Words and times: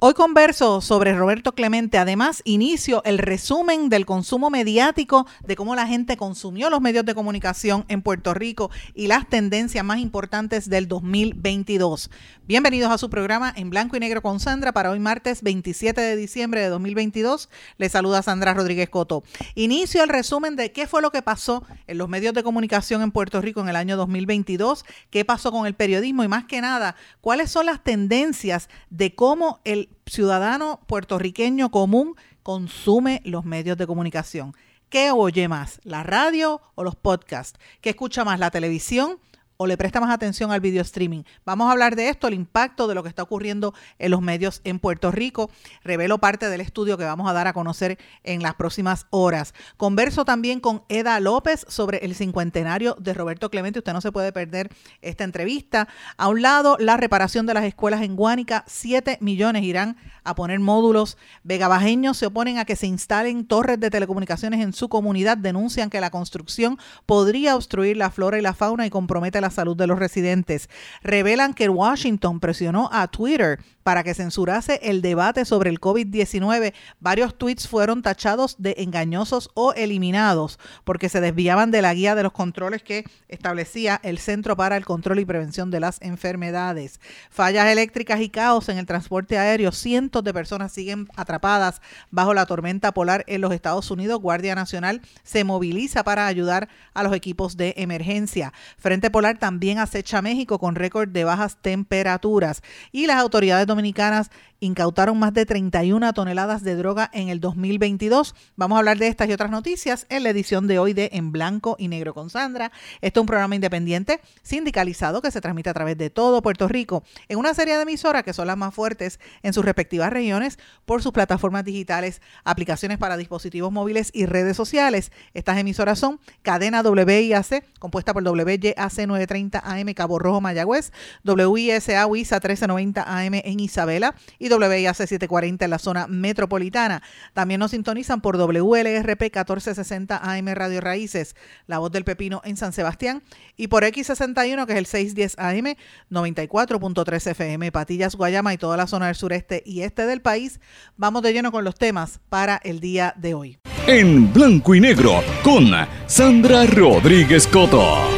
Hoy 0.00 0.14
converso 0.14 0.80
sobre 0.80 1.12
Roberto 1.12 1.56
Clemente. 1.56 1.98
Además, 1.98 2.40
inicio 2.44 3.02
el 3.04 3.18
resumen 3.18 3.88
del 3.88 4.06
consumo 4.06 4.48
mediático 4.48 5.26
de 5.44 5.56
cómo 5.56 5.74
la 5.74 5.88
gente 5.88 6.16
consumió 6.16 6.70
los 6.70 6.80
medios 6.80 7.04
de 7.04 7.16
comunicación 7.16 7.84
en 7.88 8.02
Puerto 8.02 8.32
Rico 8.32 8.70
y 8.94 9.08
las 9.08 9.28
tendencias 9.28 9.84
más 9.84 9.98
importantes 9.98 10.70
del 10.70 10.86
2022. 10.86 12.12
Bienvenidos 12.46 12.92
a 12.92 12.98
su 12.98 13.10
programa 13.10 13.52
en 13.56 13.70
blanco 13.70 13.96
y 13.96 14.00
negro 14.00 14.22
con 14.22 14.38
Sandra 14.38 14.70
para 14.70 14.92
hoy 14.92 15.00
martes 15.00 15.42
27 15.42 16.00
de 16.00 16.14
diciembre 16.14 16.60
de 16.60 16.68
2022. 16.68 17.48
Les 17.76 17.90
saluda 17.90 18.22
Sandra 18.22 18.54
Rodríguez 18.54 18.88
Coto. 18.90 19.24
Inicio 19.56 20.04
el 20.04 20.10
resumen 20.10 20.54
de 20.54 20.70
qué 20.70 20.86
fue 20.86 21.02
lo 21.02 21.10
que 21.10 21.22
pasó 21.22 21.64
en 21.88 21.98
los 21.98 22.08
medios 22.08 22.34
de 22.34 22.44
comunicación 22.44 23.02
en 23.02 23.10
Puerto 23.10 23.40
Rico 23.40 23.62
en 23.62 23.68
el 23.68 23.74
año 23.74 23.96
2022, 23.96 24.84
qué 25.10 25.24
pasó 25.24 25.50
con 25.50 25.66
el 25.66 25.74
periodismo 25.74 26.22
y 26.22 26.28
más 26.28 26.44
que 26.44 26.60
nada, 26.60 26.94
cuáles 27.20 27.50
son 27.50 27.66
las 27.66 27.82
tendencias 27.82 28.68
de 28.90 29.16
cómo 29.16 29.58
el 29.64 29.88
ciudadano 30.08 30.80
puertorriqueño 30.86 31.70
común 31.70 32.14
consume 32.42 33.20
los 33.24 33.44
medios 33.44 33.76
de 33.76 33.86
comunicación. 33.86 34.54
¿Qué 34.88 35.10
oye 35.10 35.48
más, 35.48 35.80
la 35.84 36.02
radio 36.02 36.62
o 36.74 36.82
los 36.82 36.96
podcasts? 36.96 37.58
¿Qué 37.80 37.90
escucha 37.90 38.24
más, 38.24 38.40
la 38.40 38.50
televisión 38.50 39.18
o 39.60 39.66
le 39.66 39.76
presta 39.76 40.00
más 40.00 40.14
atención 40.14 40.52
al 40.52 40.60
video 40.60 40.82
streaming. 40.82 41.24
Vamos 41.44 41.68
a 41.68 41.72
hablar 41.72 41.96
de 41.96 42.08
esto, 42.08 42.28
el 42.28 42.34
impacto 42.34 42.86
de 42.86 42.94
lo 42.94 43.02
que 43.02 43.08
está 43.08 43.24
ocurriendo 43.24 43.74
en 43.98 44.12
los 44.12 44.22
medios 44.22 44.60
en 44.62 44.78
Puerto 44.78 45.10
Rico. 45.10 45.50
Revelo 45.82 46.18
parte 46.18 46.48
del 46.48 46.60
estudio 46.60 46.96
que 46.96 47.02
vamos 47.04 47.28
a 47.28 47.32
dar 47.32 47.48
a 47.48 47.52
conocer 47.52 47.98
en 48.22 48.40
las 48.40 48.54
próximas 48.54 49.06
horas. 49.10 49.54
Converso 49.76 50.24
también 50.24 50.60
con 50.60 50.84
Eda 50.88 51.18
López 51.18 51.66
sobre 51.68 51.98
el 52.04 52.14
cincuentenario 52.14 52.96
de 53.00 53.14
Roberto 53.14 53.50
Clemente. 53.50 53.80
Usted 53.80 53.92
no 53.92 54.00
se 54.00 54.12
puede 54.12 54.32
perder 54.32 54.70
esta 55.02 55.24
entrevista. 55.24 55.88
A 56.16 56.28
un 56.28 56.40
lado, 56.40 56.76
la 56.78 56.96
reparación 56.96 57.44
de 57.46 57.54
las 57.54 57.64
escuelas 57.64 58.02
en 58.02 58.14
Guánica. 58.14 58.62
Siete 58.68 59.18
millones 59.20 59.64
irán 59.64 59.96
a 60.22 60.36
poner 60.36 60.60
módulos. 60.60 61.18
Vegabajeños 61.42 62.16
se 62.16 62.26
oponen 62.26 62.58
a 62.58 62.64
que 62.64 62.76
se 62.76 62.86
instalen 62.86 63.44
torres 63.44 63.80
de 63.80 63.90
telecomunicaciones 63.90 64.60
en 64.60 64.72
su 64.72 64.88
comunidad. 64.88 65.36
Denuncian 65.36 65.90
que 65.90 66.00
la 66.00 66.10
construcción 66.10 66.78
podría 67.06 67.56
obstruir 67.56 67.96
la 67.96 68.10
flora 68.10 68.38
y 68.38 68.42
la 68.42 68.54
fauna 68.54 68.86
y 68.86 68.90
compromete 68.90 69.40
la 69.40 69.47
salud 69.50 69.76
de 69.76 69.86
los 69.86 69.98
residentes. 69.98 70.68
Revelan 71.02 71.54
que 71.54 71.68
Washington 71.68 72.40
presionó 72.40 72.88
a 72.92 73.08
Twitter 73.08 73.58
para 73.88 74.04
que 74.04 74.12
censurase 74.12 74.80
el 74.82 75.00
debate 75.00 75.46
sobre 75.46 75.70
el 75.70 75.80
COVID-19. 75.80 76.74
Varios 77.00 77.38
tweets 77.38 77.66
fueron 77.66 78.02
tachados 78.02 78.56
de 78.58 78.74
engañosos 78.76 79.50
o 79.54 79.72
eliminados 79.72 80.58
porque 80.84 81.08
se 81.08 81.22
desviaban 81.22 81.70
de 81.70 81.80
la 81.80 81.94
guía 81.94 82.14
de 82.14 82.22
los 82.22 82.32
controles 82.32 82.82
que 82.82 83.04
establecía 83.28 83.98
el 84.02 84.18
Centro 84.18 84.56
para 84.56 84.76
el 84.76 84.84
Control 84.84 85.20
y 85.20 85.24
Prevención 85.24 85.70
de 85.70 85.80
las 85.80 86.02
Enfermedades. 86.02 87.00
Fallas 87.30 87.66
eléctricas 87.68 88.20
y 88.20 88.28
caos 88.28 88.68
en 88.68 88.76
el 88.76 88.84
transporte 88.84 89.38
aéreo. 89.38 89.72
Cientos 89.72 90.22
de 90.22 90.34
personas 90.34 90.70
siguen 90.70 91.08
atrapadas 91.16 91.80
bajo 92.10 92.34
la 92.34 92.44
tormenta 92.44 92.92
polar 92.92 93.24
en 93.26 93.40
los 93.40 93.52
Estados 93.52 93.90
Unidos. 93.90 94.20
Guardia 94.20 94.54
Nacional 94.54 95.00
se 95.22 95.44
moviliza 95.44 96.04
para 96.04 96.26
ayudar 96.26 96.68
a 96.92 97.02
los 97.02 97.14
equipos 97.14 97.56
de 97.56 97.72
emergencia. 97.78 98.52
Frente 98.76 99.10
Polar 99.10 99.37
también 99.38 99.78
acecha 99.78 100.22
México 100.22 100.58
con 100.58 100.74
récord 100.74 101.08
de 101.08 101.24
bajas 101.24 101.56
temperaturas. 101.60 102.62
Y 102.92 103.06
las 103.06 103.16
autoridades 103.16 103.66
dominicanas 103.66 104.30
incautaron 104.60 105.18
más 105.18 105.32
de 105.32 105.46
31 105.46 106.12
toneladas 106.12 106.62
de 106.62 106.74
droga 106.74 107.10
en 107.12 107.28
el 107.28 107.40
2022. 107.40 108.34
Vamos 108.56 108.76
a 108.76 108.78
hablar 108.80 108.98
de 108.98 109.06
estas 109.06 109.28
y 109.28 109.32
otras 109.32 109.50
noticias 109.50 110.06
en 110.08 110.24
la 110.24 110.30
edición 110.30 110.66
de 110.66 110.78
hoy 110.78 110.94
de 110.94 111.10
En 111.12 111.30
Blanco 111.30 111.76
y 111.78 111.88
Negro 111.88 112.14
con 112.14 112.28
Sandra. 112.30 112.72
Esto 113.00 113.20
es 113.20 113.22
un 113.22 113.26
programa 113.26 113.54
independiente 113.54 114.20
sindicalizado 114.42 115.22
que 115.22 115.30
se 115.30 115.40
transmite 115.40 115.70
a 115.70 115.74
través 115.74 115.96
de 115.96 116.10
todo 116.10 116.42
Puerto 116.42 116.66
Rico 116.66 117.04
en 117.28 117.38
una 117.38 117.54
serie 117.54 117.76
de 117.76 117.82
emisoras 117.82 118.24
que 118.24 118.32
son 118.32 118.46
las 118.48 118.56
más 118.56 118.74
fuertes 118.74 119.20
en 119.42 119.52
sus 119.52 119.64
respectivas 119.64 120.12
regiones 120.12 120.58
por 120.84 121.02
sus 121.02 121.12
plataformas 121.12 121.64
digitales, 121.64 122.20
aplicaciones 122.44 122.98
para 122.98 123.16
dispositivos 123.16 123.70
móviles 123.70 124.10
y 124.12 124.26
redes 124.26 124.56
sociales. 124.56 125.12
Estas 125.34 125.58
emisoras 125.58 125.98
son 125.98 126.18
Cadena 126.42 126.82
WIAC, 126.82 127.64
compuesta 127.78 128.12
por 128.12 128.24
WYAC 128.24 128.76
930 128.76 129.58
AM 129.64 129.94
Cabo 129.94 130.18
Rojo 130.18 130.40
Mayagüez, 130.40 130.92
WISA 131.24 132.06
1390 132.08 133.02
AM 133.02 133.34
en 133.34 133.60
Isabela 133.60 134.14
y 134.38 134.47
WIAC 134.52 134.94
740 134.94 135.64
en 135.64 135.70
la 135.70 135.78
zona 135.78 136.06
metropolitana. 136.06 137.02
También 137.34 137.60
nos 137.60 137.72
sintonizan 137.72 138.20
por 138.20 138.36
WLRP 138.36 139.22
1460 139.22 140.20
AM 140.22 140.48
Radio 140.54 140.80
Raíces, 140.80 141.36
La 141.66 141.78
Voz 141.78 141.92
del 141.92 142.04
Pepino 142.04 142.40
en 142.44 142.56
San 142.56 142.72
Sebastián, 142.72 143.22
y 143.56 143.68
por 143.68 143.84
X61, 143.84 144.66
que 144.66 144.72
es 144.72 144.78
el 144.78 144.86
610 144.86 145.38
AM 145.38 145.76
94.3 146.10 147.30
FM, 147.30 147.72
Patillas, 147.72 148.16
Guayama 148.16 148.54
y 148.54 148.58
toda 148.58 148.76
la 148.76 148.86
zona 148.86 149.06
del 149.06 149.14
sureste 149.14 149.62
y 149.64 149.82
este 149.82 150.06
del 150.06 150.20
país. 150.20 150.60
Vamos 150.96 151.22
de 151.22 151.32
lleno 151.32 151.52
con 151.52 151.64
los 151.64 151.74
temas 151.74 152.20
para 152.28 152.56
el 152.56 152.80
día 152.80 153.14
de 153.16 153.34
hoy. 153.34 153.58
En 153.86 154.32
blanco 154.32 154.74
y 154.74 154.80
negro 154.80 155.22
con 155.42 155.70
Sandra 156.06 156.66
Rodríguez 156.66 157.46
Coto. 157.46 158.17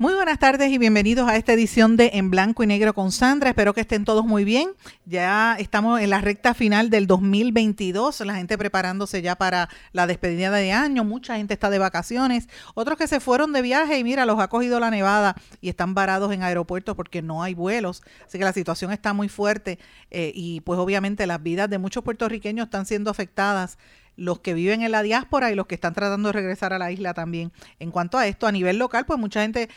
Muy 0.00 0.14
buenas 0.14 0.38
tardes 0.38 0.70
y 0.70 0.78
bienvenidos 0.78 1.28
a 1.28 1.34
esta 1.34 1.52
edición 1.52 1.96
de 1.96 2.12
En 2.14 2.30
Blanco 2.30 2.62
y 2.62 2.68
Negro 2.68 2.94
con 2.94 3.10
Sandra. 3.10 3.48
Espero 3.48 3.74
que 3.74 3.80
estén 3.80 4.04
todos 4.04 4.24
muy 4.24 4.44
bien. 4.44 4.68
Ya 5.06 5.56
estamos 5.58 6.00
en 6.00 6.10
la 6.10 6.20
recta 6.20 6.54
final 6.54 6.88
del 6.88 7.08
2022, 7.08 8.20
la 8.20 8.36
gente 8.36 8.56
preparándose 8.56 9.22
ya 9.22 9.34
para 9.34 9.68
la 9.90 10.06
despedida 10.06 10.52
de 10.52 10.70
año, 10.70 11.02
mucha 11.02 11.34
gente 11.34 11.54
está 11.54 11.68
de 11.68 11.80
vacaciones, 11.80 12.48
otros 12.76 12.96
que 12.96 13.08
se 13.08 13.18
fueron 13.18 13.52
de 13.52 13.60
viaje 13.60 13.98
y 13.98 14.04
mira, 14.04 14.24
los 14.24 14.38
ha 14.38 14.46
cogido 14.46 14.78
la 14.78 14.92
nevada 14.92 15.34
y 15.60 15.68
están 15.68 15.94
varados 15.94 16.32
en 16.32 16.44
aeropuertos 16.44 16.94
porque 16.94 17.20
no 17.20 17.42
hay 17.42 17.54
vuelos. 17.54 18.04
Así 18.24 18.38
que 18.38 18.44
la 18.44 18.52
situación 18.52 18.92
está 18.92 19.14
muy 19.14 19.28
fuerte 19.28 19.80
eh, 20.12 20.30
y 20.32 20.60
pues 20.60 20.78
obviamente 20.78 21.26
las 21.26 21.42
vidas 21.42 21.68
de 21.68 21.78
muchos 21.78 22.04
puertorriqueños 22.04 22.66
están 22.66 22.86
siendo 22.86 23.10
afectadas 23.10 23.78
los 24.18 24.40
que 24.40 24.52
viven 24.52 24.82
en 24.82 24.90
la 24.90 25.02
diáspora 25.02 25.50
y 25.50 25.54
los 25.54 25.66
que 25.66 25.76
están 25.76 25.94
tratando 25.94 26.28
de 26.28 26.32
regresar 26.32 26.72
a 26.72 26.78
la 26.78 26.90
isla 26.90 27.14
también. 27.14 27.52
En 27.78 27.90
cuanto 27.90 28.18
a 28.18 28.26
esto, 28.26 28.46
a 28.46 28.52
nivel 28.52 28.76
local, 28.76 29.06
pues 29.06 29.18
mucha 29.18 29.42
gente 29.42 29.68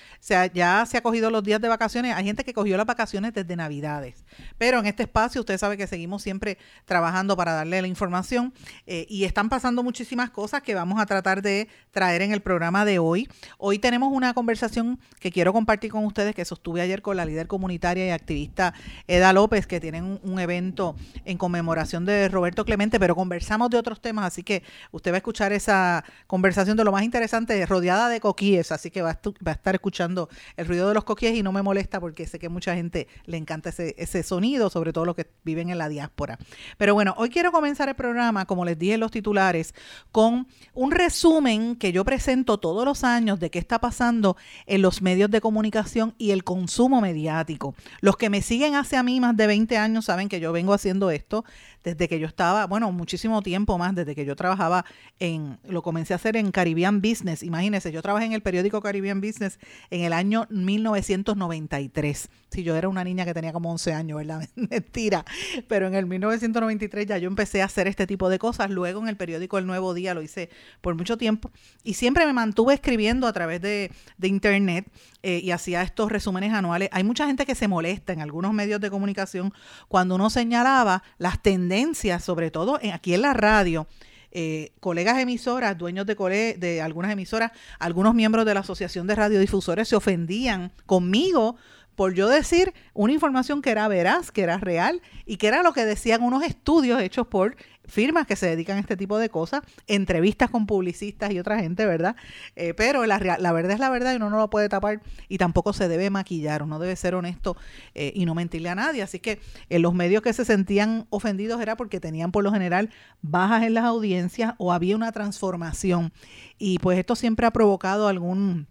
ya 0.53 0.85
se 0.85 0.97
ha 0.97 1.01
cogido 1.01 1.29
los 1.29 1.43
días 1.43 1.61
de 1.61 1.67
vacaciones. 1.67 2.15
Hay 2.15 2.25
gente 2.25 2.43
que 2.43 2.53
cogió 2.53 2.75
las 2.75 2.87
vacaciones 2.87 3.33
desde 3.33 3.55
Navidades. 3.55 4.25
Pero 4.57 4.79
en 4.79 4.87
este 4.87 5.03
espacio, 5.03 5.41
usted 5.41 5.57
sabe 5.59 5.77
que 5.77 5.85
seguimos 5.85 6.23
siempre 6.23 6.57
trabajando 6.85 7.37
para 7.37 7.53
darle 7.53 7.81
la 7.81 7.87
información 7.87 8.53
eh, 8.87 9.05
y 9.07 9.25
están 9.25 9.47
pasando 9.47 9.83
muchísimas 9.83 10.31
cosas 10.31 10.63
que 10.63 10.73
vamos 10.73 10.99
a 10.99 11.05
tratar 11.05 11.43
de 11.43 11.67
traer 11.91 12.23
en 12.23 12.31
el 12.31 12.41
programa 12.41 12.83
de 12.83 12.97
hoy. 12.97 13.29
Hoy 13.59 13.77
tenemos 13.77 14.11
una 14.11 14.33
conversación 14.33 14.99
que 15.19 15.31
quiero 15.31 15.53
compartir 15.53 15.91
con 15.91 16.03
ustedes 16.05 16.33
que 16.33 16.45
sostuve 16.45 16.81
ayer 16.81 17.03
con 17.03 17.15
la 17.15 17.25
líder 17.25 17.47
comunitaria 17.47 18.07
y 18.07 18.09
activista 18.09 18.73
Eda 19.07 19.33
López, 19.33 19.67
que 19.67 19.79
tienen 19.79 20.19
un 20.23 20.39
evento 20.39 20.95
en 21.25 21.37
conmemoración 21.37 22.05
de 22.05 22.27
Roberto 22.27 22.65
Clemente, 22.65 22.99
pero 22.99 23.15
conversamos 23.15 23.69
de 23.69 23.77
otros 23.77 24.01
temas 24.01 24.30
Así 24.31 24.43
que 24.43 24.63
usted 24.91 25.11
va 25.11 25.15
a 25.15 25.17
escuchar 25.17 25.51
esa 25.51 26.05
conversación 26.25 26.77
de 26.77 26.85
lo 26.85 26.93
más 26.93 27.03
interesante, 27.03 27.65
rodeada 27.65 28.07
de 28.07 28.21
coquíes. 28.21 28.71
Así 28.71 28.89
que 28.89 29.01
va 29.01 29.09
a, 29.09 29.51
estar 29.51 29.75
escuchando 29.75 30.29
el 30.55 30.67
ruido 30.67 30.87
de 30.87 30.93
los 30.93 31.03
coquíes 31.03 31.35
y 31.35 31.43
no 31.43 31.51
me 31.51 31.61
molesta 31.61 31.99
porque 31.99 32.25
sé 32.25 32.39
que 32.39 32.47
mucha 32.47 32.73
gente 32.73 33.07
le 33.25 33.35
encanta 33.35 33.69
ese, 33.69 33.93
ese 33.97 34.23
sonido, 34.23 34.69
sobre 34.69 34.93
todo 34.93 35.03
los 35.03 35.15
que 35.15 35.27
viven 35.43 35.69
en 35.69 35.77
la 35.77 35.89
diáspora. 35.89 36.39
Pero 36.77 36.93
bueno, 36.93 37.13
hoy 37.17 37.29
quiero 37.29 37.51
comenzar 37.51 37.89
el 37.89 37.95
programa, 37.95 38.45
como 38.45 38.63
les 38.63 38.79
dije 38.79 38.93
en 38.93 39.01
los 39.01 39.11
titulares, 39.11 39.75
con 40.13 40.47
un 40.73 40.91
resumen 40.91 41.75
que 41.75 41.91
yo 41.91 42.05
presento 42.05 42.57
todos 42.57 42.85
los 42.85 43.03
años 43.03 43.39
de 43.41 43.49
qué 43.49 43.59
está 43.59 43.79
pasando 43.79 44.37
en 44.65 44.81
los 44.81 45.01
medios 45.01 45.29
de 45.29 45.41
comunicación 45.41 46.15
y 46.17 46.31
el 46.31 46.45
consumo 46.45 47.01
mediático. 47.01 47.75
Los 47.99 48.15
que 48.15 48.29
me 48.29 48.41
siguen 48.41 48.75
hace 48.75 48.95
a 48.95 49.03
mí 49.03 49.19
más 49.19 49.35
de 49.35 49.47
20 49.47 49.77
años 49.77 50.05
saben 50.05 50.29
que 50.29 50.39
yo 50.39 50.53
vengo 50.53 50.73
haciendo 50.73 51.11
esto 51.11 51.43
desde 51.83 52.07
que 52.07 52.19
yo 52.19 52.27
estaba, 52.27 52.67
bueno, 52.67 52.91
muchísimo 52.91 53.41
tiempo 53.41 53.77
más, 53.77 53.95
desde 53.95 54.15
que 54.15 54.25
yo 54.25 54.35
trabajaba 54.35 54.85
en, 55.19 55.59
lo 55.67 55.81
comencé 55.81 56.13
a 56.13 56.17
hacer 56.17 56.37
en 56.37 56.51
Caribbean 56.51 57.01
Business. 57.01 57.43
Imagínense, 57.43 57.91
yo 57.91 58.01
trabajé 58.01 58.25
en 58.25 58.33
el 58.33 58.41
periódico 58.41 58.81
Caribbean 58.81 59.21
Business 59.21 59.59
en 59.89 60.01
el 60.01 60.13
año 60.13 60.47
1993. 60.49 62.29
Si 62.49 62.63
yo 62.63 62.75
era 62.75 62.89
una 62.89 63.03
niña 63.03 63.25
que 63.25 63.33
tenía 63.33 63.53
como 63.53 63.71
11 63.71 63.93
años, 63.93 64.17
¿verdad? 64.17 64.47
Mentira. 64.55 65.25
Pero 65.67 65.87
en 65.87 65.95
el 65.95 66.05
1993 66.05 67.05
ya 67.05 67.17
yo 67.17 67.27
empecé 67.27 67.61
a 67.61 67.65
hacer 67.65 67.87
este 67.87 68.07
tipo 68.07 68.29
de 68.29 68.39
cosas. 68.39 68.69
Luego 68.69 69.01
en 69.01 69.07
el 69.07 69.17
periódico 69.17 69.57
El 69.57 69.65
Nuevo 69.65 69.93
Día 69.93 70.13
lo 70.13 70.21
hice 70.21 70.49
por 70.81 70.95
mucho 70.95 71.17
tiempo. 71.17 71.51
Y 71.83 71.93
siempre 71.93 72.25
me 72.25 72.33
mantuve 72.33 72.73
escribiendo 72.73 73.27
a 73.27 73.33
través 73.33 73.61
de, 73.61 73.91
internet 74.21 74.85
eh, 75.23 75.39
y 75.43 75.51
hacía 75.51 75.81
estos 75.83 76.11
resúmenes 76.11 76.53
anuales. 76.53 76.89
Hay 76.91 77.03
mucha 77.03 77.27
gente 77.27 77.45
que 77.45 77.55
se 77.55 77.67
molesta 77.67 78.13
en 78.13 78.21
algunos 78.21 78.53
medios 78.53 78.81
de 78.81 78.89
comunicación 78.89 79.53
cuando 79.87 80.15
uno 80.15 80.29
señalaba 80.29 81.03
las 81.17 81.41
tendencias, 81.41 82.23
sobre 82.23 82.51
todo 82.51 82.79
aquí 82.93 83.13
en 83.13 83.21
la 83.21 83.33
radio. 83.33 83.87
Eh, 84.33 84.71
colegas 84.79 85.19
emisoras, 85.19 85.77
dueños 85.77 86.05
de 86.05 86.81
algunas 86.81 87.11
emisoras, 87.11 87.51
algunos 87.79 88.15
miembros 88.15 88.45
de 88.45 88.53
la 88.53 88.61
Asociación 88.61 89.05
de 89.05 89.15
Radiodifusores 89.15 89.89
se 89.89 89.95
ofendían 89.97 90.71
conmigo 90.85 91.57
por 91.95 92.13
yo 92.13 92.29
decir 92.29 92.73
una 92.93 93.13
información 93.13 93.61
que 93.61 93.71
era 93.71 93.87
veraz, 93.87 94.31
que 94.31 94.41
era 94.41 94.57
real 94.57 95.01
y 95.25 95.37
que 95.37 95.47
era 95.47 95.63
lo 95.63 95.73
que 95.73 95.85
decían 95.85 96.23
unos 96.23 96.43
estudios 96.43 97.01
hechos 97.01 97.27
por 97.27 97.55
firmas 97.91 98.25
que 98.25 98.35
se 98.35 98.47
dedican 98.47 98.77
a 98.77 98.79
este 98.79 98.95
tipo 98.95 99.17
de 99.19 99.29
cosas, 99.29 99.61
entrevistas 99.87 100.49
con 100.49 100.65
publicistas 100.65 101.31
y 101.31 101.39
otra 101.39 101.59
gente, 101.59 101.85
¿verdad? 101.85 102.15
Eh, 102.55 102.73
pero 102.73 103.05
la, 103.05 103.19
la, 103.19 103.51
verdad 103.51 103.73
es 103.73 103.79
la 103.79 103.89
verdad 103.89 104.13
y 104.13 104.15
uno 104.15 104.29
no 104.29 104.37
lo 104.37 104.49
puede 104.49 104.69
tapar 104.69 105.01
y 105.27 105.37
tampoco 105.37 105.73
se 105.73 105.87
debe 105.89 106.09
maquillar, 106.09 106.63
uno 106.63 106.79
debe 106.79 106.95
ser 106.95 107.15
honesto 107.15 107.57
eh, 107.93 108.13
y 108.15 108.25
no 108.25 108.33
mentirle 108.33 108.69
a 108.69 108.75
nadie. 108.75 109.01
Así 109.01 109.19
que 109.19 109.39
en 109.69 109.81
los 109.81 109.93
medios 109.93 110.21
que 110.21 110.31
se 110.31 110.45
sentían 110.45 111.05
ofendidos 111.09 111.61
era 111.61 111.75
porque 111.75 111.99
tenían 111.99 112.31
por 112.31 112.43
lo 112.43 112.51
general 112.51 112.89
bajas 113.21 113.63
en 113.63 113.73
las 113.73 113.83
audiencias 113.83 114.53
o 114.57 114.71
había 114.71 114.95
una 114.95 115.11
transformación. 115.11 116.13
Y 116.57 116.79
pues 116.79 116.97
esto 116.97 117.15
siempre 117.15 117.45
ha 117.45 117.51
provocado 117.51 118.07
algún 118.07 118.67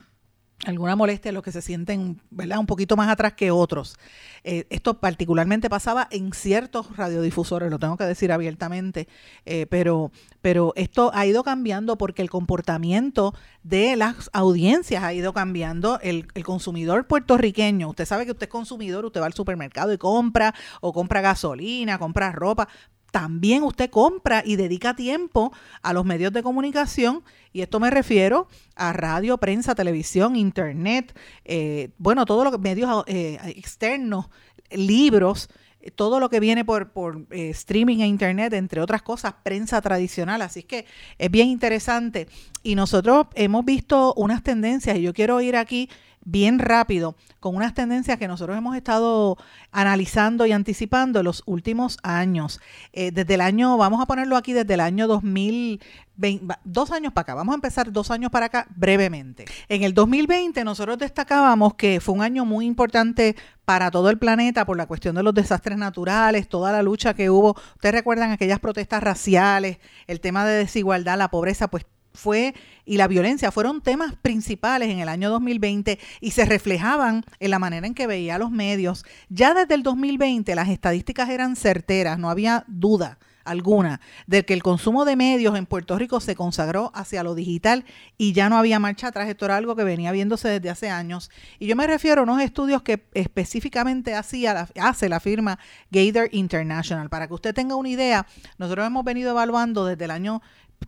alguna 0.67 0.95
molestia 0.97 1.31
a 1.31 1.33
los 1.33 1.43
que 1.43 1.53
se 1.53 1.63
sienten 1.63 2.21
¿verdad? 2.31 2.59
un 2.59 2.67
poquito 2.67 2.97
más 2.97 3.09
atrás 3.09 3.33
que 3.33 3.51
otros. 3.51 3.97
Eh, 4.45 4.67
esto 4.71 4.99
particularmente 5.01 5.71
pasaba 5.71 6.09
en 6.11 6.33
ciertos 6.33 6.97
radiodifusores, 6.97 7.71
lo 7.71 7.79
tengo 7.79 7.97
que 7.97 8.05
decir 8.05 8.33
abiertamente, 8.33 9.09
eh, 9.47 9.67
pero, 9.71 10.13
pero 10.43 10.73
esto 10.77 11.11
ha 11.15 11.27
ido 11.27 11.45
cambiando 11.45 11.97
porque 11.97 12.23
el 12.23 12.31
comportamiento 12.31 13.35
de 13.63 13.97
las 13.97 14.31
audiencias 14.33 15.03
ha 15.03 15.13
ido 15.13 15.33
cambiando. 15.33 15.99
El, 16.01 16.29
el 16.35 16.45
consumidor 16.45 17.07
puertorriqueño, 17.07 17.89
usted 17.89 18.05
sabe 18.05 18.25
que 18.25 18.33
usted 18.33 18.47
es 18.47 18.51
consumidor, 18.51 19.05
usted 19.05 19.21
va 19.21 19.27
al 19.27 19.35
supermercado 19.35 19.93
y 19.93 19.99
compra, 19.99 20.55
o 20.81 20.93
compra 20.93 21.21
gasolina, 21.21 21.99
compra 21.99 22.33
ropa, 22.33 22.69
también 23.11 23.63
usted 23.63 23.91
compra 23.91 24.43
y 24.45 24.57
dedica 24.57 24.95
tiempo 24.95 25.53
a 25.83 25.93
los 25.93 26.05
medios 26.05 26.33
de 26.33 26.43
comunicación, 26.43 27.23
y 27.53 27.63
esto 27.63 27.81
me 27.81 27.91
refiero 27.91 28.49
a 28.77 28.93
radio, 28.93 29.39
prensa, 29.39 29.75
televisión, 29.75 30.37
internet, 30.37 31.17
eh, 31.45 31.91
bueno, 31.99 32.25
todo 32.25 32.45
lo 32.45 32.53
que 32.53 32.59
medios 32.59 33.05
eh, 33.07 33.39
externos, 33.57 34.29
libros, 34.71 35.49
todo 35.95 36.21
lo 36.21 36.29
que 36.29 36.41
viene 36.41 36.65
por, 36.65 36.93
por 36.93 37.27
eh, 37.31 37.51
streaming 37.51 38.01
e 38.01 38.07
internet, 38.07 38.53
entre 38.53 38.81
otras 38.81 39.03
cosas, 39.03 39.35
prensa 39.43 39.81
tradicional. 39.81 40.43
Así 40.43 40.63
que 40.63 40.85
es 41.19 41.31
bien 41.31 41.49
interesante. 41.49 42.29
Y 42.63 42.75
nosotros 42.75 43.29
hemos 43.35 43.65
visto 43.65 44.13
unas 44.15 44.43
tendencias, 44.43 44.99
y 44.99 45.03
yo 45.03 45.15
quiero 45.15 45.41
ir 45.41 45.57
aquí 45.57 45.89
bien 46.31 46.59
rápido 46.59 47.17
con 47.41 47.57
unas 47.57 47.75
tendencias 47.75 48.19
que 48.19 48.29
nosotros 48.29 48.57
hemos 48.57 48.77
estado 48.77 49.37
analizando 49.73 50.47
y 50.47 50.53
anticipando 50.53 51.21
en 51.21 51.25
los 51.25 51.43
últimos 51.47 51.99
años. 52.03 52.61
Eh, 52.93 53.11
desde 53.13 53.35
el 53.35 53.41
año, 53.41 53.77
vamos 53.77 54.01
a 54.01 54.07
ponerlo 54.07 54.37
aquí 54.37 54.53
desde 54.53 54.75
el 54.75 54.81
año 54.81 55.07
2020, 55.07 56.55
dos 56.65 56.91
años 56.91 57.13
para 57.13 57.23
acá, 57.23 57.35
vamos 57.35 57.53
a 57.53 57.57
empezar 57.57 57.91
dos 57.93 58.11
años 58.11 58.31
para 58.31 58.47
acá 58.47 58.67
brevemente. 58.77 59.47
En 59.69 59.83
el 59.83 59.95
2020 59.95 60.65
nosotros 60.65 60.99
destacábamos 60.99 61.75
que 61.75 62.01
fue 62.01 62.15
un 62.15 62.23
año 62.23 62.45
muy 62.45 62.67
importante 62.67 63.37
para 63.65 63.91
todo 63.91 64.11
el 64.11 64.19
planeta 64.19 64.67
por 64.67 64.77
la 64.77 64.87
cuestión 64.87 65.15
de 65.15 65.23
los 65.23 65.33
desastres 65.33 65.79
naturales, 65.79 66.49
toda 66.49 66.73
la 66.73 66.83
lucha 66.83 67.15
que 67.15 67.31
hubo. 67.31 67.57
Ustedes 67.75 67.95
recuerdan 67.95 68.33
aquellas 68.33 68.59
protestas 68.59 69.03
raciales, 69.03 69.79
el 70.07 70.21
tema 70.21 70.45
de 70.45 70.59
desigualdad, 70.59 71.17
la 71.17 71.31
pobreza, 71.31 71.69
pues 71.69 71.87
fue 72.13 72.55
y 72.85 72.97
la 72.97 73.09
violencia 73.09 73.53
fueron 73.53 73.81
temas 73.81 74.15
principales 74.21 74.91
en 74.91 74.99
el 74.99 75.09
año 75.09 75.31
2020 75.31 75.99
y 76.21 76.31
se 76.33 76.45
reflejaban 76.45 77.25
en 77.39 77.51
la 77.51 77.59
manera 77.59 77.87
en 77.87 77.95
que 77.95 78.07
veía 78.07 78.39
los 78.39 78.51
medios. 78.51 79.05
Ya 79.29 79.55
desde 79.55 79.75
el 79.75 79.83
2020 79.83 80.55
las 80.55 80.69
estadísticas 80.69 81.31
eran 81.31 81.57
certeras, 81.57 82.19
no 82.19 82.31
había 82.31 82.65
duda 82.67 83.19
alguna 83.45 84.01
de 84.27 84.45
que 84.45 84.55
el 84.55 84.63
consumo 84.63 85.05
de 85.05 85.17
medios 85.17 85.57
en 85.57 85.67
Puerto 85.67 85.99
Rico 85.99 86.21
se 86.21 86.37
consagró 86.37 86.91
hacia 86.95 87.23
lo 87.23 87.35
digital 87.35 87.85
y 88.19 88.33
ya 88.33 88.49
no 88.49 88.57
había 88.57 88.79
marcha 88.79 89.09
atrás. 89.09 89.29
Esto 89.29 89.47
era 89.47 89.57
algo 89.57 89.77
que 89.77 89.85
venía 89.85 90.13
viéndose 90.13 90.49
desde 90.49 90.71
hace 90.71 90.91
años. 90.91 91.31
Y 91.59 91.67
yo 91.67 91.77
me 91.77 91.87
refiero 91.87 92.21
a 92.21 92.25
unos 92.25 92.41
estudios 92.41 92.83
que 92.83 93.05
específicamente 93.15 94.15
hacía 94.15 94.69
hace 94.81 95.09
la 95.09 95.21
firma 95.21 95.59
Gator 95.91 96.29
International. 96.33 97.09
Para 97.09 97.29
que 97.29 97.35
usted 97.35 97.55
tenga 97.55 97.75
una 97.75 97.89
idea, 97.89 98.27
nosotros 98.59 98.87
hemos 98.87 99.05
venido 99.05 99.31
evaluando 99.31 99.85
desde 99.85 100.05
el 100.05 100.11
año 100.11 100.43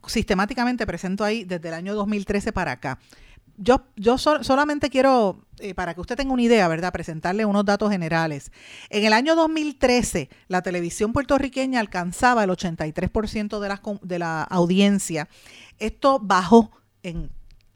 sistemáticamente 0.06 0.86
presento 0.86 1.24
ahí 1.24 1.44
desde 1.44 1.68
el 1.68 1.74
año 1.74 1.94
2013 1.94 2.52
para 2.52 2.72
acá. 2.72 2.98
Yo, 3.58 3.82
yo 3.96 4.16
solamente 4.16 4.88
quiero, 4.88 5.44
eh, 5.58 5.74
para 5.74 5.94
que 5.94 6.00
usted 6.00 6.16
tenga 6.16 6.32
una 6.32 6.42
idea, 6.42 6.66
¿verdad?, 6.68 6.92
presentarle 6.92 7.44
unos 7.44 7.64
datos 7.64 7.90
generales. 7.90 8.50
En 8.88 9.04
el 9.04 9.12
año 9.12 9.36
2013, 9.36 10.30
la 10.48 10.62
televisión 10.62 11.12
puertorriqueña 11.12 11.78
alcanzaba 11.78 12.44
el 12.44 12.50
83% 12.50 13.60
de 13.60 13.68
la, 13.68 13.80
de 14.02 14.18
la 14.18 14.42
audiencia. 14.42 15.28
Esto 15.78 16.18
bajó 16.18 16.70
en 17.02 17.30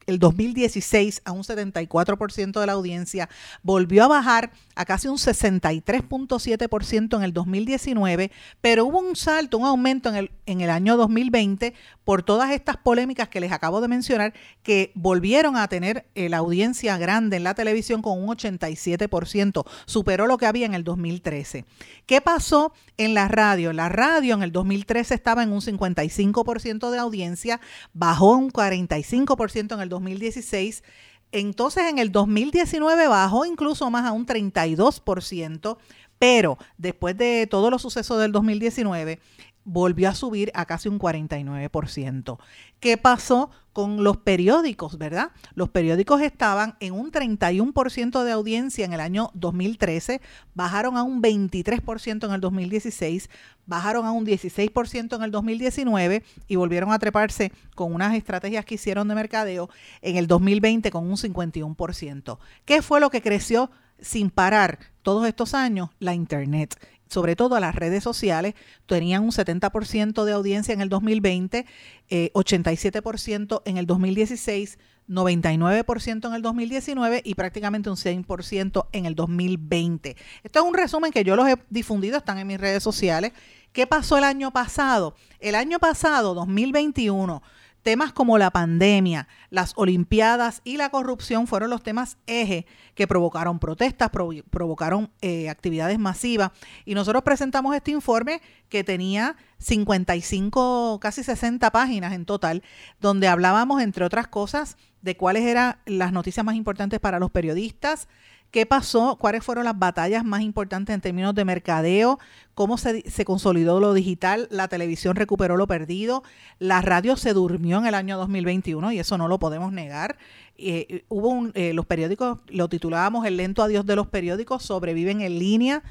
el 0.07 0.19
2016 0.19 1.23
a 1.25 1.33
un 1.33 1.43
74% 1.43 2.61
de 2.61 2.67
la 2.67 2.73
audiencia, 2.73 3.29
volvió 3.63 4.05
a 4.05 4.09
bajar 4.09 4.53
a 4.75 4.85
casi 4.85 5.09
un 5.09 5.17
63.7% 5.17 7.17
en 7.17 7.23
el 7.23 7.33
2019, 7.33 8.31
pero 8.61 8.87
hubo 8.87 9.01
un 9.01 9.17
salto, 9.17 9.59
un 9.59 9.67
aumento 9.67 10.09
en 10.09 10.17
el, 10.17 10.31
en 10.47 10.61
el 10.61 10.71
año 10.71 10.97
2020 10.97 11.75
por 12.07 12.23
todas 12.23 12.53
estas 12.53 12.77
polémicas 12.77 13.29
que 13.29 13.41
les 13.41 13.51
acabo 13.51 13.81
de 13.81 13.89
mencionar, 13.89 14.33
que 14.63 14.93
volvieron 14.95 15.57
a 15.57 15.67
tener 15.67 16.07
eh, 16.15 16.29
la 16.29 16.37
audiencia 16.37 16.97
grande 16.99 17.37
en 17.37 17.43
la 17.43 17.55
televisión 17.55 18.01
con 18.01 18.23
un 18.23 18.29
87%, 18.29 19.67
superó 19.87 20.29
lo 20.29 20.39
que 20.39 20.47
había 20.47 20.67
en 20.67 20.75
el 20.75 20.85
2013. 20.85 21.65
¿Qué 22.07 22.21
pasó 22.21 22.73
en 22.97 23.15
la 23.15 23.27
radio? 23.27 23.73
La 23.73 23.89
radio 23.89 24.37
en 24.37 24.45
el 24.45 24.53
2013 24.53 25.17
estaba 25.17 25.43
en 25.43 25.51
un 25.51 25.61
55% 25.61 26.91
de 26.91 26.99
audiencia, 26.99 27.61
bajó 27.93 28.37
un 28.37 28.53
45% 28.53 29.75
en 29.75 29.81
el 29.81 29.89
2016. 29.89 30.85
Entonces 31.33 31.87
en 31.91 31.99
el 31.99 32.13
2019 32.13 33.09
bajó 33.09 33.47
incluso 33.47 33.91
más 33.91 34.05
a 34.05 34.13
un 34.13 34.27
32%, 34.27 35.77
pero 36.21 36.57
después 36.79 37.17
de 37.17 37.49
todos 37.51 37.73
los 37.73 37.83
sucesos 37.83 38.21
del 38.21 38.31
2019, 38.31 39.19
volvió 39.67 40.09
a 40.09 40.15
subir 40.15 40.53
a 40.55 40.65
casi 40.65 40.89
un 40.89 40.99
49%. 40.99 42.39
¿Qué 42.79 42.97
pasó 42.97 43.51
con 43.73 44.05
los 44.05 44.17
periódicos, 44.19 44.97
verdad? 44.97 45.33
Los 45.55 45.69
periódicos 45.71 46.23
estaban 46.23 46.77
en 46.79 46.95
un 46.95 47.11
31% 47.11 48.23
de 48.23 48.33
audiencia 48.33 48.85
en 48.85 48.93
el 48.93 49.01
año 49.01 49.31
2013, 49.35 50.23
bajaron 50.55 50.97
a 50.97 51.03
un 51.03 51.21
23% 51.21 52.27
en 52.27 52.33
el 52.33 52.41
2016, 52.41 53.29
bajaron 53.67 54.07
a 54.07 54.13
un 54.13 54.25
16% 54.25 55.17
en 55.17 55.23
el 55.23 55.31
2019 55.33 56.23
y 56.47 56.57
volvieron 56.57 56.93
a 56.93 56.99
treparse 57.01 57.51
con 57.75 57.93
unas 57.93 58.15
estrategias 58.15 58.65
que 58.65 58.77
hicieron 58.77 59.09
de 59.09 59.17
mercadeo 59.17 59.69
en 60.01 60.17
el 60.17 60.29
2020 60.29 60.93
con 60.93 61.07
un 61.07 61.17
51%. 61.17 62.39
¿Qué 62.65 62.83
fue 62.83 63.01
lo 63.01 63.11
que 63.11 63.21
creció 63.21 63.71
sin 63.99 64.31
parar 64.31 64.79
todos 65.03 65.27
estos 65.27 65.55
años? 65.55 65.91
La 65.99 66.15
Internet 66.15 66.79
sobre 67.09 67.37
todo 67.37 67.55
a 67.55 67.61
las 67.61 67.75
redes 67.75 68.03
sociales, 68.03 68.55
tenían 68.87 69.23
un 69.23 69.31
70% 69.31 70.25
de 70.25 70.33
audiencia 70.33 70.75
en 70.75 70.81
el 70.81 70.89
2020, 70.89 71.67
87% 72.11 73.59
eh, 73.59 73.63
en 73.65 73.77
el 73.77 73.87
2016, 73.87 74.79
99% 75.09 76.27
en 76.27 76.35
el 76.35 76.43
2019 76.43 77.23
y 77.25 77.35
prácticamente 77.35 77.91
un 77.91 77.97
100% 77.97 78.87
en 78.93 79.07
el 79.07 79.15
2020. 79.15 80.17
Esto 80.43 80.59
es 80.59 80.65
un 80.65 80.75
resumen 80.75 81.13
que 81.13 81.25
yo 81.25 81.37
los 81.37 81.49
he 81.49 81.57
difundido, 81.71 82.19
están 82.19 82.39
en 82.39 82.47
mis 82.47 82.61
redes 82.61 82.83
sociales. 82.83 83.33
¿Qué 83.73 83.87
pasó 83.87 84.19
el 84.19 84.25
año 84.25 84.53
pasado? 84.53 85.15
El 85.39 85.55
año 85.55 85.79
pasado, 85.79 86.35
2021, 86.35 87.43
Temas 87.87 88.13
como 88.13 88.37
la 88.37 88.51
pandemia, 88.51 89.29
las 89.49 89.73
Olimpiadas 89.77 90.61
y 90.65 90.77
la 90.77 90.91
corrupción 90.91 91.47
fueron 91.47 91.71
los 91.71 91.85
temas 91.85 92.19
eje 92.27 92.67
que 92.97 93.07
provocaron 93.07 93.61
protestas, 93.61 94.11
provocaron 94.11 95.13
eh, 95.21 95.49
actividades 95.49 95.97
masivas. 95.97 96.51
Y 96.85 96.97
nosotros 96.97 97.23
presentamos 97.23 97.77
este 97.77 97.93
informe 97.93 98.43
que 98.69 98.83
tenía 98.83 99.37
55, 99.59 100.99
casi 101.01 101.23
60 101.23 101.71
páginas 101.71 102.13
en 102.13 102.25
total, 102.25 102.65
donde 102.99 103.29
hablábamos, 103.29 103.81
entre 103.81 104.05
otras 104.05 104.27
cosas, 104.27 104.77
de 105.03 105.17
cuáles 105.17 105.45
eran 105.45 105.79
las 105.87 106.11
noticias 106.11 106.45
más 106.45 106.57
importantes 106.57 106.99
para 106.99 107.21
los 107.21 107.31
periodistas, 107.31 108.09
qué 108.51 108.67
pasó, 108.67 109.17
cuáles 109.17 109.45
fueron 109.45 109.65
las 109.65 109.79
batallas 109.79 110.25
más 110.25 110.43
importantes 110.43 110.95
en 110.95 111.01
términos 111.01 111.35
de 111.35 111.45
mercadeo, 111.45 112.19
cómo 112.55 112.79
se, 112.79 113.03
consolidó 113.25 113.81
lo 113.81 113.93
digital, 113.93 114.49
la 114.51 114.69
televisión 114.69 115.17
recuperó 115.17 115.57
lo 115.57 115.67
perdido, 115.67 116.23
la 116.59 116.81
radio 116.81 117.17
se 117.17 117.33
durmió 117.33 117.79
en 117.79 117.87
el 117.87 117.95
año 117.95 118.17
2021 118.17 118.93
y 118.93 118.99
eso 118.99 119.19
no 119.19 119.29
lo 119.29 119.39
podemos 119.39 119.73
negar. 119.73 120.17
Eh, 120.57 121.05
hubo 121.09 121.51
eh, 121.55 121.75
los 121.75 121.85
periódicos, 121.85 122.39
lo 122.49 122.69
titulábamos 122.71 123.27
El 123.27 123.37
lento 123.37 123.63
adiós 123.63 123.85
de 123.85 123.95
los 123.95 124.07
periódicos, 124.07 124.63
sobreviven 124.63 125.21
en 125.21 125.39
línea 125.39 125.83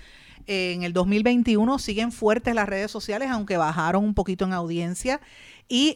en 0.48 0.84
el 0.84 0.94
2021 0.94 1.80
siguen 1.80 2.12
fuertes 2.12 2.56
las 2.56 2.68
redes 2.68 2.92
sociales, 2.92 3.30
aunque 3.32 3.58
bajaron 3.58 4.04
un 4.04 4.14
poquito 4.14 4.46
en 4.46 4.54
audiencia. 4.54 5.22
Y 5.68 5.96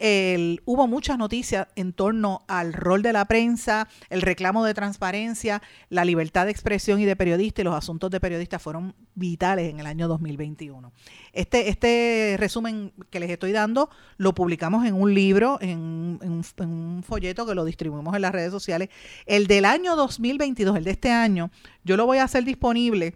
hubo 0.66 0.88
muchas 0.88 1.20
noticias 1.20 1.68
en 1.76 1.94
torno 1.94 2.42
al 2.48 2.74
rol 2.74 3.04
de 3.04 3.14
la 3.14 3.26
prensa, 3.26 3.88
el 4.10 4.24
reclamo 4.24 4.66
de 4.66 4.74
transparencia, 4.74 5.62
la 5.90 6.06
libertad 6.06 6.46
de 6.46 6.52
expresión 6.52 7.00
y 7.00 7.06
de 7.06 7.16
periodistas 7.16 7.62
y 7.62 7.66
los 7.66 7.76
asuntos 7.76 8.10
de 8.10 8.20
periodistas 8.20 8.64
fueron 8.64 8.96
vitales 9.14 9.70
en 9.70 9.80
el 9.80 9.86
año 9.86 10.08
2021. 10.08 10.92
Este, 11.34 11.70
este 11.70 12.36
resumen 12.40 12.94
que 13.12 13.20
les 13.20 13.30
estoy 13.30 13.52
dando 13.52 13.92
lo 14.18 14.34
publicamos 14.34 14.88
en 14.88 14.96
un 14.96 15.14
libro, 15.14 15.60
en, 15.62 16.20
en 16.24 16.70
un 16.70 17.04
folleto 17.04 17.46
que 17.46 17.54
lo 17.54 17.64
distribuimos 17.64 18.16
en 18.16 18.24
las 18.24 18.32
redes 18.32 18.52
sociales. 18.52 18.90
El 19.28 19.46
del 19.46 19.66
año 19.66 19.96
2022, 19.96 20.78
el 20.78 20.84
de 20.84 20.92
este 20.92 21.12
año, 21.12 21.52
yo 21.84 21.96
lo 21.96 22.08
voy 22.08 22.18
a 22.18 22.24
hacer 22.24 22.44
disponible 22.44 23.14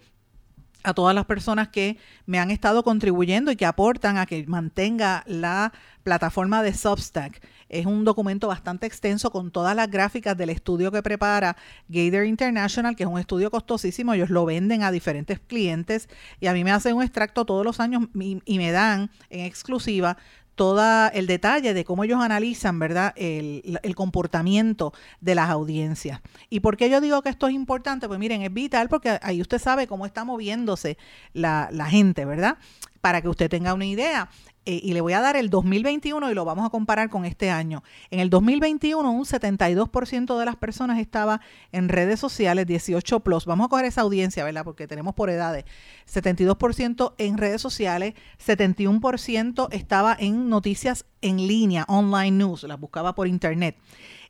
a 0.83 0.93
todas 0.93 1.15
las 1.15 1.25
personas 1.25 1.69
que 1.69 1.97
me 2.25 2.39
han 2.39 2.51
estado 2.51 2.83
contribuyendo 2.83 3.51
y 3.51 3.55
que 3.55 3.65
aportan 3.65 4.17
a 4.17 4.25
que 4.25 4.45
mantenga 4.47 5.23
la 5.27 5.73
plataforma 6.03 6.61
de 6.61 6.73
Substack. 6.73 7.41
Es 7.69 7.85
un 7.85 8.03
documento 8.03 8.47
bastante 8.47 8.85
extenso 8.85 9.31
con 9.31 9.49
todas 9.49 9.75
las 9.75 9.89
gráficas 9.89 10.37
del 10.37 10.49
estudio 10.49 10.91
que 10.91 11.01
prepara 11.01 11.55
Gator 11.87 12.25
International, 12.25 12.95
que 12.95 13.03
es 13.03 13.09
un 13.09 13.17
estudio 13.17 13.49
costosísimo. 13.49 14.13
Ellos 14.13 14.29
lo 14.29 14.45
venden 14.45 14.83
a 14.83 14.91
diferentes 14.91 15.39
clientes 15.39 16.09
y 16.39 16.47
a 16.47 16.53
mí 16.53 16.63
me 16.63 16.71
hacen 16.71 16.95
un 16.95 17.03
extracto 17.03 17.45
todos 17.45 17.65
los 17.65 17.79
años 17.79 18.03
y, 18.13 18.41
y 18.45 18.57
me 18.57 18.71
dan 18.71 19.09
en 19.29 19.45
exclusiva 19.45 20.17
todo 20.55 21.09
el 21.11 21.27
detalle 21.27 21.73
de 21.73 21.83
cómo 21.83 22.03
ellos 22.03 22.21
analizan, 22.21 22.79
¿verdad?, 22.79 23.13
el, 23.15 23.79
comportamiento 23.95 24.93
de 25.21 25.35
las 25.35 25.49
audiencias. 25.49 26.21
¿Y 26.49 26.59
por 26.59 26.77
qué 26.77 26.89
yo 26.89 27.01
digo 27.01 27.21
que 27.21 27.29
esto 27.29 27.47
es 27.47 27.53
importante? 27.53 28.07
Pues 28.07 28.19
miren, 28.19 28.41
es 28.41 28.53
vital 28.53 28.89
porque 28.89 29.19
ahí 29.21 29.41
usted 29.41 29.59
sabe 29.59 29.87
cómo 29.87 30.05
está 30.05 30.23
moviéndose 30.23 30.97
la, 31.33 31.69
la 31.71 31.85
gente, 31.85 32.25
¿verdad? 32.25 32.57
Para 33.03 33.21
que 33.21 33.27
usted 33.27 33.49
tenga 33.49 33.73
una 33.73 33.85
idea, 33.85 34.29
eh, 34.65 34.79
y 34.81 34.93
le 34.93 35.01
voy 35.01 35.11
a 35.11 35.19
dar 35.19 35.35
el 35.35 35.49
2021 35.49 36.31
y 36.31 36.33
lo 36.33 36.45
vamos 36.45 36.65
a 36.65 36.69
comparar 36.69 37.09
con 37.09 37.25
este 37.25 37.49
año. 37.49 37.83
En 38.11 38.21
el 38.21 38.29
2021 38.29 39.11
un 39.11 39.25
72% 39.25 40.39
de 40.39 40.45
las 40.45 40.55
personas 40.55 40.99
estaba 40.99 41.41
en 41.73 41.89
redes 41.89 42.21
sociales, 42.21 42.65
18 42.65 43.19
plus. 43.19 43.45
Vamos 43.45 43.65
a 43.65 43.67
coger 43.67 43.87
esa 43.87 44.01
audiencia, 44.01 44.45
¿verdad? 44.45 44.63
Porque 44.63 44.87
tenemos 44.87 45.15
por 45.15 45.29
edades. 45.29 45.65
72% 46.09 47.13
en 47.17 47.37
redes 47.37 47.61
sociales, 47.61 48.13
71% 48.45 49.67
estaba 49.71 50.15
en 50.17 50.47
noticias 50.47 51.05
en 51.21 51.45
línea, 51.45 51.83
online 51.89 52.31
news, 52.31 52.63
las 52.63 52.79
buscaba 52.79 53.15
por 53.15 53.27
internet. 53.27 53.75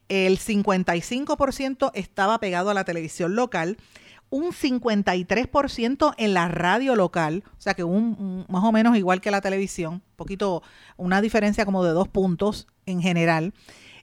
El 0.10 0.40
55% 0.40 1.92
estaba 1.94 2.40
pegado 2.40 2.72
a 2.72 2.74
la 2.74 2.86
televisión 2.86 3.36
local 3.36 3.78
un 4.34 4.52
53% 4.52 6.16
en 6.18 6.34
la 6.34 6.48
radio 6.48 6.96
local, 6.96 7.44
o 7.56 7.62
sea 7.62 7.76
que 7.76 7.84
un, 7.84 8.46
más 8.50 8.64
o 8.64 8.72
menos 8.72 8.98
igual 8.98 9.22
que 9.22 9.30
la 9.30 9.42
televisión, 9.42 10.02
poquito, 10.16 10.64
una 10.98 11.22
diferencia 11.22 11.66
como 11.66 11.84
de 11.84 11.92
dos 11.92 12.08
puntos 12.08 12.68
en 12.88 13.00
general. 13.00 13.54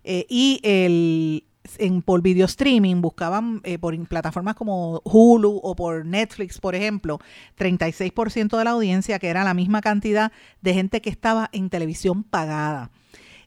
Eh, 0.05 0.27
y 0.29 0.61
el, 0.63 1.45
en, 1.79 2.01
por 2.03 2.23
video 2.23 2.47
streaming 2.47 3.01
buscaban 3.01 3.61
eh, 3.65 3.77
por 3.79 3.99
plataformas 4.07 4.55
como 4.55 5.03
Hulu 5.05 5.61
o 5.65 5.75
por 5.75 6.07
Netflix, 6.07 6.61
por 6.61 6.77
ejemplo, 6.77 7.19
36% 7.59 8.57
de 8.57 8.65
la 8.65 8.71
audiencia, 8.71 9.19
que 9.19 9.31
era 9.31 9.43
la 9.43 9.53
misma 9.53 9.81
cantidad 9.81 10.31
de 10.61 10.75
gente 10.75 11.03
que 11.03 11.11
estaba 11.11 11.49
en 11.51 11.71
televisión 11.71 12.23
pagada. 12.23 12.93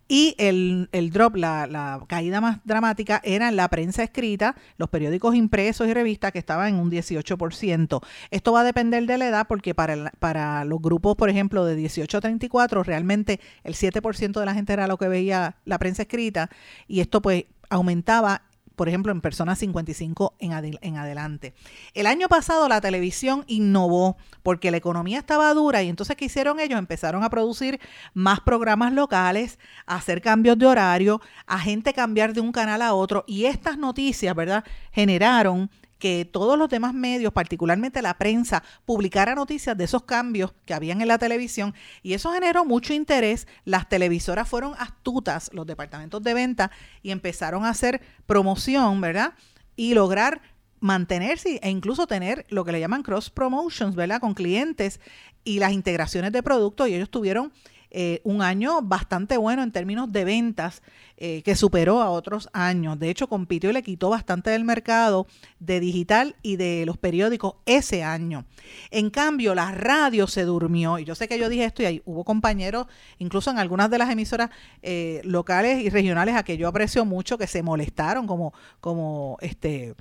Y 0.08 0.36
el, 0.38 0.90
el 0.92 1.12
drop, 1.12 1.36
la, 1.36 1.66
la, 1.66 2.02
caída 2.08 2.42
más 2.42 2.60
dramática, 2.66 3.22
era 3.24 3.52
la 3.52 3.70
prensa 3.70 4.04
escrita, 4.04 4.56
los 4.78 4.90
periódicos 4.90 5.34
impresos 5.36 5.88
y 5.88 5.94
revistas 5.94 6.32
que 6.32 6.40
estaban 6.40 6.70
en 6.70 6.76
un 6.76 6.92
18%. 6.92 8.02
Esto 8.30 8.52
va 8.52 8.62
a 8.62 8.64
depender 8.64 9.06
de 9.06 9.18
la 9.18 9.28
edad 9.28 9.48
porque 9.48 9.74
para, 9.74 10.12
para 10.20 10.66
los 10.66 10.82
grupos, 10.82 11.16
por 11.16 11.30
ejemplo, 11.30 11.66
de 11.66 11.76
18 11.76 12.18
a 12.18 12.22
34, 12.22 12.84
realmente 12.84 13.40
el 13.64 13.76
7% 13.76 14.40
de 14.40 14.46
la 14.46 14.54
gente 14.54 14.74
era 14.74 14.88
lo 14.88 14.98
que 14.98 15.08
veía 15.08 15.56
la 15.66 15.80
prensa 15.80 16.04
escrita 16.04 16.50
y 16.88 17.00
esto 17.00 17.22
pues 17.22 17.46
aumentaba 17.70 18.44
por 18.76 18.90
ejemplo, 18.90 19.12
en 19.12 19.22
personas 19.22 19.60
55 19.60 20.36
en, 20.40 20.78
en 20.82 20.98
adelante. 20.98 21.54
El 21.94 22.08
año 22.08 22.28
pasado 22.28 22.68
la 22.68 22.82
televisión 22.82 23.44
innovó 23.48 24.18
porque 24.42 24.72
la 24.72 24.78
economía 24.78 25.20
estaba 25.20 25.54
dura 25.54 25.84
y 25.84 25.90
entonces 25.90 26.16
¿qué 26.16 26.26
hicieron 26.26 26.60
ellos? 26.60 26.80
Empezaron 26.80 27.24
a 27.24 27.30
producir 27.30 27.80
más 28.14 28.40
programas 28.40 28.94
locales, 28.94 29.60
a 29.86 29.96
hacer 29.96 30.22
cambios 30.22 30.58
de 30.58 30.66
horario, 30.66 31.22
a 31.46 31.60
gente 31.60 31.94
cambiar 31.94 32.34
de 32.34 32.42
un 32.42 32.52
canal 32.52 32.82
a 32.82 32.94
otro 32.94 33.24
y 33.28 33.46
estas 33.46 33.78
noticias, 33.78 34.36
¿verdad? 34.36 34.64
Generaron 34.92 35.70
que 36.04 36.26
todos 36.26 36.58
los 36.60 36.68
demás 36.68 36.94
medios, 36.94 37.32
particularmente 37.32 38.02
la 38.02 38.18
prensa, 38.18 38.62
publicara 38.84 39.36
noticias 39.36 39.78
de 39.78 39.86
esos 39.86 40.04
cambios 40.04 40.54
que 40.66 40.74
habían 40.74 41.00
en 41.00 41.08
la 41.08 41.18
televisión 41.18 41.74
y 42.02 42.12
eso 42.12 42.34
generó 42.34 42.66
mucho 42.66 42.94
interés. 42.94 43.48
Las 43.64 43.88
televisoras 43.88 44.50
fueron 44.50 44.74
astutas, 44.78 45.50
los 45.54 45.66
departamentos 45.66 46.22
de 46.22 46.34
venta, 46.34 46.72
y 47.04 47.12
empezaron 47.12 47.64
a 47.64 47.70
hacer 47.70 48.02
promoción, 48.26 49.00
¿verdad? 49.00 49.36
Y 49.78 49.94
lograr 49.94 50.42
mantenerse 50.82 51.62
e 51.64 51.70
incluso 51.70 52.06
tener 52.06 52.46
lo 52.50 52.66
que 52.66 52.74
le 52.74 52.82
llaman 52.82 53.02
cross 53.02 53.30
promotions, 53.30 53.96
¿verdad? 53.96 54.20
Con 54.20 54.34
clientes 54.34 55.00
y 55.46 55.60
las 55.60 55.72
integraciones 55.72 56.34
de 56.34 56.44
productos 56.44 56.90
y 56.90 56.96
ellos 56.96 57.12
tuvieron 57.12 57.54
eh, 57.96 58.22
un 58.24 58.42
año 58.42 58.82
bastante 58.82 59.38
bueno 59.38 59.62
en 59.62 59.72
términos 59.72 60.12
de 60.12 60.26
ventas 60.26 60.82
eh, 61.18 61.44
que 61.44 61.56
superó 61.56 62.02
a 62.02 62.10
otros 62.10 62.50
años. 62.52 62.98
De 62.98 63.12
hecho, 63.12 63.30
compitió 63.30 63.70
y 63.70 63.74
le 63.74 63.84
quitó 63.84 64.10
bastante 64.10 64.50
del 64.50 64.64
mercado 64.64 65.28
de 65.60 65.80
digital 65.80 66.36
y 66.42 66.56
de 66.56 66.88
los 66.88 66.98
periódicos 66.98 67.54
ese 67.68 68.04
año. 68.04 68.46
En 68.90 69.12
cambio, 69.12 69.54
la 69.54 69.72
radio 69.72 70.26
se 70.26 70.44
durmió. 70.44 70.98
Y 70.98 71.06
yo 71.06 71.14
sé 71.14 71.28
que 71.28 71.38
yo 71.38 71.50
dije 71.50 71.66
esto 71.66 71.84
y 71.84 72.02
hubo 72.06 72.24
compañeros, 72.24 72.88
incluso 73.20 73.52
en 73.52 73.60
algunas 73.60 73.92
de 73.92 74.00
las 74.00 74.10
emisoras 74.10 74.50
eh, 74.82 75.22
locales 75.24 75.84
y 75.84 75.90
regionales 75.90 76.36
a 76.36 76.44
que 76.44 76.58
yo 76.58 76.68
aprecio 76.68 77.06
mucho, 77.06 77.38
que 77.38 77.46
se 77.46 77.62
molestaron 77.62 78.26
como, 78.26 78.54
como 78.82 79.38
este 79.42 79.94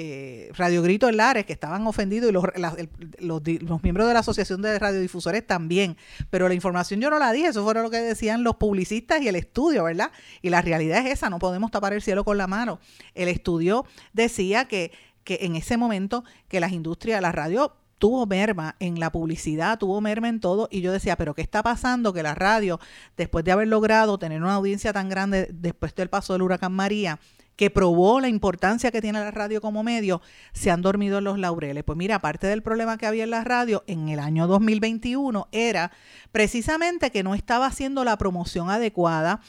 eh, 0.00 0.52
Radio 0.56 0.80
Grito 0.80 1.10
Lares, 1.10 1.44
que 1.44 1.52
estaban 1.52 1.84
ofendidos, 1.88 2.30
y 2.30 2.32
los, 2.32 2.44
los, 3.18 3.82
miembros 3.82 4.06
de 4.06 4.14
la 4.14 4.20
Asociación 4.20 4.62
de 4.62 4.78
Radiodifusores 4.78 5.44
también. 5.44 5.96
Pero 6.30 6.46
la 6.46 6.54
información 6.54 7.00
yo 7.00 7.10
no 7.10 7.18
la 7.18 7.32
dije, 7.32 7.48
eso 7.48 7.64
fue 7.64 7.74
lo 7.74 7.90
que 7.90 7.96
decían 7.96 8.44
los 8.44 8.54
publicistas 8.54 9.20
y 9.22 9.26
el 9.26 9.34
estudio, 9.34 9.82
¿verdad? 9.82 10.12
Y 10.40 10.50
la 10.50 10.62
realidad 10.62 11.04
es 11.04 11.14
esa, 11.14 11.30
no 11.30 11.40
podemos 11.40 11.72
tapar 11.72 11.94
el 11.94 12.00
cielo 12.00 12.24
con 12.24 12.38
la 12.38 12.46
mano. 12.46 12.78
El 13.16 13.26
estudio 13.26 13.86
decía 14.12 14.66
que, 14.66 14.92
que 15.24 15.38
en 15.42 15.56
ese 15.56 15.76
momento 15.76 16.22
que 16.46 16.60
las 16.60 16.70
industrias, 16.70 17.20
la 17.20 17.32
radio 17.32 17.74
tuvo 17.98 18.24
merma 18.24 18.76
en 18.78 19.00
la 19.00 19.10
publicidad, 19.10 19.80
tuvo 19.80 20.00
merma 20.00 20.28
en 20.28 20.38
todo, 20.38 20.68
y 20.70 20.80
yo 20.80 20.92
decía, 20.92 21.16
pero 21.16 21.34
¿qué 21.34 21.42
está 21.42 21.64
pasando? 21.64 22.12
Que 22.12 22.22
la 22.22 22.36
radio, 22.36 22.78
después 23.16 23.44
de 23.44 23.50
haber 23.50 23.66
logrado 23.66 24.16
tener 24.16 24.40
una 24.42 24.54
audiencia 24.54 24.92
tan 24.92 25.08
grande 25.08 25.48
después 25.52 25.92
del 25.96 26.08
paso 26.08 26.34
del 26.34 26.42
huracán 26.42 26.72
María, 26.72 27.18
que 27.58 27.70
probó 27.70 28.20
la 28.20 28.28
importancia 28.28 28.92
que 28.92 29.02
tiene 29.02 29.18
la 29.18 29.32
radio 29.32 29.60
como 29.60 29.82
medio, 29.82 30.22
se 30.52 30.70
han 30.70 30.80
dormido 30.80 31.18
en 31.18 31.24
los 31.24 31.40
laureles. 31.40 31.82
Pues 31.82 31.98
mira, 31.98 32.14
aparte 32.14 32.46
del 32.46 32.62
problema 32.62 32.98
que 32.98 33.06
había 33.06 33.24
en 33.24 33.30
la 33.30 33.42
radio 33.42 33.82
en 33.88 34.08
el 34.08 34.20
año 34.20 34.46
2021 34.46 35.48
era 35.50 35.90
precisamente 36.30 37.10
que 37.10 37.24
no 37.24 37.34
estaba 37.34 37.66
haciendo 37.66 38.04
la 38.04 38.16
promoción 38.16 38.70
adecuada 38.70 39.40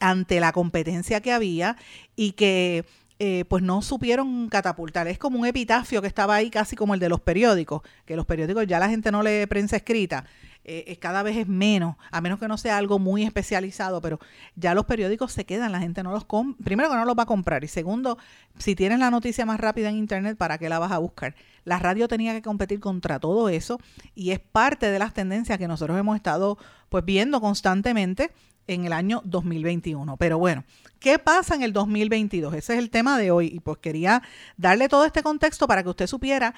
ante 0.00 0.40
la 0.40 0.50
competencia 0.50 1.20
que 1.20 1.32
había 1.32 1.76
y 2.16 2.32
que 2.32 2.86
eh, 3.20 3.44
pues 3.48 3.62
no 3.62 3.82
supieron 3.82 4.48
catapultar. 4.48 5.06
Es 5.06 5.18
como 5.18 5.38
un 5.38 5.46
epitafio 5.46 6.02
que 6.02 6.08
estaba 6.08 6.34
ahí 6.34 6.50
casi 6.50 6.74
como 6.74 6.94
el 6.94 7.00
de 7.00 7.08
los 7.08 7.20
periódicos, 7.20 7.82
que 8.04 8.16
los 8.16 8.26
periódicos 8.26 8.66
ya 8.66 8.80
la 8.80 8.88
gente 8.88 9.12
no 9.12 9.22
lee 9.22 9.46
prensa 9.46 9.76
escrita 9.76 10.24
eh, 10.64 10.96
cada 10.98 11.22
vez 11.22 11.36
es 11.36 11.46
menos, 11.46 11.96
a 12.10 12.20
menos 12.20 12.38
que 12.38 12.48
no 12.48 12.56
sea 12.56 12.78
algo 12.78 12.98
muy 12.98 13.22
especializado, 13.22 14.00
pero 14.00 14.18
ya 14.56 14.74
los 14.74 14.86
periódicos 14.86 15.32
se 15.32 15.44
quedan, 15.44 15.72
la 15.72 15.80
gente 15.80 16.02
no 16.02 16.12
los 16.12 16.24
compra, 16.24 16.64
primero 16.64 16.90
que 16.90 16.96
no 16.96 17.04
los 17.04 17.16
va 17.16 17.24
a 17.24 17.26
comprar 17.26 17.64
y 17.64 17.68
segundo, 17.68 18.18
si 18.58 18.74
tienes 18.74 18.98
la 18.98 19.10
noticia 19.10 19.44
más 19.44 19.60
rápida 19.60 19.88
en 19.90 19.96
internet, 19.96 20.36
¿para 20.38 20.58
qué 20.58 20.68
la 20.68 20.78
vas 20.78 20.92
a 20.92 20.98
buscar? 20.98 21.34
La 21.64 21.78
radio 21.78 22.08
tenía 22.08 22.32
que 22.32 22.42
competir 22.42 22.80
contra 22.80 23.18
todo 23.18 23.48
eso 23.48 23.78
y 24.14 24.30
es 24.30 24.40
parte 24.40 24.90
de 24.90 24.98
las 24.98 25.14
tendencias 25.14 25.58
que 25.58 25.68
nosotros 25.68 25.98
hemos 25.98 26.16
estado 26.16 26.58
pues 26.88 27.04
viendo 27.04 27.40
constantemente 27.40 28.30
en 28.66 28.84
el 28.84 28.92
año 28.92 29.20
2021. 29.24 30.16
Pero 30.16 30.38
bueno, 30.38 30.64
¿qué 30.98 31.18
pasa 31.18 31.54
en 31.54 31.62
el 31.62 31.72
2022? 31.72 32.54
Ese 32.54 32.74
es 32.74 32.78
el 32.78 32.90
tema 32.90 33.18
de 33.18 33.30
hoy 33.30 33.46
y 33.54 33.60
pues 33.60 33.78
quería 33.78 34.22
darle 34.56 34.88
todo 34.88 35.04
este 35.04 35.22
contexto 35.22 35.66
para 35.66 35.82
que 35.82 35.90
usted 35.90 36.06
supiera 36.06 36.54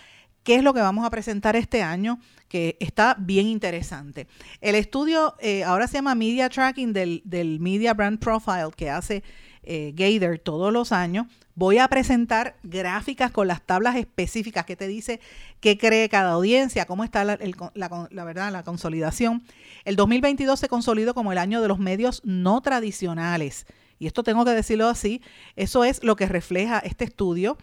qué 0.47 0.55
es 0.55 0.63
lo 0.63 0.73
que 0.73 0.81
vamos 0.81 1.05
a 1.05 1.11
presentar 1.11 1.57
este 1.57 1.83
año, 1.83 2.21
que 2.49 2.77
está 2.79 3.17
bien 3.19 3.49
interesante. 3.49 4.29
El 4.61 4.77
estudio 4.77 5.35
eh, 5.41 5.65
ahora 5.65 5.89
se 5.89 5.95
llama 5.95 6.15
Media 6.15 6.49
Tracking 6.49 6.93
del, 6.93 7.59
Media 7.61 7.95
Brand 7.95 8.21
Profile 8.21 8.71
que 8.77 8.89
hace 8.89 9.25
eh, 9.65 9.93
Gator 9.97 10.39
todos 10.39 10.73
los 10.73 10.93
años. 10.93 11.27
Voy 11.57 11.79
a 11.79 11.89
presentar 11.89 12.55
gráficas 12.63 13.33
con 13.33 13.49
las 13.49 13.61
tablas 13.61 13.97
específicas 13.97 14.65
que 14.65 14.77
te 14.77 14.87
dice 14.87 15.19
qué 15.59 15.77
cree 15.77 16.09
cada 16.09 16.31
audiencia, 16.31 16.85
cómo 16.85 17.03
está 17.03 17.25
la, 17.25 17.37
la, 17.75 18.25
verdad, 18.25 18.53
la 18.53 18.63
consolidación. 18.63 19.43
El 19.85 19.97
2022 19.97 20.61
se 20.61 20.69
consolidó 20.69 21.13
como 21.13 21.33
el 21.33 21.39
año 21.39 21.61
de 21.61 21.67
los 21.67 21.81
medios 21.81 22.23
no 22.25 22.61
tradicionales. 22.61 23.67
Y 23.99 24.07
esto 24.07 24.23
tengo 24.23 24.45
que 24.45 24.53
decirlo 24.53 24.87
así, 24.87 25.23
eso 25.57 25.83
es 25.83 26.05
lo 26.05 26.15
que 26.15 26.27
refleja 26.27 26.79
este 26.79 27.05
estudio 27.05 27.59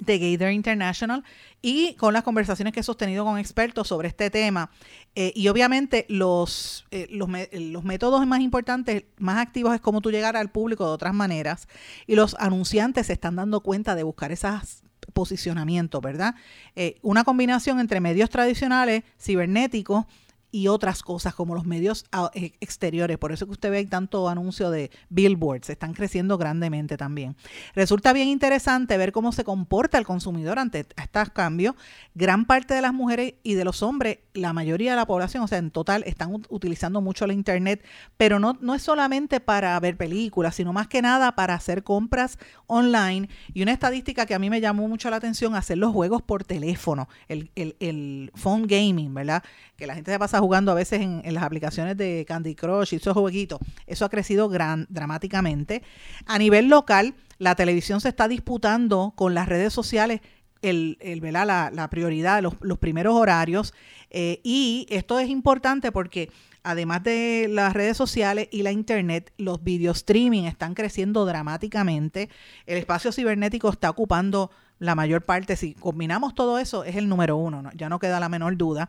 de 0.00 0.18
Gator 0.18 0.52
International 0.52 1.24
y 1.62 1.94
con 1.94 2.12
las 2.12 2.22
conversaciones 2.22 2.72
que 2.72 2.80
he 2.80 2.82
sostenido 2.82 3.24
con 3.24 3.38
expertos 3.38 3.88
sobre 3.88 4.08
este 4.08 4.30
tema. 4.30 4.70
Eh, 5.14 5.32
y 5.34 5.48
obviamente 5.48 6.06
los, 6.08 6.86
eh, 6.90 7.06
los, 7.10 7.28
los, 7.52 7.84
métodos 7.84 8.26
más 8.26 8.40
importantes, 8.40 9.04
más 9.18 9.38
activos 9.38 9.74
es 9.74 9.80
cómo 9.80 10.00
tú 10.00 10.10
llegar 10.10 10.36
al 10.36 10.50
público 10.50 10.86
de 10.86 10.92
otras 10.92 11.14
maneras. 11.14 11.68
Y 12.06 12.14
los 12.14 12.34
anunciantes 12.38 13.08
se 13.08 13.12
están 13.12 13.36
dando 13.36 13.60
cuenta 13.60 13.94
de 13.94 14.02
buscar 14.02 14.32
esos 14.32 14.82
posicionamientos, 15.12 16.00
¿verdad? 16.00 16.34
Eh, 16.76 16.98
una 17.02 17.24
combinación 17.24 17.80
entre 17.80 18.00
medios 18.00 18.30
tradicionales, 18.30 19.02
cibernéticos, 19.18 20.06
y 20.52 20.68
otras 20.68 21.02
cosas 21.02 21.34
como 21.34 21.54
los 21.54 21.64
medios 21.64 22.04
ah, 22.12 22.30
eh, 22.34 22.52
exteriores. 22.60 23.18
Por 23.18 23.32
eso 23.32 23.46
que 23.46 23.52
usted 23.52 23.70
ve 23.70 23.84
tanto 23.86 24.28
anuncio 24.28 24.70
de 24.70 24.90
billboards, 25.08 25.70
están 25.70 25.94
creciendo 25.94 26.38
grandemente 26.38 26.96
también. 26.96 27.36
Resulta 27.74 28.12
bien 28.12 28.28
interesante 28.28 28.96
ver 28.96 29.12
cómo 29.12 29.32
se 29.32 29.44
comporta 29.44 29.98
el 29.98 30.04
consumidor 30.04 30.58
ante 30.58 30.86
estos 30.96 31.30
cambios. 31.30 31.74
Gran 32.14 32.44
parte 32.44 32.74
de 32.74 32.82
las 32.82 32.92
mujeres 32.92 33.34
y 33.42 33.54
de 33.54 33.64
los 33.64 33.82
hombres, 33.82 34.18
la 34.34 34.52
mayoría 34.52 34.92
de 34.92 34.96
la 34.96 35.06
población, 35.06 35.42
o 35.42 35.48
sea, 35.48 35.58
en 35.58 35.70
total, 35.70 36.02
están 36.06 36.42
utilizando 36.48 37.00
mucho 37.00 37.26
la 37.26 37.32
internet, 37.32 37.84
pero 38.16 38.38
no, 38.38 38.58
no 38.60 38.74
es 38.74 38.82
solamente 38.82 39.40
para 39.40 39.78
ver 39.80 39.96
películas, 39.96 40.54
sino 40.54 40.72
más 40.72 40.88
que 40.88 41.02
nada 41.02 41.34
para 41.34 41.54
hacer 41.54 41.84
compras 41.84 42.38
online. 42.66 43.28
Y 43.54 43.62
una 43.62 43.72
estadística 43.72 44.26
que 44.26 44.34
a 44.34 44.38
mí 44.38 44.50
me 44.50 44.60
llamó 44.60 44.88
mucho 44.88 45.10
la 45.10 45.16
atención, 45.16 45.54
hacer 45.54 45.78
los 45.78 45.92
juegos 45.92 46.22
por 46.22 46.44
teléfono, 46.44 47.08
el, 47.28 47.50
el, 47.54 47.76
el 47.80 48.32
phone 48.34 48.66
gaming, 48.66 49.14
¿verdad? 49.14 49.42
Que 49.76 49.86
la 49.86 49.94
gente 49.94 50.10
se 50.10 50.18
pasa 50.18 50.39
jugando 50.40 50.72
a 50.72 50.74
veces 50.74 51.00
en, 51.00 51.22
las 51.34 51.42
aplicaciones 51.42 51.96
de 51.96 52.24
Candy 52.26 52.54
Crush 52.54 52.92
y 52.92 52.96
esos 52.96 53.14
jueguitos. 53.14 53.60
Eso 53.86 54.04
ha 54.04 54.08
crecido 54.08 54.48
gran, 54.48 54.86
dramáticamente. 54.88 55.82
A 56.26 56.38
nivel 56.38 56.68
local, 56.68 57.14
la 57.38 57.54
televisión 57.54 58.00
se 58.00 58.08
está 58.08 58.28
disputando 58.28 59.12
con 59.16 59.34
las 59.34 59.48
redes 59.48 59.72
sociales 59.72 60.20
el, 60.62 60.98
el 61.00 61.20
La, 61.32 61.70
la, 61.72 61.90
prioridad, 61.90 62.42
los, 62.42 62.54
los 62.60 62.78
primeros 62.78 63.14
horarios. 63.14 63.74
Eh, 64.10 64.40
y 64.42 64.86
esto 64.90 65.18
es 65.18 65.28
importante 65.28 65.92
porque 65.92 66.30
además 66.62 67.02
de 67.02 67.48
las 67.50 67.72
redes 67.72 67.96
sociales 67.96 68.48
y 68.50 68.62
la 68.62 68.72
internet, 68.72 69.32
los 69.38 69.62
video 69.62 69.92
streaming 69.92 70.44
están 70.44 70.74
creciendo 70.74 71.24
dramáticamente. 71.24 72.28
El 72.66 72.78
espacio 72.78 73.12
cibernético 73.12 73.70
está 73.70 73.90
ocupando 73.90 74.50
la 74.80 74.94
mayor 74.94 75.22
parte, 75.22 75.56
si 75.56 75.74
combinamos 75.74 76.34
todo 76.34 76.58
eso, 76.58 76.84
es 76.84 76.96
el 76.96 77.06
número 77.06 77.36
uno, 77.36 77.70
ya 77.74 77.90
no 77.90 77.98
queda 77.98 78.18
la 78.18 78.30
menor 78.30 78.56
duda. 78.56 78.88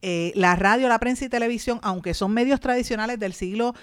Eh, 0.00 0.32
la 0.36 0.54
radio, 0.54 0.88
la 0.88 1.00
prensa 1.00 1.24
y 1.24 1.28
televisión, 1.28 1.80
aunque 1.82 2.14
son 2.14 2.32
medios 2.32 2.60
tradicionales 2.60 3.18
del 3.18 3.32
siglo, 3.32 3.74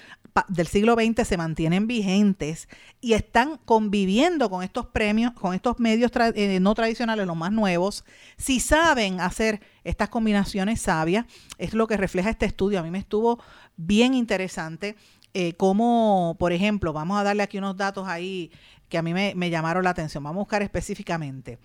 del 0.48 0.68
siglo 0.68 0.96
XX, 0.96 1.28
se 1.28 1.36
mantienen 1.36 1.86
vigentes 1.86 2.70
y 3.02 3.12
están 3.12 3.58
conviviendo 3.66 4.50
con 4.50 4.64
estos 4.64 4.86
premios, 4.88 5.34
con 5.34 5.54
estos 5.54 5.80
medios 5.80 6.12
eh, 6.34 6.60
no 6.62 6.74
tradicionales, 6.76 7.28
los 7.28 7.36
más 7.36 7.52
nuevos, 7.52 8.06
si 8.38 8.62
saben 8.62 9.20
hacer 9.20 9.60
estas 9.84 10.08
combinaciones 10.08 10.80
sabias, 10.80 11.26
es 11.58 11.74
lo 11.74 11.88
que 11.88 11.98
refleja 11.98 12.30
este 12.30 12.46
estudio. 12.46 12.80
A 12.80 12.84
mí 12.84 12.90
me 12.90 13.00
estuvo 13.00 13.38
bien 13.76 14.14
interesante. 14.14 14.96
Eh, 15.34 15.54
como, 15.54 16.36
por 16.40 16.54
ejemplo, 16.54 16.92
vamos 16.92 17.20
a 17.20 17.24
darle 17.24 17.44
aquí 17.44 17.60
unos 17.60 17.78
datos 17.78 18.08
ahí 18.08 18.52
que 18.90 18.98
a 18.98 19.02
mí 19.02 19.14
me, 19.14 19.34
me, 19.36 19.50
llamaron 19.50 19.84
la 19.84 19.92
atención. 19.92 20.24
Vamos 20.24 20.42
a 20.42 20.44
buscar 20.44 20.62
específicamente. 20.62 21.60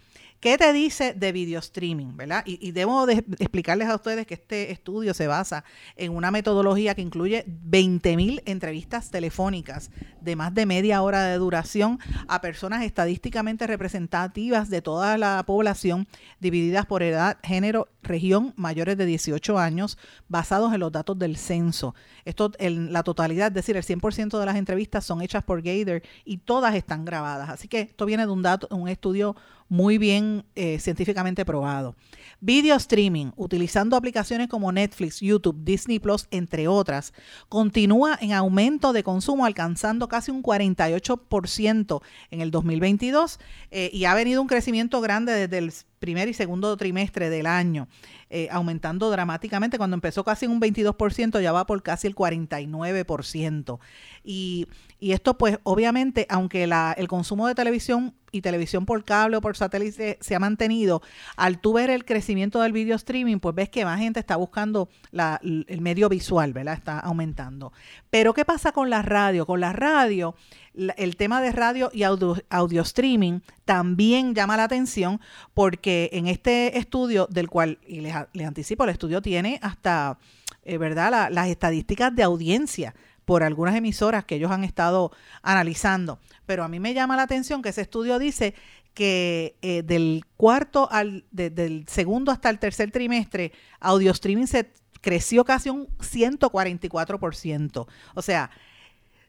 ¿Qué 0.44 0.58
te 0.58 0.74
dice 0.74 1.14
de 1.14 1.32
video 1.32 1.58
streaming? 1.60 2.18
¿verdad? 2.18 2.42
Y, 2.44 2.72
debo 2.72 3.06
de 3.06 3.24
explicarles 3.38 3.88
a 3.88 3.94
ustedes 3.94 4.26
que 4.26 4.34
este 4.34 4.72
estudio 4.72 5.14
se 5.14 5.26
basa 5.26 5.64
en 5.96 6.14
una 6.14 6.30
metodología 6.30 6.94
que 6.94 7.00
incluye 7.00 7.46
20.000 7.46 8.42
entrevistas 8.44 9.10
telefónicas 9.10 9.90
de 10.20 10.36
más 10.36 10.52
de 10.52 10.66
media 10.66 11.00
hora 11.00 11.22
de 11.22 11.38
duración 11.38 11.98
a 12.28 12.42
personas 12.42 12.82
estadísticamente 12.82 13.66
representativas 13.66 14.68
de 14.68 14.82
toda 14.82 15.16
la 15.16 15.42
población, 15.46 16.06
divididas 16.40 16.84
por 16.84 17.02
edad, 17.02 17.38
género, 17.42 17.88
región, 18.02 18.52
mayores 18.56 18.98
de 18.98 19.06
18 19.06 19.58
años, 19.58 19.96
basados 20.28 20.74
en 20.74 20.80
los 20.80 20.92
datos 20.92 21.18
del 21.18 21.38
censo. 21.38 21.94
Esto, 22.26 22.52
en 22.58 22.92
la 22.92 23.02
totalidad, 23.02 23.48
es 23.48 23.54
decir, 23.54 23.78
el 23.78 23.82
100% 23.82 24.38
de 24.38 24.44
las 24.44 24.56
entrevistas 24.56 25.06
son 25.06 25.22
hechas 25.22 25.42
por 25.42 25.62
Gator 25.62 26.02
y 26.26 26.36
todas 26.36 26.74
están 26.74 27.06
grabadas. 27.06 27.48
Así 27.48 27.66
que 27.66 27.80
esto 27.80 28.04
viene 28.04 28.26
de 28.26 28.32
un 28.32 28.42
dato, 28.42 28.68
un 28.70 28.90
estudio 28.90 29.36
muy 29.68 29.98
bien 29.98 30.44
eh, 30.54 30.78
científicamente 30.78 31.44
probado. 31.44 31.94
Video 32.40 32.76
streaming, 32.76 33.30
utilizando 33.36 33.96
aplicaciones 33.96 34.48
como 34.48 34.70
Netflix, 34.72 35.20
YouTube, 35.20 35.64
Disney 35.64 35.98
Plus, 35.98 36.26
entre 36.30 36.68
otras, 36.68 37.12
continúa 37.48 38.18
en 38.20 38.32
aumento 38.32 38.92
de 38.92 39.02
consumo, 39.02 39.46
alcanzando 39.46 40.08
casi 40.08 40.30
un 40.30 40.42
48% 40.42 42.02
en 42.30 42.40
el 42.40 42.50
2022 42.50 43.38
eh, 43.70 43.90
y 43.92 44.04
ha 44.04 44.14
venido 44.14 44.42
un 44.42 44.48
crecimiento 44.48 45.00
grande 45.00 45.32
desde 45.32 45.58
el 45.58 45.72
primer 46.04 46.28
y 46.28 46.34
segundo 46.34 46.76
trimestre 46.76 47.30
del 47.30 47.46
año, 47.46 47.88
eh, 48.28 48.48
aumentando 48.50 49.10
dramáticamente. 49.10 49.78
Cuando 49.78 49.94
empezó 49.94 50.22
casi 50.22 50.46
un 50.46 50.60
22%, 50.60 51.40
ya 51.40 51.50
va 51.50 51.64
por 51.64 51.82
casi 51.82 52.06
el 52.06 52.14
49%. 52.14 53.78
Y, 54.22 54.66
y 55.00 55.12
esto 55.12 55.38
pues 55.38 55.60
obviamente, 55.62 56.26
aunque 56.28 56.66
la, 56.66 56.94
el 56.98 57.08
consumo 57.08 57.48
de 57.48 57.54
televisión 57.54 58.14
y 58.32 58.42
televisión 58.42 58.84
por 58.84 59.04
cable 59.04 59.36
o 59.38 59.40
por 59.40 59.56
satélite 59.56 60.18
se 60.20 60.34
ha 60.34 60.38
mantenido, 60.38 61.00
al 61.36 61.58
tú 61.58 61.72
ver 61.72 61.88
el 61.88 62.04
crecimiento 62.04 62.60
del 62.60 62.72
video 62.72 62.96
streaming, 62.96 63.38
pues 63.38 63.54
ves 63.54 63.70
que 63.70 63.84
más 63.86 63.98
gente 63.98 64.20
está 64.20 64.36
buscando 64.36 64.90
la, 65.10 65.40
el 65.42 65.80
medio 65.80 66.10
visual, 66.10 66.52
¿verdad? 66.52 66.74
Está 66.74 66.98
aumentando. 66.98 67.72
Pero 68.10 68.34
¿qué 68.34 68.44
pasa 68.44 68.72
con 68.72 68.90
la 68.90 69.00
radio? 69.00 69.46
Con 69.46 69.60
la 69.60 69.72
radio, 69.72 70.34
el 70.74 71.16
tema 71.16 71.40
de 71.40 71.52
radio 71.52 71.90
y 71.92 72.02
audio, 72.02 72.36
audio 72.50 72.82
streaming 72.82 73.40
también 73.64 74.34
llama 74.34 74.56
la 74.56 74.64
atención 74.64 75.20
porque 75.54 75.93
en 76.12 76.26
este 76.26 76.78
estudio 76.78 77.26
del 77.30 77.48
cual, 77.48 77.78
y 77.86 78.00
les, 78.00 78.14
anticipo, 78.46 78.84
el 78.84 78.90
estudio 78.90 79.22
tiene 79.22 79.58
hasta, 79.62 80.18
eh, 80.62 80.78
¿verdad? 80.78 81.30
las 81.30 81.48
estadísticas 81.48 82.14
de 82.14 82.22
audiencia 82.22 82.94
por 83.24 83.42
algunas 83.42 83.74
emisoras 83.74 84.24
que 84.24 84.36
ellos 84.36 84.50
han 84.50 84.64
estado 84.64 85.10
analizando. 85.42 86.18
Pero 86.46 86.64
a 86.64 86.68
mí 86.68 86.80
me 86.80 86.94
llama 86.94 87.16
la 87.16 87.22
atención 87.22 87.62
que 87.62 87.70
ese 87.70 87.82
estudio 87.82 88.18
dice 88.18 88.54
que 88.92 89.56
eh, 89.62 89.82
del 89.82 90.24
cuarto 90.36 90.88
al 90.90 91.24
del 91.30 91.86
segundo 91.88 92.30
hasta 92.30 92.50
el 92.50 92.58
tercer 92.58 92.90
trimestre, 92.90 93.52
audio 93.80 94.12
streaming 94.12 94.46
se 94.46 94.72
creció 95.00 95.44
casi 95.44 95.70
un 95.70 95.88
144%. 95.98 97.86
O 98.14 98.22
sea, 98.22 98.50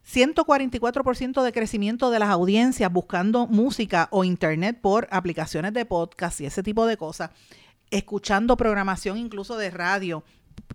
144% 0.06 1.44
de 1.44 1.52
crecimiento 1.52 2.12
de 2.12 2.20
las 2.20 2.30
audiencias 2.30 2.92
buscando 2.92 3.48
música 3.48 4.08
o 4.12 4.24
internet 4.24 4.80
por 4.80 5.08
aplicaciones 5.12 5.74
de 5.74 5.86
podcast 5.86 6.42
y 6.42 6.46
ese 6.46 6.64
tipo 6.64 6.86
de 6.86 6.98
cosas, 6.98 7.32
escuchando 7.90 8.58
programación 8.58 9.18
incluso 9.18 9.58
de 9.58 9.72
radio 9.72 10.24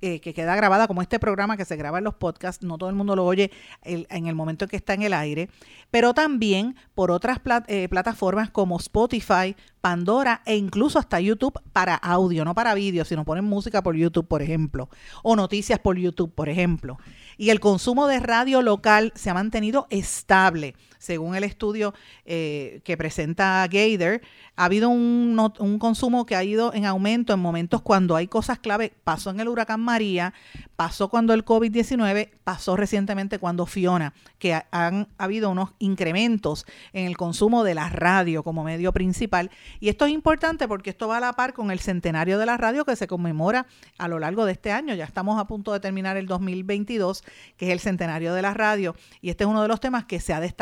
eh, 0.02 0.20
que 0.20 0.32
queda 0.32 0.56
grabada, 0.56 0.86
como 0.86 1.02
este 1.02 1.18
programa 1.18 1.58
que 1.58 1.66
se 1.66 1.76
graba 1.76 1.98
en 1.98 2.04
los 2.04 2.14
podcasts, 2.14 2.64
no 2.64 2.78
todo 2.78 2.88
el 2.88 2.96
mundo 2.96 3.14
lo 3.16 3.26
oye 3.26 3.50
en 3.82 4.26
el 4.26 4.34
momento 4.34 4.64
en 4.64 4.70
que 4.70 4.76
está 4.76 4.94
en 4.94 5.02
el 5.02 5.12
aire, 5.12 5.50
pero 5.90 6.14
también 6.14 6.74
por 6.94 7.10
otras 7.10 7.38
eh, 7.66 7.86
plataformas 7.88 8.50
como 8.50 8.78
Spotify, 8.78 9.54
Pandora 9.82 10.40
e 10.46 10.56
incluso 10.56 10.98
hasta 10.98 11.20
YouTube 11.20 11.60
para 11.74 11.96
audio, 11.96 12.46
no 12.46 12.54
para 12.54 12.72
vídeo, 12.72 13.04
sino 13.04 13.26
ponen 13.26 13.44
música 13.44 13.82
por 13.82 13.94
YouTube, 13.94 14.26
por 14.26 14.40
ejemplo, 14.40 14.88
o 15.22 15.36
noticias 15.36 15.78
por 15.78 15.98
YouTube, 15.98 16.34
por 16.34 16.48
ejemplo. 16.48 16.96
Y 17.40 17.48
el 17.48 17.58
consumo 17.58 18.06
de 18.06 18.20
radio 18.20 18.60
local 18.60 19.14
se 19.16 19.30
ha 19.30 19.34
mantenido 19.34 19.86
estable 19.88 20.74
según 21.00 21.34
el 21.34 21.44
estudio 21.44 21.94
eh, 22.26 22.82
que 22.84 22.98
presenta 22.98 23.66
Gator, 23.66 24.20
ha 24.54 24.66
habido 24.66 24.90
un, 24.90 25.50
un, 25.58 25.78
consumo 25.78 26.26
que 26.26 26.36
ha 26.36 26.44
ido 26.44 26.74
en 26.74 26.84
aumento 26.84 27.32
en 27.32 27.40
momentos 27.40 27.80
cuando 27.80 28.16
hay 28.16 28.26
cosas 28.26 28.58
clave. 28.58 28.92
Pasó 29.02 29.30
en 29.30 29.40
el 29.40 29.48
huracán 29.48 29.80
María, 29.80 30.34
pasó 30.76 31.08
cuando 31.08 31.32
el 31.32 31.46
COVID-19, 31.46 32.28
pasó 32.44 32.76
recientemente 32.76 33.38
cuando 33.38 33.64
Fiona, 33.64 34.12
que 34.38 34.60
han 34.70 35.08
habido 35.16 35.48
unos 35.48 35.70
incrementos 35.78 36.66
en 36.92 37.06
el 37.06 37.16
consumo 37.16 37.64
de 37.64 37.74
la 37.74 37.88
radio 37.88 38.42
como 38.42 38.62
medio 38.62 38.92
principal. 38.92 39.50
Y 39.80 39.88
esto 39.88 40.04
es 40.04 40.12
importante 40.12 40.68
porque 40.68 40.90
esto 40.90 41.08
va 41.08 41.16
a 41.16 41.20
la 41.20 41.32
par 41.32 41.54
con 41.54 41.70
el 41.70 41.80
centenario 41.80 42.38
de 42.38 42.44
la 42.44 42.58
radio 42.58 42.84
que 42.84 42.96
se 42.96 43.06
conmemora 43.06 43.66
a 43.96 44.06
lo 44.06 44.18
largo 44.18 44.44
de 44.44 44.52
este 44.52 44.70
año. 44.70 44.94
Ya 44.94 45.06
estamos 45.06 45.40
a 45.40 45.46
punto 45.46 45.72
de 45.72 45.80
terminar 45.80 46.18
el 46.18 46.26
2022, 46.26 47.24
que 47.56 47.66
es 47.66 47.72
el 47.72 47.80
centenario 47.80 48.34
de 48.34 48.42
la 48.42 48.54
radio. 48.54 48.94
Y 49.20 49.30
este 49.30 49.44
es 49.44 49.50
uno 49.50 49.62
de 49.62 49.68
los 49.68 49.80
temas 49.80 50.04
que 50.04 50.20
se 50.20 50.32
ha 50.32 50.40
destacado 50.40 50.60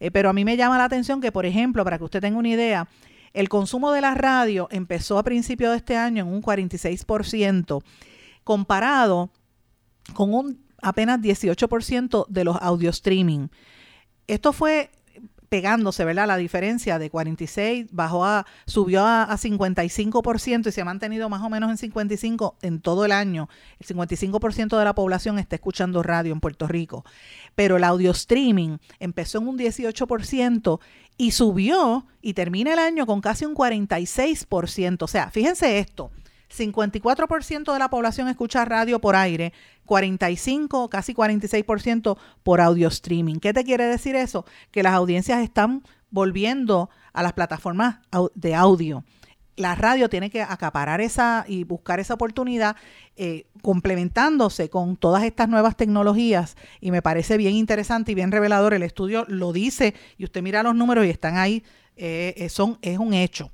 eh, 0.00 0.10
pero 0.10 0.30
a 0.30 0.32
mí 0.32 0.44
me 0.44 0.56
llama 0.56 0.78
la 0.78 0.84
atención 0.84 1.20
que, 1.20 1.32
por 1.32 1.46
ejemplo, 1.46 1.84
para 1.84 1.98
que 1.98 2.04
usted 2.04 2.20
tenga 2.20 2.38
una 2.38 2.48
idea, 2.48 2.88
el 3.32 3.48
consumo 3.48 3.92
de 3.92 4.00
la 4.00 4.14
radio 4.14 4.68
empezó 4.70 5.18
a 5.18 5.22
principios 5.22 5.70
de 5.70 5.78
este 5.78 5.96
año 5.96 6.24
en 6.24 6.32
un 6.32 6.42
46%, 6.42 7.82
comparado 8.44 9.30
con 10.14 10.32
un 10.32 10.64
apenas 10.82 11.20
18% 11.20 12.26
de 12.28 12.44
los 12.44 12.56
audio 12.60 12.90
streaming. 12.90 13.48
Esto 14.26 14.52
fue 14.52 14.90
pegándose, 15.48 16.04
¿verdad? 16.04 16.26
La 16.26 16.36
diferencia 16.36 16.98
de 16.98 17.10
46 17.10 17.86
bajó 17.92 18.24
a, 18.24 18.46
subió 18.66 19.04
a, 19.04 19.24
a, 19.24 19.36
55% 19.36 20.68
y 20.68 20.72
se 20.72 20.80
ha 20.80 20.84
mantenido 20.84 21.28
más 21.28 21.42
o 21.42 21.50
menos 21.50 21.70
en 21.70 21.76
55 21.76 22.56
en 22.62 22.80
todo 22.80 23.04
el 23.04 23.12
año. 23.12 23.48
El 23.78 23.86
55% 23.86 24.78
de 24.78 24.84
la 24.84 24.94
población 24.94 25.38
está 25.38 25.56
escuchando 25.56 26.02
radio 26.02 26.32
en 26.32 26.40
Puerto 26.40 26.66
Rico. 26.66 27.04
Pero 27.54 27.76
el 27.76 27.84
audio 27.84 28.10
streaming 28.10 28.78
empezó 28.98 29.38
en 29.38 29.48
un 29.48 29.58
18% 29.58 30.80
y 31.16 31.30
subió 31.30 32.06
y 32.20 32.34
termina 32.34 32.72
el 32.72 32.78
año 32.78 33.06
con 33.06 33.20
casi 33.20 33.44
un 33.44 33.54
46%. 33.54 35.02
O 35.02 35.08
sea, 35.08 35.30
fíjense 35.30 35.78
esto. 35.78 36.10
54% 36.54 37.72
de 37.72 37.78
la 37.78 37.90
población 37.90 38.28
escucha 38.28 38.64
radio 38.64 39.00
por 39.00 39.16
aire, 39.16 39.52
45, 39.84 40.88
casi 40.88 41.14
46% 41.14 42.16
por 42.42 42.60
audio 42.60 42.88
streaming. 42.88 43.36
¿Qué 43.36 43.52
te 43.52 43.64
quiere 43.64 43.84
decir 43.84 44.16
eso? 44.16 44.44
Que 44.70 44.82
las 44.82 44.94
audiencias 44.94 45.40
están 45.40 45.82
volviendo 46.10 46.90
a 47.12 47.22
las 47.22 47.32
plataformas 47.32 47.98
de 48.34 48.54
audio. 48.54 49.04
La 49.56 49.74
radio 49.74 50.10
tiene 50.10 50.28
que 50.28 50.42
acaparar 50.42 51.00
esa 51.00 51.46
y 51.48 51.64
buscar 51.64 51.98
esa 51.98 52.12
oportunidad 52.12 52.76
eh, 53.16 53.46
complementándose 53.62 54.68
con 54.68 54.98
todas 54.98 55.24
estas 55.24 55.48
nuevas 55.48 55.76
tecnologías 55.76 56.56
y 56.78 56.90
me 56.90 57.00
parece 57.00 57.38
bien 57.38 57.54
interesante 57.54 58.12
y 58.12 58.14
bien 58.14 58.32
revelador. 58.32 58.74
El 58.74 58.82
estudio 58.82 59.24
lo 59.28 59.54
dice 59.54 59.94
y 60.18 60.24
usted 60.24 60.42
mira 60.42 60.62
los 60.62 60.74
números 60.74 61.06
y 61.06 61.10
están 61.10 61.38
ahí, 61.38 61.64
eh, 61.96 62.34
eh 62.36 62.48
son, 62.50 62.78
es 62.82 62.98
un 62.98 63.14
hecho. 63.14 63.50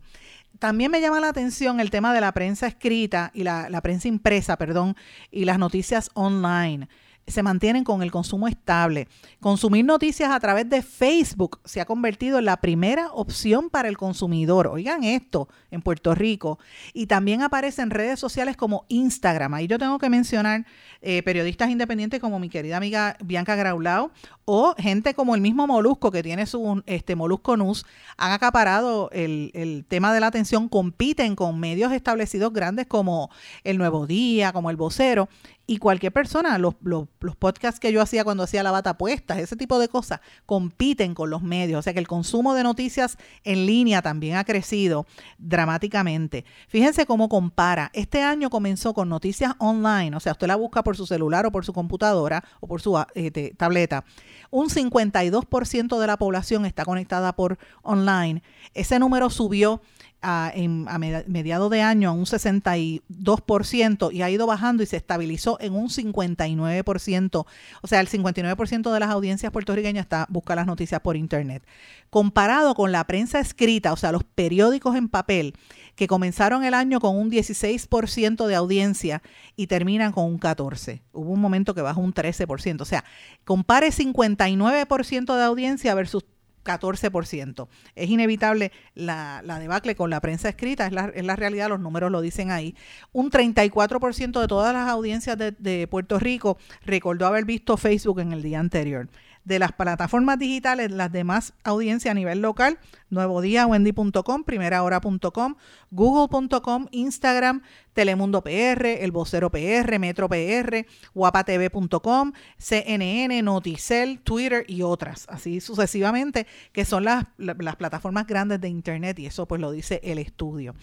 También 0.63 0.93
me 0.93 1.01
llama 1.01 1.19
la 1.19 1.31
atención 1.31 1.81
el 1.81 1.91
tema 1.91 2.15
de 2.15 2.21
la 2.21 2.31
prensa 2.31 2.69
escrita 2.69 3.33
y 3.35 3.43
la, 3.43 3.81
prensa 3.83 4.07
impresa, 4.07 4.57
perdón, 4.57 4.95
y 5.33 5.45
las 5.45 5.59
noticias 5.59 6.09
online 6.15 6.89
se 7.27 7.43
mantienen 7.43 7.85
con 7.85 8.03
el 8.03 8.11
consumo 8.11 8.49
estable. 8.49 9.09
Consumir 9.41 9.85
noticias 9.85 10.31
a 10.31 10.41
través 10.41 10.69
de 10.69 10.83
Facebook 10.83 11.61
se 11.65 11.81
ha 11.81 11.85
convertido 11.85 12.39
en 12.39 12.45
la 12.45 12.59
primera 12.59 13.09
opción 13.13 13.71
para 13.71 13.89
el 13.89 13.97
consumidor. 13.97 14.67
Oigan 14.67 15.05
esto, 15.05 15.49
en 15.71 15.83
Puerto 15.83 16.15
Rico. 16.15 16.59
Y 16.93 17.07
también 17.07 17.43
aparece 17.43 17.83
en 17.83 17.91
redes 17.91 18.19
sociales 18.19 18.57
como 18.57 18.85
Instagram. 18.89 19.55
Ahí 19.55 19.67
yo 19.67 19.79
tengo 19.79 19.99
que 19.99 20.11
mencionar 20.11 20.67
eh, 21.01 21.23
periodistas 21.23 21.71
independientes 21.71 22.21
como 22.21 22.39
mi 22.39 22.49
querida 22.49 22.77
amiga 22.77 23.17
Bianca 23.25 23.55
Graulao 23.55 24.11
o 24.45 24.75
gente 24.77 25.15
como 25.15 25.35
el 25.35 25.41
mismo 25.41 25.67
Molusco 25.67 26.11
que 26.11 26.23
tiene 26.23 26.47
su 26.47 26.83
este 26.87 27.15
Molusco 27.15 27.57
News. 27.57 27.87
Han 28.17 28.33
acaparado 28.33 29.09
el, 29.13 29.51
el 29.55 29.85
tema 29.87 30.13
de 30.13 30.21
la 30.21 30.27
atención, 30.27 30.69
compiten 30.69 31.37
con 31.37 31.61
medios 31.61 31.93
establecidos 31.93 32.53
grandes 32.53 32.87
como 32.87 33.31
El 33.65 33.79
Nuevo 33.79 34.07
Día, 34.07 34.53
como 34.53 34.71
El 34.71 34.77
Vocero 34.77 35.29
y 35.67 35.79
cualquier 35.79 36.13
persona, 36.13 36.59
los, 36.59 36.75
los, 36.83 37.07
los, 37.21 37.37
podcasts 37.37 37.79
que 37.79 37.93
yo 37.93 38.03
hacía 38.03 38.25
cuando 38.25 38.43
hacía 38.43 38.63
la 38.63 38.73
bata 38.73 38.99
puesta, 38.99 39.39
ese 39.39 39.57
tipo 39.57 39.79
de 39.79 39.89
cosas, 39.89 40.21
compiten 40.45 41.15
con 41.15 41.31
los 41.31 41.43
medios. 41.43 41.79
O 41.79 41.83
sea 41.83 41.93
que 41.93 42.01
el 42.01 42.09
consumo 42.09 42.55
de 42.55 42.65
noticias 42.65 43.17
en 43.45 43.67
línea 43.67 44.03
también 44.03 44.37
ha 44.37 44.45
crecido 44.45 45.07
dramáticamente. 45.39 46.45
Fíjense 46.69 47.07
cómo 47.07 47.29
compara. 47.29 47.91
Este 47.95 48.23
año 48.23 48.51
comenzó 48.51 48.93
con 48.93 49.09
noticias 49.09 49.55
online, 49.59 50.17
o 50.17 50.21
sea, 50.21 50.33
usted 50.33 50.49
la 50.49 50.57
busca 50.57 50.83
por 50.83 50.97
su 50.97 51.07
celular 51.07 51.47
o 51.47 51.53
por 51.53 51.65
su 51.65 51.73
computadora 51.73 52.45
o 52.61 52.67
por 52.67 52.83
su 52.83 53.01
eh, 53.15 53.55
tableta. 53.57 54.05
Un 54.51 54.69
52% 54.69 55.99
de 55.99 56.07
la 56.07 56.17
población 56.17 56.67
está 56.67 56.85
conectada 56.85 57.35
por 57.35 57.59
online. 57.83 58.43
Ese 58.75 58.99
número 58.99 59.31
subió 59.31 59.81
a, 60.23 60.53
en, 60.55 60.87
mediado 61.27 61.69
de 61.69 61.83
año 61.83 62.09
a 62.09 62.13
un 62.13 62.25
62% 62.25 64.13
y 64.13 64.23
ha 64.23 64.31
ido 64.31 64.47
bajando 64.47 64.83
y 64.83 64.87
se 64.87 64.97
estabilizó 64.97 65.59
en 65.61 65.75
un 65.75 65.89
59%. 65.89 67.47
O 67.83 67.87
sea, 67.87 68.01
el 68.01 68.09
59% 68.09 68.93
de 68.93 69.01
las 69.01 69.11
audiencias 69.11 69.53
puertorriqueñas 69.53 70.05
está 70.05 70.27
busca 70.29 70.55
las 70.55 70.67
noticias 70.67 71.01
por 71.01 71.17
internet. 71.17 71.63
Comparado 72.11 72.75
con 72.75 72.93
la 72.93 73.05
prensa 73.05 73.41
escrita, 73.41 73.93
o 73.93 73.97
sea, 73.97 74.13
los 74.13 74.25
periódicos 74.25 74.97
en 74.97 75.09
papel, 75.09 75.55
que 75.97 76.07
comenzaron 76.07 76.65
el 76.65 76.75
año 76.75 77.01
con 77.01 77.17
un 77.17 77.31
16% 77.31 78.47
de 78.47 78.55
audiencia 78.55 79.23
y 79.57 79.67
terminan 79.67 80.13
con 80.13 80.25
un 80.25 80.41
14%. 80.41 81.03
Hubo 81.13 81.31
un 81.31 81.41
momento 81.41 81.75
que 81.75 81.83
bajó 81.83 82.01
un 82.01 82.15
13%. 82.15 82.81
O 82.81 82.85
sea, 82.85 83.05
compare 83.45 83.89
59% 83.91 85.37
de 85.37 85.43
audiencia 85.43 85.95
versus 85.95 86.25
14%. 86.65 87.69
Es 87.95 88.11
inevitable 88.11 88.73
la, 88.95 89.43
la, 89.45 89.59
debacle 89.59 89.95
con 89.95 90.11
la 90.11 90.21
prensa 90.21 90.49
escrita, 90.49 90.87
es 90.87 90.93
la, 90.93 91.07
es 91.15 91.25
la, 91.25 91.37
realidad, 91.37 91.69
los 91.69 91.81
números 91.81 92.11
lo 92.11 92.21
dicen 92.21 92.51
ahí. 92.51 92.75
Un 93.13 93.31
34% 93.31 94.41
de 94.41 94.49
todas 94.49 94.73
las 94.73 94.89
audiencias 94.89 95.37
de, 95.39 95.53
de 95.53 95.87
Puerto 95.89 96.19
Rico 96.19 96.59
recordó 96.85 97.27
haber 97.27 97.45
visto 97.45 97.77
Facebook 97.77 98.21
en 98.21 98.33
el 98.33 98.43
día 98.43 98.61
anterior 98.61 99.09
de 99.45 99.59
las 99.59 99.73
plataformas 99.73 100.39
digitales, 100.39 100.91
las 100.91 101.11
demás 101.11 101.55
audiencias 101.65 102.13
a 102.13 102.15
nivel 102.15 102.41
local, 102.43 102.79
Nuevo 103.11 103.41
Día, 103.41 103.67
Wendy.com, 103.67 104.45
primerahora.com, 104.45 105.57
Google.com, 105.91 106.87
Instagram, 106.93 107.63
Telemundo 107.93 108.43
PR, 108.43 109.03
El 109.03 109.11
Vocero 109.11 109.51
PR, 109.51 109.99
Metro 109.99 110.29
PR, 110.29 110.87
guapatv.com, 111.15 112.33
CNN, 112.57 113.43
Noticel, 113.43 114.21
Twitter 114.21 114.65
y 114.67 114.83
otras, 114.83 115.27
así 115.29 115.61
sucesivamente, 115.61 116.47
que 116.73 116.85
son 116.85 117.05
las, 117.05 117.27
las 117.37 117.77
plataformas 117.77 118.27
grandes 118.27 118.61
de 118.61 118.69
Internet 118.69 119.19
y 119.19 119.27
eso 119.27 119.47
pues 119.47 119.61
lo 119.61 119.73
dice 119.73 120.01
el 120.05 120.19
estudio. 120.19 120.75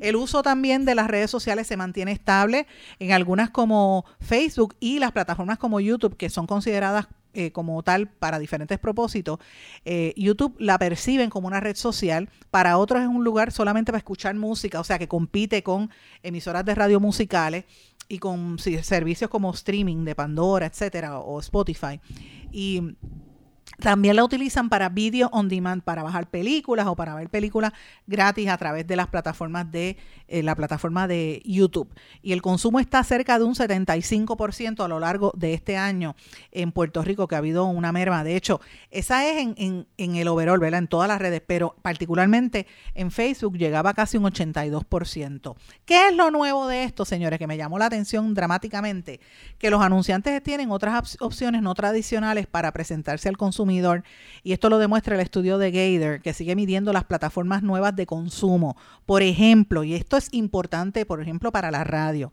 El 0.00 0.16
uso 0.16 0.42
también 0.42 0.84
de 0.84 0.94
las 0.94 1.08
redes 1.08 1.30
sociales 1.30 1.66
se 1.66 1.76
mantiene 1.76 2.12
estable 2.12 2.66
en 2.98 3.12
algunas 3.12 3.50
como 3.50 4.06
Facebook 4.20 4.76
y 4.80 5.00
las 5.00 5.12
plataformas 5.12 5.58
como 5.58 5.80
YouTube, 5.80 6.16
que 6.16 6.30
son 6.30 6.46
consideradas 6.46 7.08
eh, 7.34 7.50
como 7.52 7.82
tal 7.82 8.08
para 8.08 8.38
diferentes 8.38 8.78
propósitos, 8.78 9.38
eh, 9.84 10.14
YouTube 10.16 10.54
la 10.58 10.78
perciben 10.78 11.30
como 11.30 11.46
una 11.46 11.60
red 11.60 11.76
social, 11.76 12.28
para 12.50 12.78
otros 12.78 13.02
es 13.02 13.08
un 13.08 13.24
lugar 13.24 13.52
solamente 13.52 13.92
para 13.92 13.98
escuchar 13.98 14.34
música, 14.34 14.80
o 14.80 14.84
sea 14.84 14.98
que 14.98 15.08
compite 15.08 15.62
con 15.62 15.90
emisoras 16.22 16.64
de 16.64 16.74
radio 16.74 17.00
musicales 17.00 17.64
y 18.08 18.18
con 18.18 18.58
servicios 18.58 19.30
como 19.30 19.52
streaming 19.52 20.04
de 20.04 20.14
Pandora, 20.14 20.66
etcétera, 20.66 21.18
o 21.18 21.40
Spotify. 21.40 22.00
Y 22.52 22.96
también 23.78 24.16
la 24.16 24.24
utilizan 24.24 24.68
para 24.68 24.88
video 24.88 25.28
on 25.32 25.48
demand, 25.48 25.82
para 25.82 26.02
bajar 26.02 26.28
películas 26.28 26.86
o 26.86 26.96
para 26.96 27.14
ver 27.14 27.28
películas 27.28 27.72
gratis 28.06 28.48
a 28.48 28.56
través 28.56 28.86
de 28.86 28.96
las 28.96 29.08
plataformas 29.08 29.70
de 29.70 29.96
eh, 30.28 30.42
la 30.42 30.54
plataforma 30.54 31.06
de 31.06 31.42
YouTube. 31.44 31.92
Y 32.22 32.32
el 32.32 32.42
consumo 32.42 32.80
está 32.80 33.02
cerca 33.04 33.38
de 33.38 33.44
un 33.44 33.54
75% 33.54 34.84
a 34.84 34.88
lo 34.88 35.00
largo 35.00 35.32
de 35.36 35.54
este 35.54 35.76
año 35.76 36.14
en 36.52 36.72
Puerto 36.72 37.02
Rico, 37.02 37.28
que 37.28 37.34
ha 37.34 37.38
habido 37.38 37.64
una 37.66 37.92
merma. 37.92 38.24
De 38.24 38.36
hecho, 38.36 38.60
esa 38.90 39.28
es 39.28 39.38
en, 39.38 39.86
en, 39.96 40.16
el 40.16 40.28
overall, 40.28 40.58
¿verdad? 40.58 40.78
En 40.78 40.88
todas 40.88 41.08
las 41.08 41.20
redes, 41.20 41.42
pero 41.46 41.76
particularmente 41.82 42.66
en 42.94 43.10
Facebook 43.10 43.56
llegaba 43.58 43.94
casi 43.94 44.16
un 44.16 44.24
82%. 44.24 45.56
¿Qué 45.84 46.08
es 46.08 46.14
lo 46.14 46.30
nuevo 46.30 46.68
de 46.68 46.84
esto, 46.84 47.04
señores? 47.04 47.38
Que 47.38 47.46
me 47.46 47.56
llamó 47.56 47.78
la 47.78 47.86
atención 47.86 48.34
dramáticamente, 48.34 49.20
que 49.58 49.70
los 49.70 49.82
anunciantes 49.82 50.42
tienen 50.42 50.70
otras 50.70 51.16
opciones 51.20 51.62
no 51.62 51.74
tradicionales 51.74 52.46
para 52.46 52.72
presentarse 52.72 53.28
al 53.28 53.36
y 54.42 54.52
esto 54.52 54.68
lo 54.68 54.78
demuestra 54.78 55.14
el 55.14 55.20
estudio 55.20 55.58
de 55.58 55.70
Gator, 55.70 56.20
que 56.20 56.34
sigue 56.34 56.54
midiendo 56.54 56.92
las 56.92 57.04
plataformas 57.04 57.62
nuevas 57.62 57.96
de 57.96 58.06
consumo. 58.06 58.76
Por 59.06 59.22
ejemplo, 59.22 59.84
y 59.84 59.94
esto 59.94 60.16
es 60.16 60.28
importante, 60.32 61.06
por 61.06 61.20
ejemplo, 61.20 61.50
para 61.52 61.70
la 61.70 61.84
radio, 61.84 62.32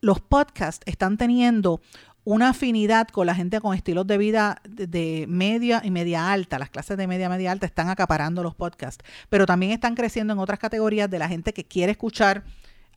los 0.00 0.20
podcasts 0.20 0.82
están 0.86 1.16
teniendo 1.16 1.80
una 2.24 2.50
afinidad 2.50 3.08
con 3.08 3.26
la 3.26 3.34
gente 3.34 3.60
con 3.60 3.74
estilos 3.74 4.06
de 4.06 4.18
vida 4.18 4.60
de 4.64 5.26
media 5.28 5.80
y 5.84 5.90
media 5.90 6.32
alta. 6.32 6.58
Las 6.58 6.70
clases 6.70 6.96
de 6.96 7.06
media 7.06 7.28
media 7.28 7.52
alta 7.52 7.66
están 7.66 7.88
acaparando 7.88 8.42
los 8.42 8.54
podcasts, 8.54 9.04
pero 9.28 9.46
también 9.46 9.72
están 9.72 9.94
creciendo 9.94 10.32
en 10.32 10.38
otras 10.38 10.58
categorías 10.58 11.10
de 11.10 11.18
la 11.18 11.28
gente 11.28 11.52
que 11.52 11.64
quiere 11.64 11.92
escuchar 11.92 12.44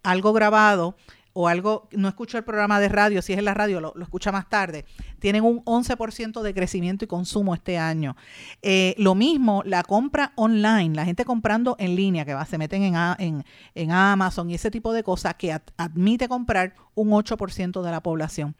algo 0.03 0.34
grabado 0.34 0.95
o 1.34 1.48
algo, 1.48 1.89
no 1.91 2.08
escucho 2.08 2.38
el 2.38 2.43
programa 2.43 2.80
de 2.80 2.89
radio, 2.89 3.22
si 3.22 3.34
es 3.34 3.39
en 3.39 3.46
la 3.46 3.54
radio, 3.54 3.82
lo, 3.82 3.91
lo 3.96 4.04
escucha 4.04 4.32
más 4.32 4.48
tarde, 4.50 4.86
tienen 5.19 5.43
un 5.43 5.63
11% 5.65 6.41
de 6.41 6.54
crecimiento 6.54 7.06
y 7.06 7.08
consumo 7.08 7.54
este 7.56 7.78
año. 7.78 8.15
Eh, 8.62 8.93
lo 8.98 9.15
mismo, 9.15 9.63
la 9.65 9.84
compra 9.84 10.34
online, 10.36 10.96
la 10.96 11.06
gente 11.06 11.26
comprando 11.26 11.76
en 11.80 11.96
línea, 11.96 12.24
que 12.24 12.34
va, 12.34 12.46
se 12.46 12.58
meten 12.58 12.84
en, 12.84 12.96
en, 13.17 13.43
en 13.74 13.91
Amazon 13.91 14.50
y 14.50 14.56
ese 14.56 14.69
tipo 14.69 14.93
de 14.93 15.04
cosas, 15.04 15.34
que 15.36 15.60
admite 15.78 16.28
comprar 16.28 16.76
un 16.96 17.10
8% 17.10 17.82
de 17.82 17.91
la 17.91 18.04
población. 18.04 18.56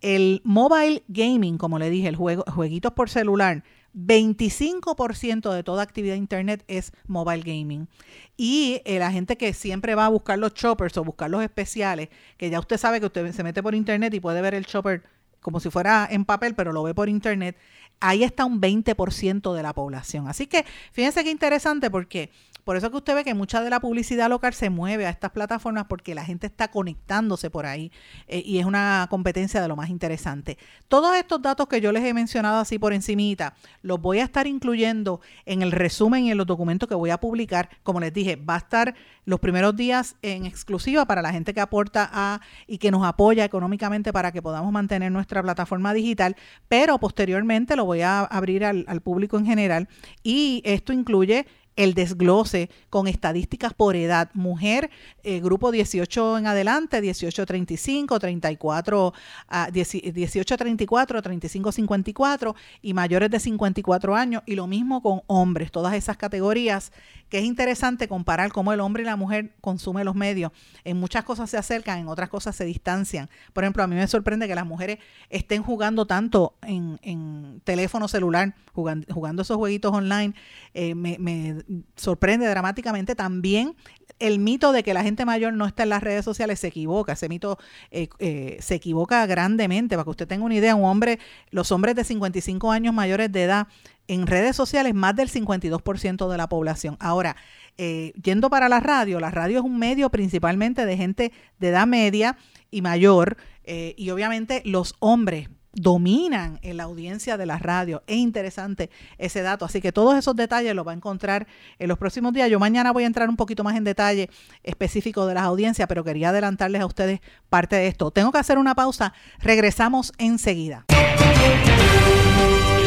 El 0.00 0.42
mobile 0.44 1.04
gaming, 1.08 1.58
como 1.58 1.78
le 1.78 1.90
dije, 1.90 2.08
el 2.08 2.16
juego, 2.16 2.44
jueguitos 2.48 2.92
por 2.92 3.08
celular, 3.08 3.62
25% 3.96 5.52
de 5.52 5.62
toda 5.62 5.82
actividad 5.82 6.14
de 6.14 6.18
internet 6.18 6.64
es 6.68 6.92
mobile 7.06 7.42
gaming. 7.42 7.88
Y 8.36 8.82
eh, 8.84 8.98
la 8.98 9.10
gente 9.10 9.36
que 9.36 9.54
siempre 9.54 9.94
va 9.94 10.06
a 10.06 10.10
buscar 10.10 10.38
los 10.38 10.52
choppers 10.54 10.96
o 10.98 11.04
buscar 11.04 11.30
los 11.30 11.42
especiales, 11.42 12.10
que 12.36 12.50
ya 12.50 12.60
usted 12.60 12.76
sabe 12.76 13.00
que 13.00 13.06
usted 13.06 13.32
se 13.32 13.42
mete 13.42 13.62
por 13.62 13.74
internet 13.74 14.12
y 14.14 14.20
puede 14.20 14.42
ver 14.42 14.54
el 14.54 14.66
chopper 14.66 15.02
como 15.40 15.60
si 15.60 15.70
fuera 15.70 16.08
en 16.10 16.24
papel, 16.24 16.56
pero 16.56 16.72
lo 16.72 16.82
ve 16.82 16.92
por 16.92 17.08
internet, 17.08 17.56
ahí 18.00 18.24
está 18.24 18.44
un 18.44 18.60
20% 18.60 19.54
de 19.54 19.62
la 19.62 19.72
población. 19.72 20.28
Así 20.28 20.46
que 20.46 20.64
fíjense 20.92 21.24
qué 21.24 21.30
interesante 21.30 21.90
porque 21.90 22.30
por 22.66 22.76
eso 22.76 22.90
que 22.90 22.96
usted 22.96 23.14
ve 23.14 23.22
que 23.22 23.32
mucha 23.32 23.60
de 23.60 23.70
la 23.70 23.78
publicidad 23.78 24.28
local 24.28 24.52
se 24.52 24.70
mueve 24.70 25.06
a 25.06 25.10
estas 25.10 25.30
plataformas 25.30 25.84
porque 25.88 26.16
la 26.16 26.24
gente 26.24 26.48
está 26.48 26.66
conectándose 26.66 27.48
por 27.48 27.64
ahí 27.64 27.92
eh, 28.26 28.42
y 28.44 28.58
es 28.58 28.66
una 28.66 29.06
competencia 29.08 29.62
de 29.62 29.68
lo 29.68 29.76
más 29.76 29.88
interesante. 29.88 30.58
Todos 30.88 31.14
estos 31.14 31.40
datos 31.40 31.68
que 31.68 31.80
yo 31.80 31.92
les 31.92 32.02
he 32.02 32.12
mencionado 32.12 32.58
así 32.58 32.76
por 32.76 32.92
encimita, 32.92 33.54
los 33.82 34.00
voy 34.00 34.18
a 34.18 34.24
estar 34.24 34.48
incluyendo 34.48 35.20
en 35.44 35.62
el 35.62 35.70
resumen 35.70 36.24
y 36.24 36.32
en 36.32 36.38
los 36.38 36.46
documentos 36.48 36.88
que 36.88 36.96
voy 36.96 37.10
a 37.10 37.20
publicar. 37.20 37.68
Como 37.84 38.00
les 38.00 38.12
dije, 38.12 38.34
va 38.34 38.56
a 38.56 38.58
estar 38.58 38.96
los 39.26 39.38
primeros 39.38 39.76
días 39.76 40.16
en 40.22 40.44
exclusiva 40.44 41.04
para 41.04 41.22
la 41.22 41.30
gente 41.30 41.54
que 41.54 41.60
aporta 41.60 42.10
a 42.12 42.40
y 42.66 42.78
que 42.78 42.90
nos 42.90 43.04
apoya 43.04 43.44
económicamente 43.44 44.12
para 44.12 44.32
que 44.32 44.42
podamos 44.42 44.72
mantener 44.72 45.12
nuestra 45.12 45.40
plataforma 45.40 45.94
digital, 45.94 46.34
pero 46.66 46.98
posteriormente 46.98 47.76
lo 47.76 47.85
voy 47.86 48.02
a 48.02 48.20
abrir 48.20 48.64
al, 48.64 48.84
al 48.88 49.00
público 49.00 49.38
en 49.38 49.46
general 49.46 49.88
y 50.22 50.60
esto 50.64 50.92
incluye 50.92 51.46
el 51.76 51.94
desglose 51.94 52.70
con 52.90 53.06
estadísticas 53.06 53.74
por 53.74 53.96
edad. 53.96 54.30
Mujer, 54.34 54.90
eh, 55.22 55.40
grupo 55.40 55.70
18 55.70 56.38
en 56.38 56.46
adelante, 56.46 57.00
18-35, 57.02 58.18
34, 58.18 59.12
18-34, 59.48 61.22
35-54 61.22 62.54
y 62.82 62.94
mayores 62.94 63.30
de 63.30 63.38
54 63.38 64.16
años. 64.16 64.42
Y 64.46 64.54
lo 64.54 64.66
mismo 64.66 65.02
con 65.02 65.22
hombres, 65.26 65.70
todas 65.70 65.94
esas 65.94 66.16
categorías 66.16 66.92
que 67.28 67.38
es 67.38 67.44
interesante 67.44 68.08
comparar 68.08 68.52
cómo 68.52 68.72
el 68.72 68.80
hombre 68.80 69.02
y 69.02 69.06
la 69.06 69.16
mujer 69.16 69.52
consumen 69.60 70.04
los 70.04 70.14
medios. 70.14 70.52
En 70.84 70.98
muchas 70.98 71.24
cosas 71.24 71.50
se 71.50 71.56
acercan, 71.56 71.98
en 71.98 72.08
otras 72.08 72.28
cosas 72.28 72.54
se 72.54 72.64
distancian. 72.64 73.28
Por 73.52 73.64
ejemplo, 73.64 73.82
a 73.82 73.86
mí 73.86 73.96
me 73.96 74.06
sorprende 74.06 74.46
que 74.46 74.54
las 74.54 74.66
mujeres 74.66 74.98
estén 75.28 75.62
jugando 75.62 76.06
tanto 76.06 76.54
en, 76.62 77.60
teléfono 77.64 78.06
celular, 78.06 78.54
jugando, 78.72 79.12
jugando 79.12 79.42
esos 79.42 79.56
jueguitos 79.56 79.92
online. 79.92 80.34
Eh, 80.72 80.94
me, 80.94 81.16
me 81.18 81.64
sorprende 81.96 82.46
dramáticamente 82.46 83.14
también 83.14 83.74
el 84.18 84.38
mito 84.38 84.72
de 84.72 84.82
que 84.82 84.94
la 84.94 85.02
gente 85.02 85.24
mayor 85.24 85.52
no 85.52 85.66
está 85.66 85.82
en 85.82 85.90
las 85.90 86.02
redes 86.02 86.24
sociales 86.24 86.60
se 86.60 86.68
equivoca, 86.68 87.12
ese 87.12 87.28
mito 87.28 87.58
eh, 87.90 88.08
eh, 88.18 88.56
se 88.60 88.76
equivoca 88.76 89.26
grandemente, 89.26 89.94
para 89.96 90.04
que 90.04 90.10
usted 90.10 90.28
tenga 90.28 90.44
una 90.44 90.54
idea, 90.54 90.74
un 90.74 90.84
hombre, 90.84 91.18
los 91.50 91.70
hombres 91.70 91.94
de 91.96 92.04
55 92.04 92.70
años 92.70 92.94
mayores 92.94 93.30
de 93.30 93.44
edad 93.44 93.68
en 94.08 94.26
redes 94.26 94.56
sociales, 94.56 94.94
más 94.94 95.16
del 95.16 95.28
52% 95.28 96.30
de 96.30 96.36
la 96.36 96.48
población. 96.48 96.96
Ahora, 97.00 97.36
eh, 97.76 98.12
yendo 98.22 98.48
para 98.48 98.68
la 98.68 98.80
radio, 98.80 99.20
la 99.20 99.30
radio 99.30 99.58
es 99.58 99.64
un 99.64 99.78
medio 99.78 100.08
principalmente 100.10 100.86
de 100.86 100.96
gente 100.96 101.32
de 101.58 101.68
edad 101.68 101.86
media 101.86 102.38
y 102.70 102.82
mayor, 102.82 103.36
y 103.68 104.10
obviamente 104.10 104.62
los 104.64 104.94
hombres 105.00 105.48
dominan 105.76 106.58
en 106.62 106.78
la 106.78 106.84
audiencia 106.84 107.36
de 107.36 107.46
la 107.46 107.58
radio. 107.58 108.02
Es 108.06 108.16
interesante 108.16 108.90
ese 109.18 109.42
dato. 109.42 109.64
Así 109.64 109.80
que 109.80 109.92
todos 109.92 110.16
esos 110.16 110.34
detalles 110.34 110.74
los 110.74 110.86
va 110.86 110.90
a 110.90 110.94
encontrar 110.94 111.46
en 111.78 111.88
los 111.88 111.98
próximos 111.98 112.32
días. 112.32 112.50
Yo 112.50 112.58
mañana 112.58 112.92
voy 112.92 113.04
a 113.04 113.06
entrar 113.06 113.28
un 113.28 113.36
poquito 113.36 113.62
más 113.62 113.76
en 113.76 113.84
detalle 113.84 114.30
específico 114.64 115.26
de 115.26 115.34
las 115.34 115.44
audiencias, 115.44 115.86
pero 115.86 116.02
quería 116.02 116.30
adelantarles 116.30 116.82
a 116.82 116.86
ustedes 116.86 117.20
parte 117.48 117.76
de 117.76 117.88
esto. 117.88 118.10
Tengo 118.10 118.32
que 118.32 118.38
hacer 118.38 118.58
una 118.58 118.74
pausa. 118.74 119.12
Regresamos 119.38 120.12
enseguida. 120.18 120.86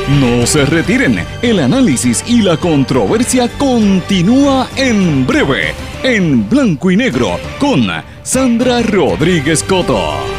No 0.09 0.47
se 0.47 0.65
retiren. 0.65 1.23
El 1.43 1.59
análisis 1.59 2.23
y 2.27 2.41
la 2.41 2.57
controversia 2.57 3.47
continúa 3.59 4.67
en 4.75 5.27
breve, 5.27 5.75
en 6.01 6.49
blanco 6.49 6.89
y 6.89 6.97
negro, 6.97 7.39
con 7.59 7.87
Sandra 8.23 8.81
Rodríguez 8.81 9.61
Coto. 9.61 10.38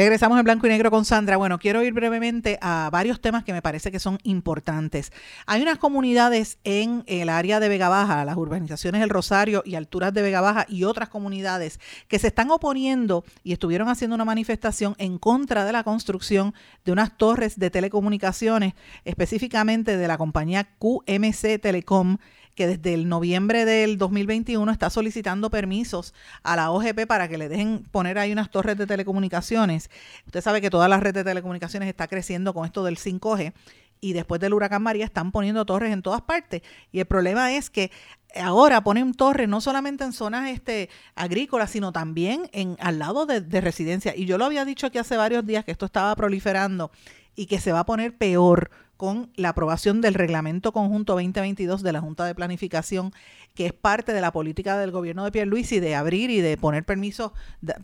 Regresamos 0.00 0.38
en 0.38 0.44
blanco 0.44 0.66
y 0.66 0.70
negro 0.70 0.90
con 0.90 1.04
Sandra. 1.04 1.36
Bueno, 1.36 1.58
quiero 1.58 1.82
ir 1.82 1.92
brevemente 1.92 2.58
a 2.62 2.88
varios 2.90 3.20
temas 3.20 3.44
que 3.44 3.52
me 3.52 3.60
parece 3.60 3.92
que 3.92 4.00
son 4.00 4.18
importantes. 4.22 5.12
Hay 5.44 5.60
unas 5.60 5.76
comunidades 5.76 6.56
en 6.64 7.04
el 7.06 7.28
área 7.28 7.60
de 7.60 7.68
Vega 7.68 7.90
Baja, 7.90 8.24
las 8.24 8.38
urbanizaciones 8.38 9.02
El 9.02 9.10
Rosario 9.10 9.62
y 9.66 9.74
alturas 9.74 10.14
de 10.14 10.22
Vega 10.22 10.40
Baja 10.40 10.64
y 10.70 10.84
otras 10.84 11.10
comunidades 11.10 11.80
que 12.08 12.18
se 12.18 12.28
están 12.28 12.50
oponiendo 12.50 13.26
y 13.44 13.52
estuvieron 13.52 13.90
haciendo 13.90 14.14
una 14.14 14.24
manifestación 14.24 14.94
en 14.96 15.18
contra 15.18 15.66
de 15.66 15.72
la 15.72 15.84
construcción 15.84 16.54
de 16.86 16.92
unas 16.92 17.18
torres 17.18 17.58
de 17.58 17.68
telecomunicaciones, 17.68 18.72
específicamente 19.04 19.98
de 19.98 20.08
la 20.08 20.16
compañía 20.16 20.66
QMC 20.78 21.60
Telecom 21.60 22.16
que 22.60 22.66
desde 22.66 22.92
el 22.92 23.08
noviembre 23.08 23.64
del 23.64 23.96
2021 23.96 24.70
está 24.70 24.90
solicitando 24.90 25.48
permisos 25.48 26.12
a 26.42 26.56
la 26.56 26.70
OGP 26.72 27.06
para 27.06 27.26
que 27.26 27.38
le 27.38 27.48
dejen 27.48 27.86
poner 27.90 28.18
ahí 28.18 28.32
unas 28.32 28.50
torres 28.50 28.76
de 28.76 28.86
telecomunicaciones. 28.86 29.88
Usted 30.26 30.42
sabe 30.42 30.60
que 30.60 30.68
toda 30.68 30.86
la 30.86 31.00
red 31.00 31.14
de 31.14 31.24
telecomunicaciones 31.24 31.88
está 31.88 32.06
creciendo 32.06 32.52
con 32.52 32.66
esto 32.66 32.84
del 32.84 32.98
5G 32.98 33.54
y 34.02 34.12
después 34.12 34.42
del 34.42 34.52
huracán 34.52 34.82
María 34.82 35.06
están 35.06 35.32
poniendo 35.32 35.64
torres 35.64 35.90
en 35.90 36.02
todas 36.02 36.20
partes. 36.20 36.60
Y 36.92 37.00
el 37.00 37.06
problema 37.06 37.50
es 37.54 37.70
que 37.70 37.90
ahora 38.36 38.84
ponen 38.84 39.14
torres 39.14 39.48
no 39.48 39.62
solamente 39.62 40.04
en 40.04 40.12
zonas 40.12 40.50
este, 40.50 40.90
agrícolas, 41.14 41.70
sino 41.70 41.92
también 41.92 42.50
en, 42.52 42.76
al 42.78 42.98
lado 42.98 43.24
de, 43.24 43.40
de 43.40 43.62
residencia. 43.62 44.14
Y 44.14 44.26
yo 44.26 44.36
lo 44.36 44.44
había 44.44 44.66
dicho 44.66 44.86
aquí 44.86 44.98
hace 44.98 45.16
varios 45.16 45.46
días 45.46 45.64
que 45.64 45.72
esto 45.72 45.86
estaba 45.86 46.14
proliferando 46.14 46.90
y 47.34 47.46
que 47.46 47.58
se 47.58 47.72
va 47.72 47.78
a 47.78 47.86
poner 47.86 48.18
peor 48.18 48.70
con 49.00 49.30
la 49.34 49.48
aprobación 49.48 50.02
del 50.02 50.12
Reglamento 50.12 50.72
Conjunto 50.72 51.14
2022 51.14 51.82
de 51.82 51.90
la 51.90 52.02
Junta 52.02 52.26
de 52.26 52.34
Planificación, 52.34 53.14
que 53.54 53.64
es 53.64 53.72
parte 53.72 54.12
de 54.12 54.20
la 54.20 54.30
política 54.30 54.76
del 54.76 54.90
gobierno 54.90 55.24
de 55.24 55.32
Pierluisi 55.32 55.80
de 55.80 55.94
abrir 55.94 56.28
y 56.28 56.42
de 56.42 56.58
poner 56.58 56.84
permisos 56.84 57.32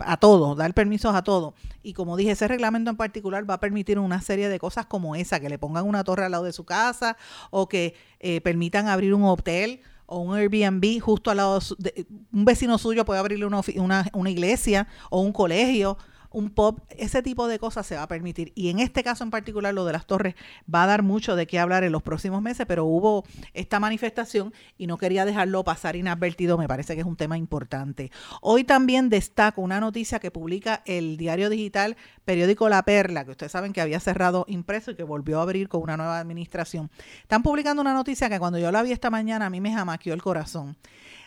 a 0.00 0.18
todo, 0.18 0.54
dar 0.54 0.74
permisos 0.74 1.14
a 1.14 1.24
todo. 1.24 1.54
Y 1.82 1.94
como 1.94 2.18
dije, 2.18 2.32
ese 2.32 2.46
reglamento 2.46 2.90
en 2.90 2.98
particular 2.98 3.48
va 3.48 3.54
a 3.54 3.60
permitir 3.60 3.98
una 3.98 4.20
serie 4.20 4.50
de 4.50 4.58
cosas 4.58 4.84
como 4.84 5.16
esa, 5.16 5.40
que 5.40 5.48
le 5.48 5.58
pongan 5.58 5.86
una 5.86 6.04
torre 6.04 6.26
al 6.26 6.32
lado 6.32 6.44
de 6.44 6.52
su 6.52 6.66
casa 6.66 7.16
o 7.48 7.66
que 7.66 7.94
eh, 8.20 8.42
permitan 8.42 8.86
abrir 8.86 9.14
un 9.14 9.24
hotel 9.24 9.80
o 10.04 10.18
un 10.18 10.36
Airbnb 10.36 11.00
justo 11.00 11.30
al 11.30 11.38
lado 11.38 11.60
de 11.78 12.06
un 12.30 12.44
vecino 12.44 12.76
suyo 12.76 13.06
puede 13.06 13.20
abrirle 13.20 13.46
una, 13.46 13.62
una, 13.76 14.06
una 14.12 14.30
iglesia 14.30 14.86
o 15.08 15.22
un 15.22 15.32
colegio 15.32 15.96
un 16.36 16.50
pop, 16.50 16.80
ese 16.90 17.22
tipo 17.22 17.48
de 17.48 17.58
cosas 17.58 17.86
se 17.86 17.96
va 17.96 18.02
a 18.02 18.08
permitir. 18.08 18.52
Y 18.54 18.68
en 18.68 18.78
este 18.78 19.02
caso 19.02 19.24
en 19.24 19.30
particular, 19.30 19.72
lo 19.72 19.86
de 19.86 19.94
las 19.94 20.06
torres 20.06 20.34
va 20.72 20.82
a 20.82 20.86
dar 20.86 21.02
mucho 21.02 21.34
de 21.34 21.46
qué 21.46 21.58
hablar 21.58 21.82
en 21.82 21.92
los 21.92 22.02
próximos 22.02 22.42
meses, 22.42 22.66
pero 22.68 22.84
hubo 22.84 23.24
esta 23.54 23.80
manifestación 23.80 24.52
y 24.76 24.86
no 24.86 24.98
quería 24.98 25.24
dejarlo 25.24 25.64
pasar 25.64 25.96
inadvertido, 25.96 26.58
me 26.58 26.68
parece 26.68 26.94
que 26.94 27.00
es 27.00 27.06
un 27.06 27.16
tema 27.16 27.38
importante. 27.38 28.12
Hoy 28.42 28.64
también 28.64 29.08
destaco 29.08 29.62
una 29.62 29.80
noticia 29.80 30.18
que 30.18 30.30
publica 30.30 30.82
el 30.84 31.16
diario 31.16 31.48
digital 31.48 31.96
periódico 32.26 32.68
La 32.68 32.82
Perla, 32.82 33.24
que 33.24 33.30
ustedes 33.30 33.52
saben 33.52 33.72
que 33.72 33.80
había 33.80 33.98
cerrado 33.98 34.44
impreso 34.46 34.90
y 34.90 34.94
que 34.94 35.04
volvió 35.04 35.38
a 35.38 35.42
abrir 35.42 35.70
con 35.70 35.80
una 35.80 35.96
nueva 35.96 36.18
administración. 36.18 36.90
Están 37.22 37.42
publicando 37.42 37.80
una 37.80 37.94
noticia 37.94 38.28
que 38.28 38.38
cuando 38.38 38.58
yo 38.58 38.70
la 38.70 38.82
vi 38.82 38.92
esta 38.92 39.08
mañana 39.08 39.46
a 39.46 39.50
mí 39.50 39.62
me 39.62 39.72
jamaqueó 39.72 40.12
el 40.12 40.22
corazón. 40.22 40.76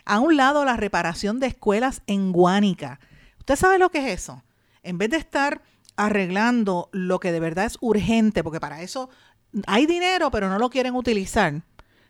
A 0.04 0.20
un 0.20 0.36
lado, 0.36 0.64
la 0.64 0.76
reparación 0.76 1.40
de 1.40 1.48
escuelas 1.48 2.02
en 2.06 2.30
Guánica. 2.30 3.00
¿Usted 3.40 3.56
sabe 3.56 3.80
lo 3.80 3.90
que 3.90 3.98
es 3.98 4.20
eso? 4.20 4.44
En 4.82 4.98
vez 4.98 5.10
de 5.10 5.16
estar 5.16 5.62
arreglando 5.96 6.88
lo 6.92 7.20
que 7.20 7.32
de 7.32 7.40
verdad 7.40 7.66
es 7.66 7.76
urgente, 7.80 8.42
porque 8.42 8.60
para 8.60 8.82
eso 8.82 9.10
hay 9.66 9.86
dinero, 9.86 10.30
pero 10.30 10.48
no 10.48 10.58
lo 10.58 10.70
quieren 10.70 10.94
utilizar. 10.94 11.62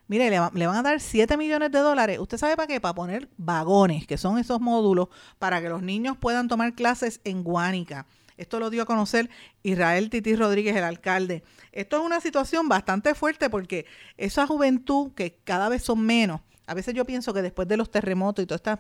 Mire, 0.07 0.29
le, 0.29 0.67
van 0.67 0.77
a 0.77 0.83
dar 0.83 1.01
7 1.01 1.37
millones 1.37 1.71
de 1.71 1.79
dólares. 1.79 2.19
¿Usted 2.19 2.37
sabe 2.37 2.57
para 2.57 2.67
qué? 2.67 2.81
Para 2.81 2.95
poner 2.95 3.29
vagones, 3.37 4.09
que 4.09 4.19
son 4.19 4.39
esos 4.39 4.61
módulos, 4.61 5.09
para 5.39 5.63
que 5.63 5.69
los 5.69 5.83
niños 5.83 6.17
puedan 6.19 6.49
tomar 6.49 6.75
clases 6.75 7.21
en 7.23 7.45
Guánica. 7.45 8.07
Esto 8.37 8.59
lo 8.59 8.71
dio 8.71 8.83
a 8.83 8.87
conocer 8.87 9.31
Israel 9.63 10.11
Titi 10.11 10.35
Rodríguez, 10.35 10.75
el 10.75 10.83
alcalde. 10.83 11.45
Esto 11.71 11.99
es 11.99 12.03
una 12.03 12.21
situación 12.21 12.69
bastante 12.69 13.15
fuerte 13.15 13.51
porque 13.51 13.87
esa 14.17 14.47
juventud, 14.49 15.13
que 15.13 15.39
cada 15.45 15.69
vez 15.69 15.85
son 15.85 16.01
menos, 16.01 16.41
a 16.71 16.75
veces 16.75 16.95
yo 16.95 17.05
pienso 17.05 17.35
que 17.35 17.43
después 17.43 17.67
de 17.67 17.77
los 17.77 17.91
terremotos 17.91 18.45
y 18.45 18.47
todas 18.47 18.61
estas 18.61 18.79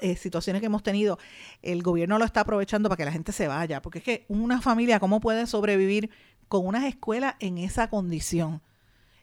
eh, 0.00 0.16
situaciones 0.16 0.60
que 0.60 0.66
hemos 0.66 0.82
tenido, 0.82 1.18
el 1.60 1.82
gobierno 1.82 2.18
lo 2.18 2.24
está 2.24 2.40
aprovechando 2.40 2.88
para 2.88 2.96
que 2.96 3.04
la 3.04 3.12
gente 3.12 3.30
se 3.32 3.46
vaya, 3.46 3.82
porque 3.82 3.98
es 3.98 4.04
que 4.04 4.24
una 4.28 4.62
familia, 4.62 5.00
¿cómo 5.00 5.20
puede 5.20 5.46
sobrevivir 5.46 6.08
con 6.48 6.66
unas 6.66 6.84
escuelas 6.84 7.34
en 7.40 7.58
esa 7.58 7.90
condición? 7.90 8.62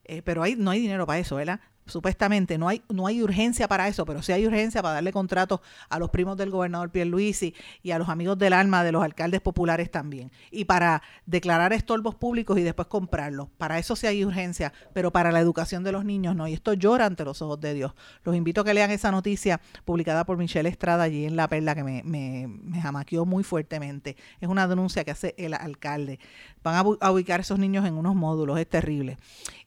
Eh, 0.03 0.21
pero 0.21 0.43
hay, 0.43 0.55
no 0.55 0.69
hay 0.69 0.79
dinero 0.79 1.07
para 1.07 1.17
eso, 1.17 1.37
¿verdad? 1.37 1.59
Supuestamente 1.85 2.57
no 2.57 2.67
hay 2.67 2.81
no 2.89 3.07
hay 3.07 3.21
urgencia 3.21 3.67
para 3.67 3.87
eso, 3.87 4.05
pero 4.05 4.21
sí 4.21 4.31
hay 4.31 4.45
urgencia 4.45 4.81
para 4.81 4.95
darle 4.95 5.11
contratos 5.11 5.59
a 5.89 5.99
los 5.99 6.09
primos 6.09 6.37
del 6.37 6.49
gobernador 6.49 6.91
Pierluisi 6.91 7.53
y 7.81 7.91
a 7.91 7.99
los 7.99 8.09
amigos 8.09 8.37
del 8.37 8.53
alma 8.53 8.83
de 8.83 8.91
los 8.91 9.03
alcaldes 9.03 9.41
populares 9.41 9.91
también. 9.91 10.31
Y 10.51 10.65
para 10.65 11.01
declarar 11.25 11.73
estorbos 11.73 12.15
públicos 12.15 12.57
y 12.57 12.63
después 12.63 12.87
comprarlos. 12.87 13.49
Para 13.57 13.79
eso 13.79 13.95
sí 13.95 14.07
hay 14.07 14.23
urgencia, 14.23 14.73
pero 14.93 15.11
para 15.11 15.31
la 15.31 15.39
educación 15.39 15.83
de 15.83 15.91
los 15.91 16.05
niños 16.05 16.35
no. 16.35 16.47
Y 16.47 16.53
esto 16.53 16.73
llora 16.73 17.05
ante 17.05 17.25
los 17.25 17.41
ojos 17.41 17.59
de 17.59 17.73
Dios. 17.73 17.93
Los 18.23 18.35
invito 18.35 18.61
a 18.61 18.63
que 18.63 18.73
lean 18.73 18.91
esa 18.91 19.11
noticia 19.11 19.59
publicada 19.85 20.25
por 20.25 20.37
Michelle 20.37 20.69
Estrada 20.69 21.03
allí 21.03 21.25
en 21.25 21.35
La 21.35 21.47
Perla 21.47 21.75
que 21.75 21.83
me, 21.83 22.01
me, 22.03 22.47
me 22.47 22.81
jamaqueó 22.81 23.25
muy 23.25 23.43
fuertemente. 23.43 24.15
Es 24.39 24.47
una 24.47 24.67
denuncia 24.67 25.03
que 25.03 25.11
hace 25.11 25.35
el 25.37 25.53
alcalde. 25.53 26.19
Van 26.63 26.75
a, 26.75 27.11
ubicar 27.11 27.41
esos 27.41 27.59
niños 27.59 27.85
en 27.85 27.95
unos 27.95 28.15
módulos, 28.15 28.57
es 28.57 28.67
terrible. 28.67 29.17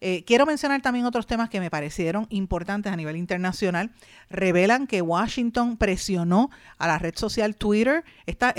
Eh, 0.01 0.25
quiero 0.25 0.47
mencionar 0.47 0.81
también 0.81 1.05
otros 1.05 1.27
temas 1.27 1.51
que 1.51 1.61
me 1.61 1.71
parecieron 1.71 2.06
importantes 2.31 2.93
a 2.93 2.97
nivel 2.97 3.17
internacional. 3.17 3.91
Revelan 4.31 4.87
que 4.87 5.03
Washington 5.03 5.77
presionó 5.77 6.51
a 6.79 6.87
la 6.87 6.99
red 6.99 7.15
social 7.17 7.57
Twitter. 7.57 8.05
Esta, 8.27 8.51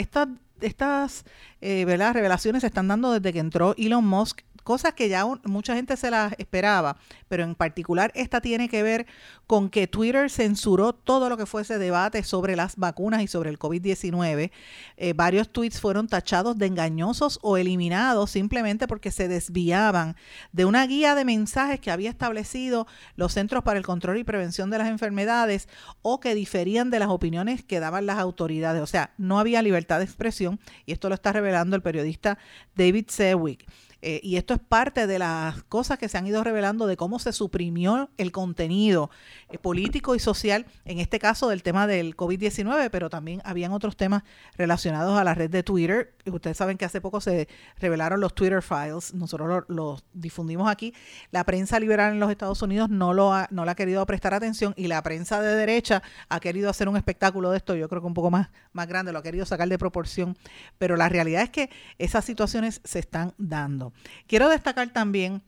estas 0.62 1.26
eh, 1.62 1.86
revelaciones 1.86 2.62
se 2.62 2.68
están 2.68 2.88
dando 2.88 3.12
desde 3.12 3.34
que 3.34 3.40
entró 3.40 3.76
Elon 3.78 4.06
Musk 4.06 4.42
cosas 4.67 4.95
que 4.95 5.08
ya 5.08 5.25
mucha 5.45 5.75
gente 5.75 5.95
se 5.95 6.12
las 6.12 6.34
esperaba, 6.38 6.97
pero 7.30 7.43
en 7.43 7.56
particular 7.56 8.12
esta 8.15 8.41
tiene 8.41 8.67
que 8.67 8.84
ver 8.84 9.08
con 9.47 9.69
que 9.69 9.88
Twitter 9.88 10.30
censuró 10.30 10.91
todo 10.91 11.30
lo 11.30 11.38
que 11.38 11.45
fuese 11.45 11.77
debate 11.77 12.21
sobre 12.21 12.58
las 12.58 12.75
vacunas 12.75 13.21
y 13.21 13.27
sobre 13.27 13.49
el 13.49 13.58
COVID-19. 13.58 14.51
Eh, 14.97 15.13
varios 15.13 15.53
tweets 15.53 15.80
fueron 15.80 16.10
tachados 16.10 16.58
de 16.58 16.65
engañosos 16.65 17.39
o 17.43 17.56
eliminados 17.56 18.30
simplemente 18.30 18.88
porque 18.88 19.10
se 19.10 19.30
desviaban 19.30 20.17
de 20.51 20.65
una 20.65 20.86
guía 20.86 21.15
de 21.15 21.23
mensajes 21.23 21.80
que 21.80 21.89
había 21.89 22.10
establecido 22.10 22.88
los 23.15 23.32
Centros 23.32 23.63
para 23.63 23.80
el 23.80 23.86
Control 23.86 24.17
y 24.17 24.25
Prevención 24.25 24.69
de 24.69 24.80
las 24.80 24.89
Enfermedades 24.89 25.69
o 26.01 26.19
que 26.19 26.36
diferían 26.36 26.89
de 26.89 26.99
las 26.99 27.08
opiniones 27.08 27.63
que 27.63 27.80
daban 27.80 28.06
las 28.06 28.17
autoridades. 28.17 28.82
O 28.82 28.88
sea, 28.88 29.13
no 29.17 29.39
había 29.39 29.62
libertad 29.62 29.99
de 29.99 30.03
expresión 30.03 30.60
y 30.86 30.91
esto 30.91 31.08
lo 31.08 31.15
está 31.15 31.32
revelando 31.32 31.77
el 31.77 31.82
periodista 31.82 32.38
David 32.75 33.06
Sewick. 33.08 33.65
Eh, 34.02 34.20
y 34.24 34.38
esto 34.38 34.54
es 34.54 34.60
parte 34.60 35.08
de 35.08 35.20
las 35.20 35.64
cosas 35.64 35.98
que 35.98 36.10
se 36.10 36.18
han 36.18 36.28
ido 36.28 36.44
revelando 36.44 36.88
de 36.88 36.98
cómo 36.98 37.20
se 37.20 37.34
suprimió 37.34 38.10
el 38.18 38.32
contenido 38.32 39.10
eh, 39.50 39.58
político 39.58 40.16
y 40.16 40.20
social, 40.20 40.66
en 40.86 41.00
este 41.00 41.20
caso 41.20 41.50
del 41.50 41.64
tema 41.64 41.88
del 41.88 42.16
COVID-19, 42.16 42.90
pero 42.92 43.10
también 43.10 43.42
habían 43.46 43.72
otros 43.72 43.96
temas 43.96 44.24
relacionados 44.58 45.18
a 45.18 45.24
la 45.24 45.34
red 45.34 45.50
de 45.50 45.64
Twitter. 45.64 46.14
Ustedes 46.26 46.58
saben 46.58 46.78
que 46.78 46.86
hace 46.86 47.02
poco 47.02 47.22
se 47.22 47.48
revelaron 47.78 48.20
los 48.20 48.36
Twitter 48.36 48.62
Files, 48.62 49.14
nosotros 49.14 49.64
los 49.68 50.04
difundimos 50.14 50.70
aquí. 50.70 50.94
La 51.32 51.44
prensa 51.44 51.80
liberal 51.80 52.14
en 52.14 52.20
los 52.20 52.32
Estados 52.32 52.62
Unidos 52.62 52.90
no, 52.90 53.14
lo 53.14 53.34
ha, 53.34 53.48
no 53.52 53.64
ha 53.64 53.76
querido 53.76 54.06
prestar 54.06 54.34
atención 54.34 54.74
y 54.78 54.88
la 54.88 55.02
prensa 55.04 55.42
de 55.42 55.56
derecha 55.56 56.02
ha 56.30 56.40
querido 56.40 56.70
hacer 56.70 56.88
un 56.88 56.98
espectáculo 56.98 57.52
de 57.52 57.58
esto, 57.58 57.76
yo 57.76 57.90
creo 57.90 58.02
que 58.02 58.08
un 58.08 58.14
poco 58.14 58.32
más, 58.32 58.50
más 58.74 58.88
grande, 58.88 59.12
lo 59.12 59.20
ha 59.20 59.24
querido 59.24 59.46
sacar 59.46 59.68
de 59.68 59.78
proporción, 59.78 60.38
pero 60.78 60.96
la 60.96 61.10
realidad 61.10 61.44
es 61.44 61.50
que 61.50 61.70
esas 61.98 62.26
situaciones 62.26 62.82
se 62.84 63.00
están 63.00 63.34
dando. 63.38 63.87
Quiero 64.28 64.50
destacar 64.50 64.89
también 64.89 65.41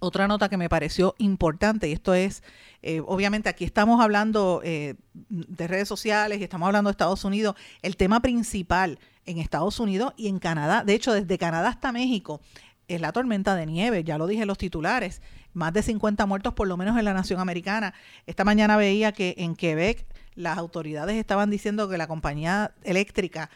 otra 0.00 0.26
nota 0.26 0.48
que 0.48 0.56
me 0.56 0.68
pareció 0.68 1.14
importante, 1.18 1.88
y 1.88 1.92
esto 1.92 2.14
es, 2.14 2.42
eh, 2.82 3.00
obviamente 3.06 3.48
aquí 3.48 3.64
estamos 3.64 4.00
hablando 4.00 4.60
eh, 4.64 4.96
de 5.28 5.68
redes 5.68 5.86
sociales 5.86 6.40
y 6.40 6.44
estamos 6.44 6.66
hablando 6.66 6.88
de 6.88 6.92
Estados 6.92 7.24
Unidos, 7.24 7.54
el 7.82 7.96
tema 7.96 8.20
principal 8.20 8.98
en 9.26 9.38
Estados 9.38 9.78
Unidos 9.78 10.12
y 10.16 10.28
en 10.28 10.38
Canadá, 10.38 10.82
de 10.84 10.94
hecho 10.94 11.12
desde 11.12 11.38
Canadá 11.38 11.68
hasta 11.68 11.92
México, 11.92 12.40
es 12.88 13.00
la 13.00 13.12
tormenta 13.12 13.54
de 13.54 13.66
nieve, 13.66 14.02
ya 14.04 14.18
lo 14.18 14.26
dije 14.26 14.42
en 14.42 14.48
los 14.48 14.58
titulares, 14.58 15.22
más 15.54 15.72
de 15.72 15.82
50 15.82 16.26
muertos 16.26 16.54
por 16.54 16.66
lo 16.66 16.76
menos 16.76 16.98
en 16.98 17.04
la 17.04 17.14
nación 17.14 17.40
americana. 17.40 17.94
Esta 18.26 18.44
mañana 18.44 18.76
veía 18.76 19.12
que 19.12 19.34
en 19.38 19.54
Quebec 19.54 20.06
las 20.34 20.58
autoridades 20.58 21.16
estaban 21.16 21.50
diciendo 21.50 21.88
que 21.88 21.98
la 21.98 22.06
compañía 22.06 22.72
eléctrica 22.82 23.50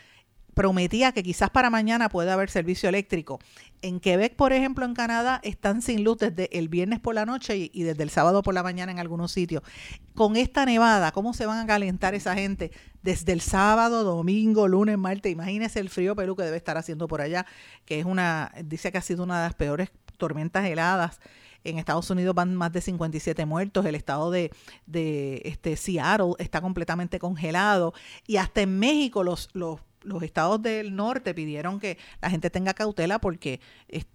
prometía 0.57 1.12
que 1.12 1.23
quizás 1.23 1.51
para 1.51 1.69
mañana 1.69 2.09
pueda 2.09 2.33
haber 2.33 2.49
servicio 2.49 2.88
eléctrico. 2.88 3.38
En 3.83 4.01
Quebec, 4.01 4.37
por 4.37 4.55
ejemplo, 4.55 4.87
en 4.87 4.95
Canadá, 4.95 5.38
están 5.45 5.83
sin 5.83 6.03
luz 6.03 6.16
desde 6.16 6.49
el 6.59 6.71
viernes 6.71 6.99
por 6.99 7.14
la 7.14 7.27
noche 7.27 7.71
y, 7.71 7.83
desde 7.83 8.03
el 8.03 8.09
sábado 8.09 8.42
por 8.42 8.55
la 8.55 8.62
mañana 8.62 8.90
en 8.90 8.99
algunos 8.99 9.33
sitios. 9.33 9.62
Con 10.14 10.35
esta 10.35 10.64
nevada, 10.64 11.12
¿cómo 11.12 11.35
se 11.35 11.45
van 11.45 11.59
a 11.59 11.66
calentar 11.66 12.14
esa 12.14 12.35
gente 12.35 12.73
desde 13.03 13.33
el 13.33 13.42
sábado, 13.42 14.03
domingo, 14.03 14.66
lunes, 14.66 14.97
martes? 14.97 15.31
Imagínese 15.31 15.79
el 15.79 15.90
frío 15.90 16.16
Perú 16.16 16.35
que 16.37 16.45
debe 16.45 16.57
estar 16.57 16.79
haciendo 16.79 17.07
por 17.07 17.21
allá, 17.21 17.45
que 17.85 18.01
es 18.01 18.07
una, 18.07 18.51
dice 18.64 18.90
que 18.90 18.97
ha 18.97 19.03
sido 19.03 19.25
una 19.25 19.42
de 19.42 19.49
las 19.49 19.55
peores 19.55 19.90
tormentas 20.16 20.64
heladas 20.64 21.21
en 21.64 21.79
Estados 21.79 22.09
Unidos 22.11 22.35
van 22.35 22.55
más 22.55 22.73
de 22.73 22.81
57 22.81 23.45
muertos, 23.45 23.85
el 23.87 23.97
estado 23.97 24.31
de, 24.31 24.53
de 24.87 25.42
este 25.45 25.77
Seattle 25.77 26.35
está 26.38 26.61
completamente 26.61 27.19
congelado 27.19 27.92
y 28.25 28.37
hasta 28.37 28.62
en 28.62 28.79
México 28.79 29.25
los, 29.25 29.49
los 29.53 29.81
los 30.07 30.23
estados 30.23 30.62
del 30.62 30.95
norte 30.95 31.35
pidieron 31.35 31.81
que 31.81 31.99
la 32.23 32.31
gente 32.31 32.49
tenga 32.49 32.75
cautela 32.75 33.19
porque 33.19 33.61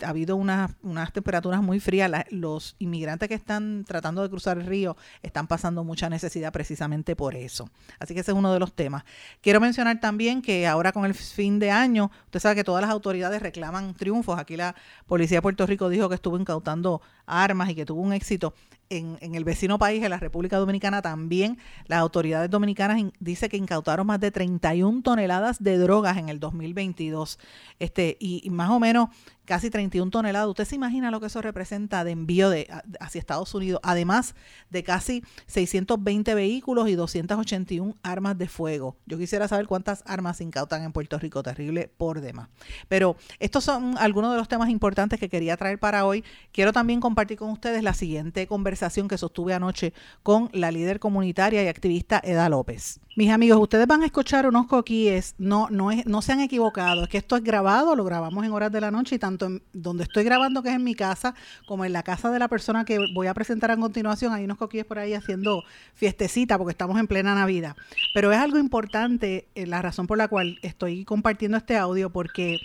ha 0.03 0.09
habido 0.09 0.35
unas, 0.35 0.71
unas 0.81 1.11
temperaturas 1.13 1.61
muy 1.61 1.79
frías. 1.79 2.09
los 2.31 2.75
inmigrantes 2.79 3.27
que 3.29 3.35
están 3.35 3.83
tratando 3.85 4.23
de 4.23 4.29
cruzar 4.29 4.57
el 4.57 4.65
río 4.65 4.95
están 5.21 5.47
pasando 5.47 5.83
mucha 5.83 6.09
necesidad 6.09 6.51
precisamente 6.51 7.15
por 7.15 7.35
eso. 7.35 7.69
Así 7.99 8.13
que 8.13 8.21
ese 8.21 8.31
es 8.31 8.37
uno 8.37 8.53
de 8.53 8.59
los 8.59 8.73
temas. 8.73 9.03
Quiero 9.41 9.59
mencionar 9.59 9.99
también 9.99 10.41
que 10.41 10.65
ahora 10.67 10.91
con 10.91 11.05
el 11.05 11.13
fin 11.13 11.59
de 11.59 11.71
año, 11.71 12.09
usted 12.25 12.39
sabe 12.39 12.55
que 12.55 12.63
todas 12.63 12.81
las 12.81 12.91
autoridades 12.91 13.41
reclaman 13.41 13.93
triunfos. 13.93 14.39
Aquí 14.39 14.55
la 14.55 14.75
policía 15.05 15.37
de 15.37 15.41
Puerto 15.41 15.65
Rico 15.65 15.89
dijo 15.89 16.09
que 16.09 16.15
estuvo 16.15 16.37
incautando 16.39 17.01
armas 17.25 17.69
y 17.69 17.75
que 17.75 17.85
tuvo 17.85 18.01
un 18.01 18.13
éxito 18.13 18.53
en, 18.91 19.35
el 19.35 19.43
vecino 19.43 19.79
país, 19.79 20.03
en 20.03 20.09
la 20.09 20.17
República 20.17 20.57
Dominicana, 20.57 21.01
también 21.01 21.57
las 21.87 21.99
autoridades 21.99 22.49
dominicanas 22.49 22.97
dicen 22.97 23.13
dice 23.19 23.49
que 23.49 23.57
incautaron 23.57 24.07
más 24.07 24.19
de 24.19 24.31
31 24.31 25.01
toneladas 25.01 25.63
de 25.63 25.77
drogas 25.77 26.17
en 26.17 26.29
el 26.29 26.39
2022. 26.39 27.39
Este, 27.79 28.17
y 28.19 28.49
más 28.49 28.69
o 28.69 28.79
menos 28.79 29.09
casi 29.45 29.69
31 29.69 30.11
toneladas. 30.11 30.49
¿Usted 30.49 30.65
se 30.65 30.75
imagina 30.75 31.11
lo 31.11 31.19
que 31.19 31.27
eso 31.27 31.41
representa 31.41 32.03
de 32.03 32.11
envío 32.11 32.49
de, 32.49 32.67
hacia 32.99 33.19
Estados 33.19 33.53
Unidos? 33.53 33.79
Además 33.83 34.35
de 34.69 34.83
casi 34.83 35.23
620 35.47 36.33
vehículos 36.35 36.89
y 36.89 36.95
281 36.95 37.95
armas 38.03 38.37
de 38.37 38.47
fuego. 38.47 38.97
Yo 39.05 39.17
quisiera 39.17 39.47
saber 39.47 39.67
cuántas 39.67 40.03
armas 40.05 40.37
se 40.37 40.43
incautan 40.43 40.83
en 40.83 40.91
Puerto 40.91 41.17
Rico. 41.19 41.43
Terrible 41.43 41.91
por 41.97 42.21
demás. 42.21 42.49
Pero 42.87 43.15
estos 43.39 43.63
son 43.63 43.97
algunos 43.97 44.31
de 44.31 44.37
los 44.37 44.47
temas 44.47 44.69
importantes 44.69 45.19
que 45.19 45.29
quería 45.29 45.57
traer 45.57 45.79
para 45.79 46.05
hoy. 46.05 46.23
Quiero 46.51 46.73
también 46.73 46.99
compartir 46.99 47.37
con 47.37 47.49
ustedes 47.49 47.83
la 47.83 47.93
siguiente 47.93 48.47
conversación 48.47 49.07
que 49.07 49.17
sostuve 49.17 49.53
anoche 49.53 49.93
con 50.23 50.49
la 50.53 50.71
líder 50.71 50.99
comunitaria 50.99 51.63
y 51.63 51.67
activista 51.67 52.21
Eda 52.23 52.49
López. 52.49 52.99
Mis 53.17 53.29
amigos, 53.29 53.59
ustedes 53.59 53.87
van 53.87 54.03
a 54.03 54.05
escuchar 54.05 54.47
unos 54.47 54.67
coquíes, 54.67 55.35
no, 55.37 55.67
no, 55.69 55.91
es, 55.91 56.05
no 56.05 56.21
se 56.21 56.31
han 56.31 56.39
equivocado, 56.39 57.03
es 57.03 57.09
que 57.09 57.17
esto 57.17 57.35
es 57.35 57.43
grabado, 57.43 57.93
lo 57.95 58.05
grabamos 58.05 58.45
en 58.45 58.53
horas 58.53 58.71
de 58.71 58.79
la 58.79 58.89
noche 58.89 59.15
y 59.15 59.19
tanto 59.31 59.45
en 59.45 59.63
donde 59.73 60.03
estoy 60.03 60.23
grabando, 60.23 60.61
que 60.61 60.69
es 60.69 60.75
en 60.75 60.83
mi 60.83 60.95
casa, 60.95 61.33
como 61.65 61.85
en 61.85 61.93
la 61.93 62.03
casa 62.03 62.31
de 62.31 62.39
la 62.39 62.47
persona 62.47 62.85
que 62.85 62.99
voy 63.13 63.27
a 63.27 63.33
presentar 63.33 63.71
a 63.71 63.77
continuación, 63.77 64.33
hay 64.33 64.43
unos 64.43 64.57
coquíes 64.57 64.85
por 64.85 64.99
ahí 64.99 65.13
haciendo 65.13 65.63
fiestecita 65.93 66.57
porque 66.57 66.71
estamos 66.71 66.99
en 66.99 67.07
plena 67.07 67.33
Navidad. 67.35 67.75
Pero 68.13 68.31
es 68.31 68.37
algo 68.37 68.57
importante, 68.57 69.47
eh, 69.55 69.65
la 69.65 69.81
razón 69.81 70.07
por 70.07 70.17
la 70.17 70.27
cual 70.27 70.59
estoy 70.61 71.05
compartiendo 71.05 71.57
este 71.57 71.77
audio, 71.77 72.09
porque 72.09 72.57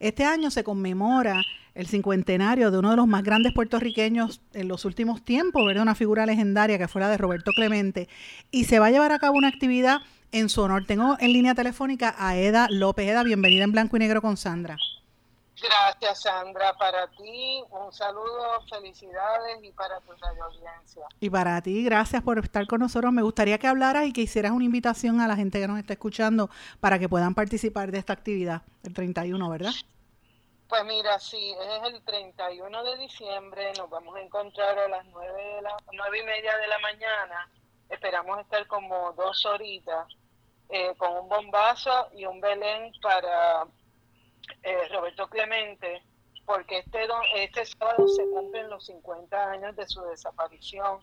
este 0.00 0.24
año 0.24 0.50
se 0.50 0.64
conmemora 0.64 1.42
el 1.74 1.86
cincuentenario 1.86 2.70
de 2.70 2.78
uno 2.78 2.90
de 2.90 2.96
los 2.96 3.06
más 3.06 3.22
grandes 3.22 3.52
puertorriqueños 3.52 4.40
en 4.54 4.68
los 4.68 4.86
últimos 4.86 5.22
tiempos, 5.22 5.66
¿verdad? 5.66 5.82
Una 5.82 5.94
figura 5.94 6.24
legendaria 6.24 6.78
que 6.78 6.88
fue 6.88 7.02
la 7.02 7.10
de 7.10 7.18
Roberto 7.18 7.52
Clemente. 7.52 8.08
Y 8.50 8.64
se 8.64 8.78
va 8.78 8.86
a 8.86 8.90
llevar 8.90 9.12
a 9.12 9.18
cabo 9.18 9.36
una 9.36 9.48
actividad 9.48 10.00
en 10.32 10.48
su 10.48 10.62
honor. 10.62 10.86
Tengo 10.86 11.18
en 11.20 11.34
línea 11.34 11.54
telefónica 11.54 12.14
a 12.18 12.36
Eda 12.36 12.68
López. 12.70 13.06
Eda, 13.06 13.22
bienvenida 13.22 13.64
en 13.64 13.72
Blanco 13.72 13.96
y 13.96 14.00
Negro 14.00 14.22
con 14.22 14.38
Sandra. 14.38 14.78
Gracias, 15.60 16.22
Sandra. 16.22 16.74
Para 16.74 17.08
ti, 17.08 17.62
un 17.70 17.92
saludo, 17.92 18.60
felicidades 18.68 19.62
y 19.62 19.72
para 19.72 20.00
tu 20.00 20.12
audiencia. 20.12 21.06
Y 21.18 21.30
para 21.30 21.60
ti, 21.62 21.84
gracias 21.84 22.22
por 22.22 22.38
estar 22.38 22.66
con 22.66 22.80
nosotros. 22.80 23.12
Me 23.12 23.22
gustaría 23.22 23.58
que 23.58 23.66
hablaras 23.66 24.06
y 24.06 24.12
que 24.12 24.20
hicieras 24.20 24.52
una 24.52 24.64
invitación 24.64 25.20
a 25.20 25.26
la 25.26 25.36
gente 25.36 25.58
que 25.58 25.66
nos 25.66 25.78
está 25.78 25.94
escuchando 25.94 26.50
para 26.80 26.98
que 26.98 27.08
puedan 27.08 27.34
participar 27.34 27.90
de 27.90 27.98
esta 27.98 28.12
actividad, 28.12 28.62
el 28.84 28.92
31, 28.92 29.48
¿verdad? 29.48 29.72
Pues 30.68 30.84
mira, 30.84 31.18
sí, 31.20 31.54
es 31.58 31.92
el 31.92 32.02
31 32.02 32.82
de 32.82 32.98
diciembre, 32.98 33.72
nos 33.78 33.88
vamos 33.88 34.16
a 34.16 34.20
encontrar 34.20 34.76
a 34.76 34.88
las 34.88 35.06
9, 35.06 35.32
de 35.32 35.62
la, 35.62 35.76
y 35.90 36.22
media 36.24 36.56
de 36.56 36.66
la 36.66 36.78
mañana, 36.80 37.48
esperamos 37.88 38.40
estar 38.40 38.66
como 38.66 39.12
dos 39.12 39.46
horitas 39.46 40.08
eh, 40.68 40.92
con 40.98 41.12
un 41.18 41.28
bombazo 41.28 42.08
y 42.16 42.26
un 42.26 42.40
Belén 42.40 42.90
para 43.00 43.64
eh, 44.62 44.88
Roberto 44.90 45.28
Clemente, 45.28 46.02
porque 46.44 46.78
este, 46.78 47.06
este 47.34 47.66
sábado 47.66 48.06
se 48.08 48.24
cumplen 48.30 48.70
los 48.70 48.86
50 48.86 49.50
años 49.50 49.76
de 49.76 49.86
su 49.88 50.00
desaparición. 50.02 51.00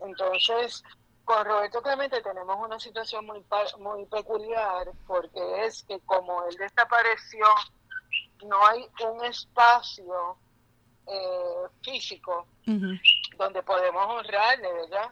Entonces, 0.00 0.82
con 1.24 1.44
Roberto 1.44 1.82
Clemente 1.82 2.20
tenemos 2.22 2.56
una 2.58 2.80
situación 2.80 3.26
muy, 3.26 3.44
muy 3.78 4.06
peculiar, 4.06 4.90
porque 5.06 5.64
es 5.64 5.82
que 5.84 6.00
como 6.00 6.44
él 6.46 6.56
desapareció, 6.56 7.46
no 8.44 8.66
hay 8.66 8.88
un 9.08 9.24
espacio 9.24 10.36
eh, 11.06 11.68
físico 11.82 12.46
donde 13.36 13.62
podemos 13.62 14.04
honrarle, 14.06 14.72
¿verdad? 14.72 15.10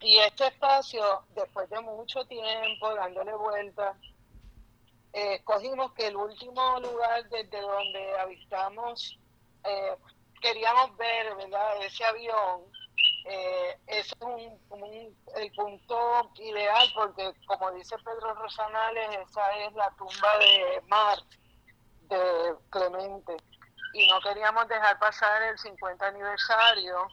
Y 0.00 0.16
este 0.18 0.46
espacio, 0.46 1.02
después 1.34 1.68
de 1.70 1.80
mucho 1.80 2.24
tiempo 2.26 2.94
dándole 2.94 3.34
vueltas, 3.34 3.96
eh, 5.18 5.34
escogimos 5.34 5.92
que 5.94 6.06
el 6.06 6.16
último 6.16 6.78
lugar 6.78 7.28
desde 7.28 7.60
donde 7.60 8.18
avistamos, 8.20 9.18
eh, 9.64 9.96
queríamos 10.40 10.96
ver, 10.96 11.34
¿verdad? 11.34 11.84
Ese 11.84 12.04
avión, 12.04 12.62
eh, 13.24 13.78
es 13.88 14.14
un, 14.20 14.58
el 15.34 15.52
punto 15.52 16.30
ideal 16.36 16.88
porque, 16.94 17.32
como 17.46 17.72
dice 17.72 17.96
Pedro 17.98 18.32
Rosanales, 18.34 19.18
esa 19.28 19.56
es 19.56 19.72
la 19.74 19.90
tumba 19.96 20.38
de 20.38 20.82
Mar, 20.86 21.18
de 22.02 22.54
Clemente. 22.70 23.36
Y 23.94 24.06
no 24.06 24.20
queríamos 24.20 24.68
dejar 24.68 25.00
pasar 25.00 25.42
el 25.42 25.58
50 25.58 26.06
aniversario 26.06 27.08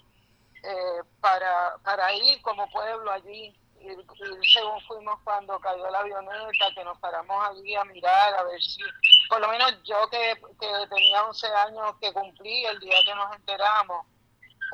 eh, 0.62 1.02
para, 1.22 1.78
para 1.84 2.14
ir 2.14 2.40
como 2.44 2.70
pueblo 2.70 3.12
allí. 3.12 3.58
Y, 3.86 4.48
según 4.48 4.82
fuimos 4.82 5.20
cuando 5.24 5.60
cayó 5.60 5.90
la 5.90 6.00
avioneta, 6.00 6.74
que 6.74 6.84
nos 6.84 6.98
paramos 7.00 7.50
allí 7.50 7.76
a 7.76 7.84
mirar, 7.86 8.34
a 8.34 8.44
ver 8.44 8.62
si, 8.62 8.82
por 9.30 9.40
lo 9.40 9.48
menos 9.48 9.72
yo 9.84 9.96
que, 10.10 10.42
que 10.60 10.88
tenía 10.90 11.24
11 11.24 11.48
años, 11.48 11.96
que 12.02 12.12
cumplí 12.14 12.66
el 12.66 12.80
día 12.80 12.98
que 13.06 13.16
nos 13.16 13.36
enteramos, 13.36 14.06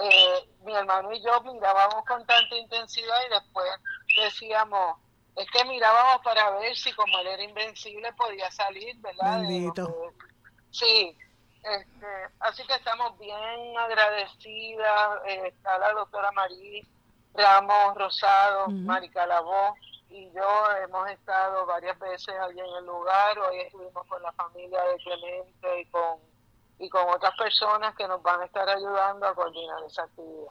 eh, 0.03 0.49
mi 0.63 0.73
hermano 0.73 1.11
y 1.11 1.21
yo 1.21 1.41
mirábamos 1.41 2.05
con 2.05 2.25
tanta 2.25 2.55
intensidad 2.55 3.17
y 3.27 3.33
después 3.33 3.69
decíamos, 4.15 4.97
es 5.35 5.49
que 5.51 5.65
mirábamos 5.65 6.23
para 6.23 6.49
ver 6.51 6.75
si 6.75 6.91
como 6.93 7.19
él 7.19 7.27
era 7.27 7.43
invencible 7.43 8.11
podía 8.13 8.49
salir, 8.51 8.95
¿verdad? 8.97 9.43
sí, 10.71 11.17
este, 11.63 12.07
así 12.39 12.65
que 12.65 12.73
estamos 12.73 13.17
bien 13.19 13.77
agradecidas. 13.77 15.19
Eh, 15.27 15.47
está 15.47 15.77
la 15.77 15.91
doctora 15.93 16.31
Marí 16.31 16.87
Ramos 17.33 17.95
Rosado, 17.95 18.67
Mari 18.69 19.09
Calabó 19.09 19.75
y 20.09 20.29
yo 20.31 20.43
hemos 20.83 21.09
estado 21.09 21.65
varias 21.65 21.97
veces 21.99 22.35
allí 22.41 22.59
en 22.59 22.75
el 22.79 22.85
lugar. 22.85 23.39
Hoy 23.39 23.61
estuvimos 23.61 24.05
con 24.07 24.21
la 24.21 24.31
familia 24.33 24.81
de 24.83 24.97
Clemente 24.97 25.81
y 25.81 25.85
con 25.85 26.30
y 26.81 26.89
con 26.89 27.01
otras 27.15 27.33
personas 27.37 27.95
que 27.95 28.07
nos 28.07 28.21
van 28.23 28.41
a 28.41 28.45
estar 28.45 28.67
ayudando 28.67 29.25
a 29.27 29.35
coordinar 29.35 29.77
esa 29.87 30.03
actividad. 30.03 30.47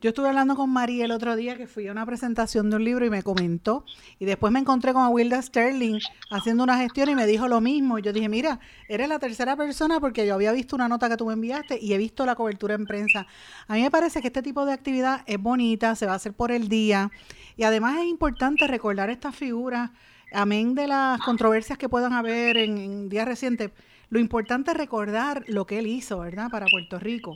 Yo 0.00 0.08
estuve 0.08 0.28
hablando 0.28 0.56
con 0.56 0.70
María 0.70 1.04
el 1.04 1.12
otro 1.12 1.36
día 1.36 1.56
que 1.56 1.66
fui 1.66 1.86
a 1.88 1.92
una 1.92 2.06
presentación 2.06 2.70
de 2.70 2.76
un 2.76 2.84
libro 2.84 3.04
y 3.04 3.10
me 3.10 3.22
comentó, 3.22 3.84
y 4.18 4.24
después 4.24 4.52
me 4.52 4.60
encontré 4.60 4.94
con 4.94 5.06
Wilda 5.08 5.42
Sterling 5.42 6.00
haciendo 6.30 6.64
una 6.64 6.78
gestión 6.78 7.10
y 7.10 7.14
me 7.14 7.26
dijo 7.26 7.48
lo 7.48 7.60
mismo. 7.60 7.98
Yo 7.98 8.12
dije, 8.12 8.28
mira, 8.28 8.60
eres 8.88 9.08
la 9.08 9.18
tercera 9.18 9.56
persona 9.56 10.00
porque 10.00 10.26
yo 10.26 10.34
había 10.34 10.52
visto 10.52 10.74
una 10.74 10.88
nota 10.88 11.08
que 11.08 11.16
tú 11.16 11.26
me 11.26 11.34
enviaste 11.34 11.78
y 11.80 11.92
he 11.92 11.98
visto 11.98 12.24
la 12.24 12.34
cobertura 12.34 12.74
en 12.74 12.86
prensa. 12.86 13.26
A 13.68 13.74
mí 13.74 13.82
me 13.82 13.90
parece 13.90 14.22
que 14.22 14.28
este 14.28 14.42
tipo 14.42 14.64
de 14.64 14.72
actividad 14.72 15.22
es 15.26 15.40
bonita, 15.40 15.94
se 15.96 16.06
va 16.06 16.12
a 16.12 16.16
hacer 16.16 16.32
por 16.32 16.50
el 16.50 16.68
día 16.68 17.10
y 17.56 17.64
además 17.64 17.98
es 17.98 18.06
importante 18.06 18.66
recordar 18.66 19.10
estas 19.10 19.36
figuras, 19.36 19.90
amén 20.32 20.74
de 20.74 20.86
las 20.86 21.20
controversias 21.20 21.78
que 21.78 21.88
puedan 21.88 22.14
haber 22.14 22.56
en, 22.56 22.78
en 22.78 23.08
días 23.08 23.28
recientes 23.28 23.70
lo 24.14 24.20
importante 24.20 24.70
es 24.70 24.76
recordar 24.76 25.42
lo 25.48 25.66
que 25.66 25.80
él 25.80 25.88
hizo, 25.88 26.20
¿verdad? 26.20 26.48
Para 26.48 26.66
Puerto 26.66 27.00
Rico 27.00 27.34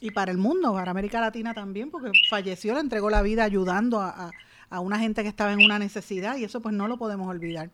y 0.00 0.10
para 0.10 0.32
el 0.32 0.36
mundo, 0.36 0.74
para 0.74 0.90
América 0.90 1.20
Latina 1.20 1.54
también, 1.54 1.88
porque 1.92 2.10
falleció, 2.28 2.74
le 2.74 2.80
entregó 2.80 3.10
la 3.10 3.22
vida 3.22 3.44
ayudando 3.44 4.00
a, 4.00 4.32
una 4.72 4.98
gente 4.98 5.22
que 5.22 5.28
estaba 5.28 5.52
en 5.52 5.64
una 5.64 5.78
necesidad 5.78 6.34
y 6.34 6.42
eso 6.42 6.60
pues 6.60 6.74
no 6.74 6.88
lo 6.88 6.96
podemos 6.96 7.28
olvidar. 7.28 7.70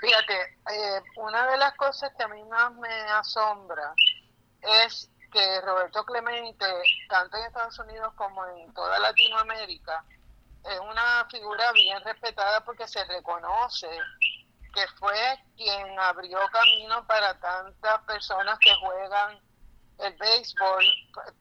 Fíjate, 0.00 0.40
eh, 0.70 1.02
una 1.16 1.50
de 1.50 1.56
las 1.56 1.74
cosas 1.74 2.12
que 2.16 2.22
a 2.22 2.28
mí 2.28 2.44
más 2.44 2.72
me 2.74 2.94
asombra 3.18 3.92
es 4.84 5.10
que 5.32 5.60
Roberto 5.62 6.04
Clemente, 6.04 6.64
tanto 7.08 7.38
en 7.38 7.46
Estados 7.46 7.76
Unidos 7.80 8.12
como 8.14 8.46
en 8.46 8.72
toda 8.72 9.00
Latinoamérica, 9.00 10.04
es 10.62 10.78
una 10.78 11.26
figura 11.28 11.72
bien 11.72 11.98
respetada 12.04 12.64
porque 12.64 12.86
se 12.86 13.04
reconoce 13.06 13.88
que 14.78 14.86
fue 14.98 15.38
quien 15.56 15.98
abrió 15.98 16.38
camino 16.52 17.04
para 17.06 17.34
tantas 17.40 18.00
personas 18.02 18.58
que 18.60 18.72
juegan 18.76 19.40
el 19.98 20.16
béisbol, 20.16 20.84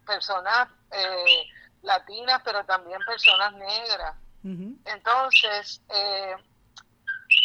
personas 0.05 0.69
eh, 0.91 1.47
latinas, 1.83 2.41
pero 2.43 2.65
también 2.65 2.99
personas 3.05 3.53
negras. 3.53 4.15
Entonces, 4.85 5.81
eh, 5.89 6.35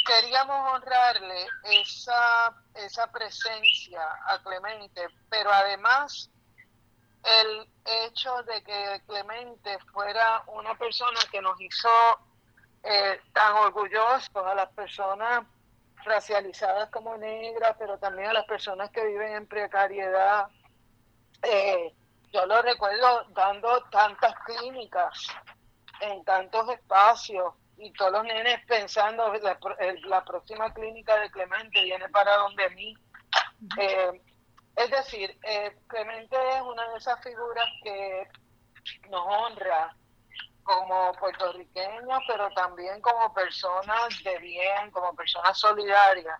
queríamos 0.06 0.74
honrarle 0.74 1.46
esa, 1.64 2.54
esa 2.74 3.10
presencia 3.10 4.02
a 4.28 4.38
Clemente, 4.38 5.08
pero 5.28 5.52
además 5.52 6.30
el 7.24 7.68
hecho 7.84 8.42
de 8.44 8.62
que 8.62 9.02
Clemente 9.08 9.78
fuera 9.92 10.44
una 10.46 10.78
persona 10.78 11.18
que 11.32 11.42
nos 11.42 11.60
hizo 11.60 11.90
eh, 12.84 13.20
tan 13.32 13.52
orgullosos 13.56 14.30
a 14.36 14.54
las 14.54 14.70
personas 14.70 15.44
racializadas 16.04 16.90
como 16.90 17.16
negras, 17.16 17.76
pero 17.78 17.98
también 17.98 18.28
a 18.30 18.32
las 18.32 18.44
personas 18.44 18.90
que 18.90 19.06
viven 19.06 19.34
en 19.34 19.46
precariedad. 19.46 20.46
Eh, 21.42 21.92
yo 22.32 22.46
lo 22.46 22.62
recuerdo 22.62 23.24
dando 23.30 23.82
tantas 23.90 24.34
clínicas 24.46 25.28
en 26.00 26.24
tantos 26.24 26.68
espacios 26.70 27.54
y 27.76 27.92
todos 27.92 28.12
los 28.12 28.24
nenes 28.24 28.64
pensando 28.66 29.32
la, 29.34 29.58
la 30.04 30.24
próxima 30.24 30.72
clínica 30.72 31.18
de 31.18 31.30
Clemente 31.30 31.82
viene 31.82 32.08
para 32.08 32.36
donde 32.36 32.70
mí. 32.70 32.96
Eh, 33.78 34.20
es 34.76 34.90
decir, 34.90 35.38
eh, 35.42 35.76
Clemente 35.88 36.36
es 36.56 36.62
una 36.62 36.88
de 36.88 36.98
esas 36.98 37.22
figuras 37.22 37.66
que 37.82 38.28
nos 39.10 39.26
honra 39.26 39.94
como 40.62 41.12
puertorriqueños, 41.14 42.22
pero 42.26 42.50
también 42.50 43.00
como 43.00 43.32
personas 43.34 44.22
de 44.24 44.38
bien, 44.38 44.90
como 44.90 45.14
personas 45.14 45.58
solidarias. 45.58 46.38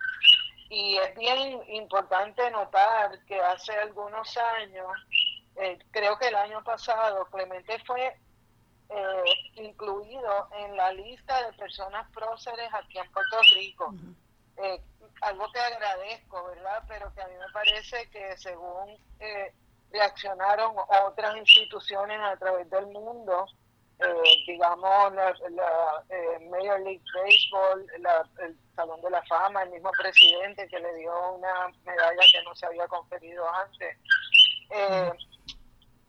Y 0.69 0.97
es 0.97 1.15
bien 1.17 1.63
importante 1.69 2.51
notar 2.51 3.23
que 3.27 3.41
hace 3.41 3.73
algunos 3.73 4.37
años, 4.57 4.87
eh, 5.57 5.79
creo 5.91 6.19
que 6.19 6.29
el 6.29 6.35
año 6.35 6.63
pasado, 6.65 7.27
Clemente 7.27 7.79
fue 7.85 8.17
eh, 8.89 9.25
incluido 9.57 10.49
en 10.59 10.77
la 10.77 10.93
lista 10.93 11.47
de 11.47 11.53
personas 11.59 12.09
próceres 12.13 12.73
aquí 12.73 12.99
en 12.99 13.13
Puerto 13.13 13.37
Rico. 13.55 13.95
Eh, 14.57 14.81
algo 15.21 15.51
que 15.53 15.61
agradezco, 15.61 16.45
¿verdad? 16.45 16.83
Pero 16.89 17.13
que 17.15 17.23
a 17.23 17.27
mí 17.29 17.35
me 17.35 17.53
parece 17.53 18.09
que 18.11 18.37
según 18.39 18.97
reaccionaron 19.91 20.75
otras 21.05 21.37
instituciones 21.37 22.19
a 22.19 22.37
través 22.39 22.69
del 22.71 22.87
mundo, 22.87 23.47
eh, 24.05 24.45
digamos, 24.47 25.15
la, 25.15 25.31
eh, 26.09 26.39
Major 26.51 26.81
League 26.81 27.03
Baseball, 27.15 27.87
el 27.95 28.59
Salón 28.75 29.01
de 29.01 29.11
la 29.11 29.23
Fama, 29.25 29.63
el 29.63 29.71
mismo 29.71 29.91
presidente 29.93 30.67
que 30.69 30.81
le 30.81 30.95
dio 30.97 31.33
una 31.35 31.69
medalla 31.85 32.23
que 32.33 32.43
no 32.43 32.55
se 32.55 32.67
había 32.67 32.87
conferido 32.89 33.49
antes. 33.55 33.97
Eh, 34.71 35.13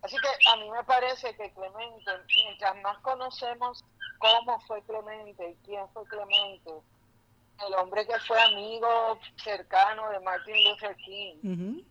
así 0.01 0.15
que 0.17 0.49
a 0.51 0.55
mí 0.57 0.69
me 0.71 0.83
parece 0.83 1.35
que 1.35 1.51
Clemente, 1.53 2.11
mientras 2.27 2.75
más 2.81 2.97
conocemos 2.99 3.83
cómo 4.19 4.59
fue 4.61 4.81
Clemente 4.83 5.49
y 5.49 5.65
quién 5.65 5.87
fue 5.89 6.03
Clemente, 6.05 6.71
el 7.67 7.73
hombre 7.75 8.07
que 8.07 8.19
fue 8.21 8.41
amigo 8.41 9.19
cercano 9.43 10.09
de 10.09 10.19
Martin 10.21 10.55
Luther 10.63 10.95
King 10.97 11.83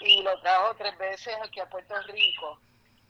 y 0.00 0.22
lo 0.22 0.40
trajo 0.40 0.74
tres 0.76 0.96
veces 0.98 1.34
aquí 1.42 1.60
a 1.60 1.68
Puerto 1.68 1.94
Rico, 2.02 2.58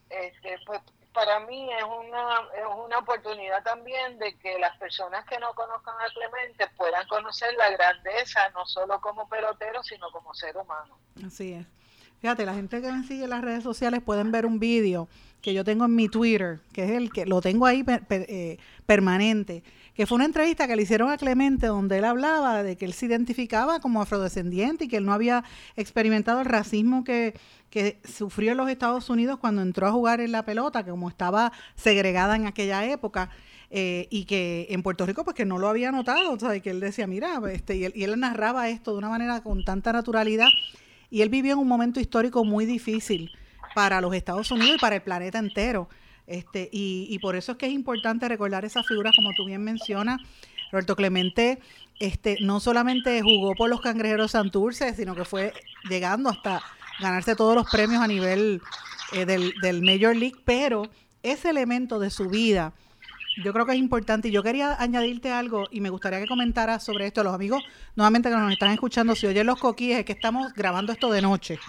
este, 0.09 0.57
pues 0.65 0.81
para 1.13 1.39
mí 1.41 1.69
es 1.73 1.83
una, 1.83 2.41
es 2.55 2.85
una 2.85 2.99
oportunidad 2.99 3.63
también 3.63 4.17
de 4.19 4.37
que 4.37 4.59
las 4.59 4.77
personas 4.77 5.25
que 5.25 5.39
no 5.39 5.53
conozcan 5.53 5.95
a 5.99 6.13
Clemente 6.13 6.67
puedan 6.77 7.07
conocer 7.07 7.53
la 7.55 7.69
grandeza, 7.71 8.49
no 8.53 8.65
solo 8.65 9.01
como 9.01 9.27
pelotero, 9.27 9.81
sino 9.83 10.11
como 10.11 10.33
ser 10.33 10.55
humano. 10.57 10.97
Así 11.25 11.53
es. 11.53 11.65
Fíjate, 12.21 12.45
la 12.45 12.53
gente 12.53 12.81
que 12.81 12.91
me 12.91 13.03
sigue 13.07 13.23
en 13.23 13.29
las 13.29 13.41
redes 13.41 13.63
sociales 13.63 14.01
pueden 14.03 14.31
ver 14.31 14.45
un 14.45 14.59
vídeo 14.59 15.07
que 15.41 15.53
yo 15.53 15.63
tengo 15.63 15.85
en 15.85 15.95
mi 15.95 16.09
Twitter, 16.09 16.59
que 16.73 16.83
es 16.83 16.91
el 16.91 17.11
que 17.11 17.25
lo 17.25 17.39
tengo 17.39 17.65
ahí 17.65 17.83
eh, 18.09 18.57
permanente, 18.85 19.63
que 19.93 20.05
fue 20.05 20.15
una 20.15 20.25
entrevista 20.25 20.67
que 20.67 20.75
le 20.75 20.81
hicieron 20.81 21.09
a 21.09 21.17
Clemente 21.17 21.67
donde 21.67 21.97
él 21.97 22.05
hablaba 22.05 22.61
de 22.61 22.75
que 22.75 22.85
él 22.85 22.93
se 22.93 23.05
identificaba 23.05 23.79
como 23.79 24.01
afrodescendiente 24.01 24.85
y 24.85 24.87
que 24.89 24.97
él 24.97 25.05
no 25.05 25.13
había 25.13 25.45
experimentado 25.77 26.41
el 26.41 26.45
racismo 26.45 27.03
que, 27.03 27.39
que 27.69 27.99
sufrió 28.03 28.55
los 28.55 28.69
Estados 28.69 29.09
Unidos 29.09 29.39
cuando 29.39 29.61
entró 29.61 29.87
a 29.87 29.91
jugar 29.91 30.21
en 30.21 30.31
la 30.31 30.43
pelota, 30.43 30.83
que 30.83 30.91
como 30.91 31.09
estaba 31.09 31.51
segregada 31.75 32.35
en 32.35 32.47
aquella 32.47 32.85
época. 32.85 33.29
Eh, 33.71 34.07
y 34.09 34.25
que 34.25 34.65
en 34.71 34.81
Puerto 34.81 35.05
Rico 35.05 35.23
pues 35.23 35.35
que 35.35 35.45
no 35.45 35.59
lo 35.59 35.69
había 35.69 35.91
notado, 35.91 36.31
o 36.31 36.39
sea, 36.39 36.59
que 36.59 36.71
él 36.71 36.79
decía, 36.79 37.05
mira, 37.05 37.39
este, 37.51 37.75
y 37.75 37.85
él, 37.85 37.93
y 37.95 38.03
él 38.03 38.19
narraba 38.19 38.67
esto 38.67 38.93
de 38.93 38.97
una 38.97 39.09
manera 39.09 39.43
con 39.43 39.63
tanta 39.63 39.93
naturalidad, 39.93 40.47
y 41.11 41.21
él 41.21 41.29
vivió 41.29 41.53
en 41.53 41.59
un 41.59 41.67
momento 41.67 41.99
histórico 41.99 42.43
muy 42.43 42.65
difícil 42.65 43.29
para 43.75 44.01
los 44.01 44.15
Estados 44.15 44.49
Unidos 44.49 44.77
y 44.77 44.79
para 44.79 44.95
el 44.95 45.03
planeta 45.03 45.37
entero. 45.37 45.87
Este, 46.25 46.67
y, 46.71 47.05
y 47.11 47.19
por 47.19 47.35
eso 47.35 47.51
es 47.51 47.57
que 47.59 47.67
es 47.67 47.71
importante 47.71 48.27
recordar 48.27 48.65
esas 48.65 48.87
figuras, 48.87 49.15
como 49.15 49.29
tú 49.35 49.45
bien 49.45 49.63
mencionas. 49.63 50.19
Roberto 50.71 50.95
Clemente 50.95 51.59
este, 51.99 52.37
no 52.41 52.59
solamente 52.59 53.21
jugó 53.21 53.53
por 53.55 53.69
los 53.69 53.81
cangrejeros 53.81 54.31
Santurce, 54.31 54.93
sino 54.93 55.15
que 55.15 55.25
fue 55.25 55.53
llegando 55.89 56.29
hasta 56.29 56.61
ganarse 56.99 57.35
todos 57.35 57.55
los 57.55 57.69
premios 57.69 58.01
a 58.01 58.07
nivel 58.07 58.61
eh, 59.11 59.25
del, 59.25 59.53
del 59.61 59.81
Major 59.81 60.15
League, 60.15 60.37
pero 60.45 60.89
ese 61.23 61.49
elemento 61.49 61.99
de 61.99 62.09
su 62.09 62.29
vida 62.29 62.73
yo 63.43 63.53
creo 63.53 63.65
que 63.65 63.71
es 63.71 63.77
importante 63.77 64.27
y 64.27 64.31
yo 64.31 64.43
quería 64.43 64.75
añadirte 64.79 65.31
algo 65.31 65.65
y 65.71 65.81
me 65.81 65.89
gustaría 65.89 66.19
que 66.19 66.27
comentaras 66.27 66.83
sobre 66.83 67.07
esto. 67.07 67.23
Los 67.23 67.33
amigos, 67.33 67.63
nuevamente 67.95 68.29
que 68.29 68.35
nos 68.35 68.51
están 68.51 68.71
escuchando, 68.71 69.15
si 69.15 69.27
oyen 69.27 69.47
los 69.47 69.59
coquíes, 69.59 69.99
es 69.99 70.05
que 70.05 70.13
estamos 70.13 70.53
grabando 70.53 70.91
esto 70.91 71.11
de 71.11 71.21
noche. 71.21 71.59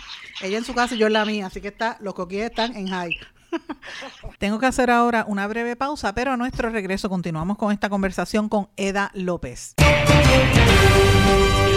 Ella 0.43 0.59
en 0.59 0.64
su 0.64 0.74
casa 0.74 0.95
y 0.95 0.99
yo 0.99 1.07
en 1.07 1.12
la 1.12 1.24
mía, 1.24 1.47
así 1.47 1.61
que 1.61 1.68
está, 1.68 1.97
los 2.01 2.14
coquíes 2.14 2.51
están 2.51 2.76
en 2.76 2.89
high. 2.89 3.16
Tengo 4.39 4.59
que 4.59 4.66
hacer 4.66 4.91
ahora 4.91 5.24
una 5.28 5.47
breve 5.47 5.76
pausa, 5.76 6.14
pero 6.14 6.33
a 6.33 6.37
nuestro 6.37 6.70
regreso 6.70 7.09
continuamos 7.09 7.57
con 7.57 7.72
esta 7.72 7.89
conversación 7.89 8.49
con 8.49 8.68
Eda 8.76 9.11
López. 9.14 9.74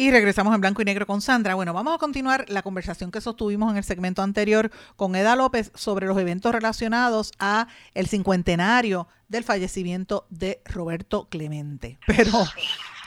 Y 0.00 0.10
regresamos 0.10 0.54
en 0.54 0.62
blanco 0.62 0.80
y 0.80 0.86
negro 0.86 1.06
con 1.06 1.20
Sandra. 1.20 1.54
Bueno, 1.54 1.74
vamos 1.74 1.94
a 1.94 1.98
continuar 1.98 2.46
la 2.48 2.62
conversación 2.62 3.10
que 3.10 3.20
sostuvimos 3.20 3.70
en 3.70 3.76
el 3.76 3.84
segmento 3.84 4.22
anterior 4.22 4.70
con 4.96 5.14
Eda 5.14 5.36
López 5.36 5.72
sobre 5.74 6.06
los 6.06 6.16
eventos 6.16 6.52
relacionados 6.52 7.32
a 7.38 7.68
el 7.92 8.06
cincuentenario 8.06 9.08
del 9.28 9.44
fallecimiento 9.44 10.26
de 10.30 10.62
Roberto 10.64 11.28
Clemente. 11.28 11.98
Pero 12.06 12.32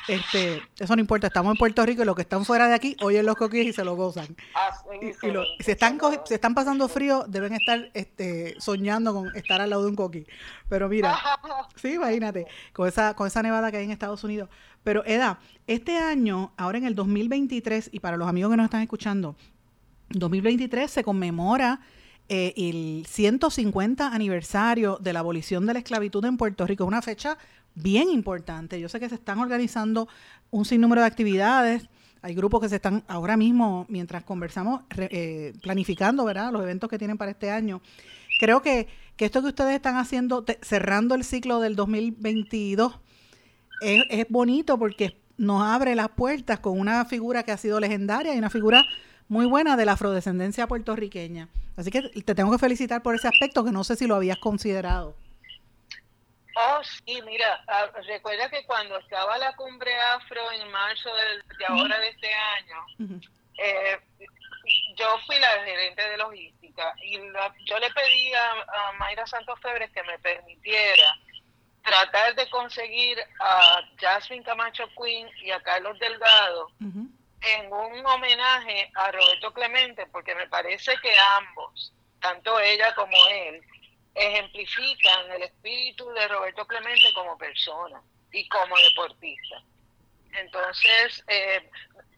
este, 0.08 0.62
eso 0.80 0.96
no 0.96 1.00
importa, 1.02 1.28
estamos 1.28 1.52
en 1.52 1.58
Puerto 1.58 1.86
Rico 1.86 2.02
y 2.02 2.06
los 2.06 2.16
que 2.16 2.24
están 2.24 2.44
fuera 2.46 2.68
de 2.68 2.74
aquí 2.74 2.96
oyen 3.02 3.26
los 3.26 3.36
coquillos 3.36 3.68
y 3.68 3.74
se 3.74 3.84
lo 3.86 3.96
gozan. 3.96 4.28
Y, 5.02 5.28
y 5.28 5.32
lo- 5.32 5.44
si 5.60 5.72
están 5.72 6.00
si 6.26 6.34
están 6.34 6.54
pasando 6.54 6.88
frío, 6.88 7.26
deben 7.28 7.54
estar 7.54 7.90
este, 7.94 8.56
soñando 8.60 9.14
con 9.14 9.36
estar 9.36 9.62
al 9.62 9.70
lado 9.70 9.84
de 9.84 9.90
un 9.90 9.96
coquí. 9.96 10.26
Pero 10.70 10.90
mira, 10.90 11.18
sí, 11.76 11.94
imagínate, 11.94 12.46
con 12.74 12.88
esa, 12.88 13.14
con 13.16 13.28
esa 13.28 13.42
nevada 13.42 13.72
que 13.72 13.78
hay 13.78 13.86
en 13.86 13.92
Estados 13.92 14.24
Unidos. 14.24 14.50
Pero 14.84 15.06
Eda, 15.06 15.40
este 15.68 15.98
año, 15.98 16.52
ahora 16.58 16.78
en 16.78 16.86
el 16.86 16.96
2023, 16.96 17.90
y 17.94 18.00
para 18.00 18.18
los 18.18 18.28
amigos 18.28 18.52
que 18.52 18.58
nos 18.58 18.66
están 18.66 18.82
escuchando, 18.82 19.36
2023 20.10 20.92
se 20.92 21.04
conmemora 21.04 21.80
eh, 22.30 22.54
el 22.58 23.06
150 23.08 24.08
aniversario 24.14 24.98
de 25.02 25.14
la 25.14 25.20
abolición 25.20 25.66
de 25.66 25.74
la 25.74 25.80
esclavitud 25.80 26.24
en 26.26 26.38
Puerto 26.38 26.66
Rico. 26.68 26.86
Una 26.86 27.02
fecha 27.02 27.38
bien 27.76 28.10
importante. 28.10 28.80
Yo 28.80 28.90
sé 28.90 29.00
que 29.00 29.10
se 29.10 29.16
están 29.16 29.40
organizando 29.40 30.08
un 30.52 30.66
sinnúmero 30.66 31.02
de 31.02 31.08
actividades. 31.08 31.90
Hay 32.22 32.36
grupos 32.36 32.62
que 32.62 32.70
se 32.70 32.76
están 32.76 33.04
ahora 33.08 33.36
mismo, 33.36 33.86
mientras 33.90 34.24
conversamos, 34.24 34.82
eh, 34.98 35.54
planificando 35.62 36.24
¿verdad? 36.26 36.52
los 36.52 36.64
eventos 36.64 36.90
que 36.90 36.98
tienen 36.98 37.18
para 37.18 37.32
este 37.32 37.52
año. 37.52 37.82
Creo 38.40 38.62
que, 38.62 38.88
que 39.16 39.26
esto 39.26 39.42
que 39.42 39.48
ustedes 39.48 39.76
están 39.76 39.98
haciendo, 39.98 40.46
cerrando 40.62 41.16
el 41.16 41.24
ciclo 41.24 41.60
del 41.60 41.76
2022, 41.76 43.00
es, 43.82 44.04
es 44.10 44.26
bonito 44.30 44.78
porque 44.78 45.18
nos 45.38 45.62
abre 45.64 45.96
las 45.96 46.10
puertas 46.10 46.60
con 46.60 46.80
una 46.80 47.04
figura 47.06 47.44
que 47.44 47.52
ha 47.52 47.58
sido 47.58 47.80
legendaria 47.80 48.34
y 48.34 48.38
una 48.38 48.50
figura 48.50 48.84
muy 49.28 49.46
buena 49.46 49.76
de 49.76 49.86
la 49.86 49.94
afrodescendencia 49.94 50.68
puertorriqueña. 50.68 51.50
Así 51.76 51.90
que 51.90 52.02
te 52.02 52.36
tengo 52.36 52.52
que 52.52 52.60
felicitar 52.60 53.02
por 53.02 53.16
ese 53.16 53.28
aspecto 53.28 53.64
que 53.64 53.72
no 53.72 53.84
sé 53.84 53.96
si 53.96 54.08
lo 54.08 54.16
habías 54.16 54.38
considerado. 54.38 55.16
Oh, 56.56 56.82
sí, 56.84 57.22
mira, 57.24 57.64
ah, 57.68 57.90
recuerda 58.06 58.50
que 58.50 58.66
cuando 58.66 58.98
estaba 59.00 59.38
la 59.40 59.56
cumbre 59.56 59.94
afro 60.00 60.52
en 60.52 60.70
marzo 60.72 61.10
de 61.58 61.66
ahora 61.66 61.98
de 62.00 62.10
este 62.10 62.32
año, 62.34 62.86
eh, 63.58 64.00
yo 64.96 65.18
fui 65.26 65.38
la 65.40 65.50
gerente 65.64 66.10
de 66.10 66.18
logística 66.18 66.94
y 67.02 67.18
la- 67.32 67.54
yo 67.66 67.80
le 67.80 67.90
pedí 67.92 68.34
a, 68.34 68.52
a 68.62 68.92
Mayra 68.94 69.26
Santos 69.28 69.60
Febres 69.62 69.92
que 69.92 70.04
me 70.04 70.18
permitiera 70.20 71.18
tratar 71.84 72.34
de 72.36 72.50
conseguir 72.50 73.18
a 73.40 73.82
Jasmine 74.00 74.44
Camacho 74.44 74.88
Quinn 74.96 75.28
y 75.42 75.52
a 75.52 75.62
Carlos 75.62 75.98
Delgado 76.00 76.70
en 77.42 77.74
un 77.74 78.06
homenaje 78.06 78.90
a 78.96 79.12
Roberto 79.12 79.52
Clemente, 79.54 80.06
porque 80.08 80.34
me 80.34 80.48
parece 80.48 80.96
que 81.02 81.14
ambos, 81.38 81.92
tanto 82.22 82.58
ella 82.60 82.96
como 82.96 83.18
él, 83.32 83.62
ejemplifican 84.16 85.32
el 85.32 85.44
espíritu 85.44 86.10
de 86.12 86.28
Roberto 86.28 86.66
Clemente 86.68 87.14
como 87.14 87.38
persona 87.38 88.02
y 88.32 88.48
como 88.48 88.78
deportista. 88.78 89.62
Entonces, 90.34 91.24
eh, 91.28 91.70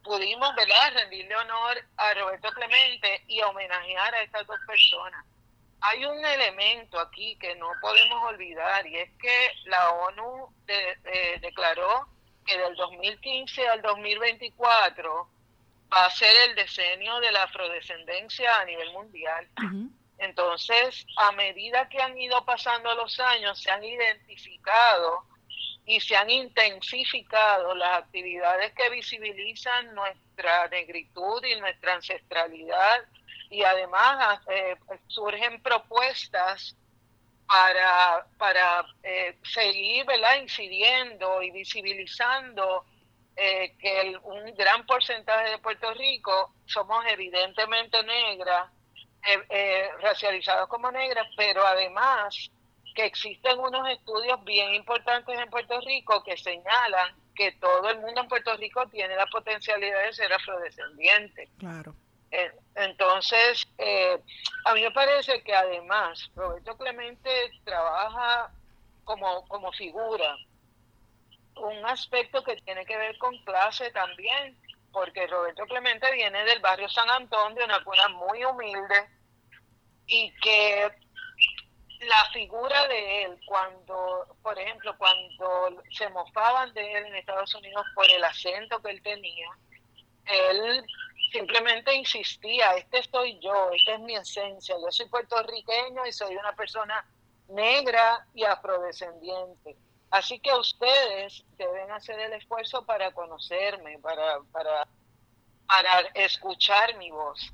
pudimos, 0.04 0.54
¿verdad?, 0.56 0.94
rendirle 0.94 1.36
honor 1.36 1.78
a 1.98 2.14
Roberto 2.14 2.52
Clemente 2.52 3.24
y 3.28 3.42
homenajear 3.42 4.14
a 4.16 4.22
estas 4.22 4.46
dos 4.48 4.60
personas. 4.68 5.26
Hay 5.82 6.06
un 6.06 6.24
elemento 6.24 7.00
aquí 7.00 7.38
que 7.38 7.56
no 7.56 7.72
podemos 7.82 8.24
olvidar 8.24 8.88
y 8.88 8.98
es 8.98 9.12
que 9.20 9.52
la 9.66 9.92
ONU 9.92 10.54
eh, 10.68 11.40
declaró 11.42 12.08
que 12.46 12.58
del 12.58 12.76
2015 12.76 13.68
al 13.68 13.82
2024 13.82 15.30
va 15.94 16.06
a 16.06 16.10
ser 16.10 16.50
el 16.50 16.56
decenio 16.56 17.20
de 17.20 17.32
la 17.32 17.44
afrodescendencia 17.44 18.60
a 18.60 18.66
nivel 18.66 18.92
mundial. 18.94 19.48
Entonces, 20.18 21.06
a 21.18 21.32
medida 21.34 21.90
que 21.90 22.02
han 22.02 22.18
ido 22.18 22.44
pasando 22.46 22.94
los 22.96 23.20
años, 23.20 23.62
se 23.62 23.72
han 23.72 23.84
identificado 23.84 25.26
y 25.86 26.00
se 26.00 26.16
han 26.16 26.30
intensificado 26.30 27.76
las 27.76 28.04
actividades 28.04 28.74
que 28.74 28.90
visibilizan 28.90 29.94
nuestra 29.94 30.68
negritud 30.70 31.44
y 31.46 31.60
nuestra 31.60 31.96
ancestralidad. 31.96 33.06
Y 33.50 33.64
además 33.64 34.40
eh, 34.48 34.76
surgen 35.08 35.62
propuestas 35.62 36.76
para, 37.48 38.26
para 38.38 38.86
eh, 39.04 39.38
seguir 39.44 40.06
incidiendo 40.42 41.42
y 41.42 41.52
visibilizando 41.52 42.86
eh, 43.36 43.76
que 43.78 44.18
un 44.24 44.56
gran 44.56 44.86
porcentaje 44.86 45.52
de 45.52 45.58
Puerto 45.60 45.94
Rico 45.94 46.54
somos 46.66 47.06
evidentemente 47.08 48.02
negras, 48.04 48.72
eh, 49.28 49.46
eh, 49.50 49.90
racializados 50.02 50.70
como 50.70 50.92
negras, 50.92 51.28
pero 51.36 51.66
además 51.66 52.52
que 52.94 53.06
existen 53.06 53.60
unos 53.60 53.90
estudios 53.90 54.44
bien 54.44 54.74
importantes 54.74 55.38
en 55.38 55.50
Puerto 55.50 55.80
Rico 55.82 56.24
que 56.24 56.38
señalan 56.38 57.14
que 57.36 57.52
todo 57.54 57.90
el 57.90 58.00
mundo 58.00 58.22
en 58.22 58.28
Puerto 58.28 58.56
Rico 58.56 58.88
tiene 58.88 59.16
la 59.16 59.26
potencialidad 59.28 60.04
de 60.04 60.14
ser 60.14 60.32
afrodescendiente. 60.32 61.50
Claro. 61.60 61.94
Eh, 62.32 62.52
Entonces, 62.76 63.68
eh, 63.78 64.18
a 64.66 64.74
mí 64.74 64.82
me 64.82 64.92
parece 64.92 65.42
que 65.44 65.54
además 65.54 66.32
Roberto 66.36 66.78
Clemente 66.78 67.52
trabaja 67.64 68.52
como, 69.04 69.48
como 69.48 69.72
figura 69.74 70.38
un 71.58 71.86
aspecto 71.86 72.44
que 72.44 72.58
tiene 72.58 72.86
que 72.86 72.98
ver 72.98 73.18
con 73.18 73.38
clase 73.44 73.92
también, 73.92 74.58
porque 74.92 75.28
Roberto 75.28 75.66
Clemente 75.66 76.12
viene 76.12 76.44
del 76.46 76.60
barrio 76.60 76.90
San 76.90 77.10
Antón, 77.10 77.56
de 77.56 77.64
una 77.64 77.84
cuna 77.84 78.08
muy 78.10 78.44
humilde, 78.44 79.10
y 80.08 80.32
que 80.42 80.92
la 82.02 82.26
figura 82.32 82.88
de 82.88 83.24
él, 83.24 83.40
cuando, 83.46 84.38
por 84.42 84.58
ejemplo, 84.60 84.96
cuando 84.98 85.82
se 85.92 86.10
mofaban 86.10 86.74
de 86.74 86.94
él 86.94 87.06
en 87.08 87.16
Estados 87.16 87.54
Unidos 87.56 87.86
por 87.96 88.10
el 88.10 88.24
acento 88.24 88.82
que 88.82 88.92
él 88.92 89.02
tenía, 89.02 89.50
él 90.26 90.86
simplemente 91.32 91.94
insistía, 91.94 92.76
este 92.76 93.04
soy 93.04 93.40
yo, 93.40 93.72
esta 93.72 93.96
es 93.96 94.00
mi 94.00 94.16
esencia, 94.16 94.76
yo 94.80 94.92
soy 94.92 95.08
puertorriqueño 95.08 96.06
y 96.06 96.12
soy 96.12 96.36
una 96.36 96.54
persona 96.54 97.06
negra 97.50 98.26
y 98.34 98.44
afrodescendiente. 98.44 99.76
Así 100.12 100.40
que 100.40 100.54
ustedes 100.54 101.44
deben 101.58 101.92
hacer 101.92 102.20
el 102.20 102.34
esfuerzo 102.34 102.86
para 102.86 103.12
conocerme, 103.12 104.00
para, 104.00 104.40
para, 104.52 104.88
para 105.68 106.00
escuchar 106.14 106.96
mi 106.98 107.12
voz. 107.12 107.52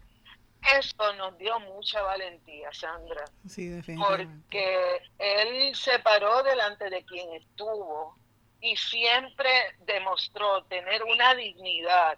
Esto 0.78 1.14
nos 1.14 1.38
dio 1.38 1.60
mucha 1.62 2.02
valentía, 2.04 2.72
Sandra, 2.72 3.26
Sí, 3.48 3.68
definitivamente. 3.68 4.44
porque 4.44 5.02
él 5.18 5.76
se 5.76 6.00
paró 6.00 6.44
delante 6.44 6.90
de 6.90 7.04
quien 7.04 7.34
estuvo 7.34 8.16
y 8.62 8.76
siempre 8.78 9.50
demostró 9.80 10.64
tener 10.66 11.04
una 11.04 11.34
dignidad, 11.34 12.18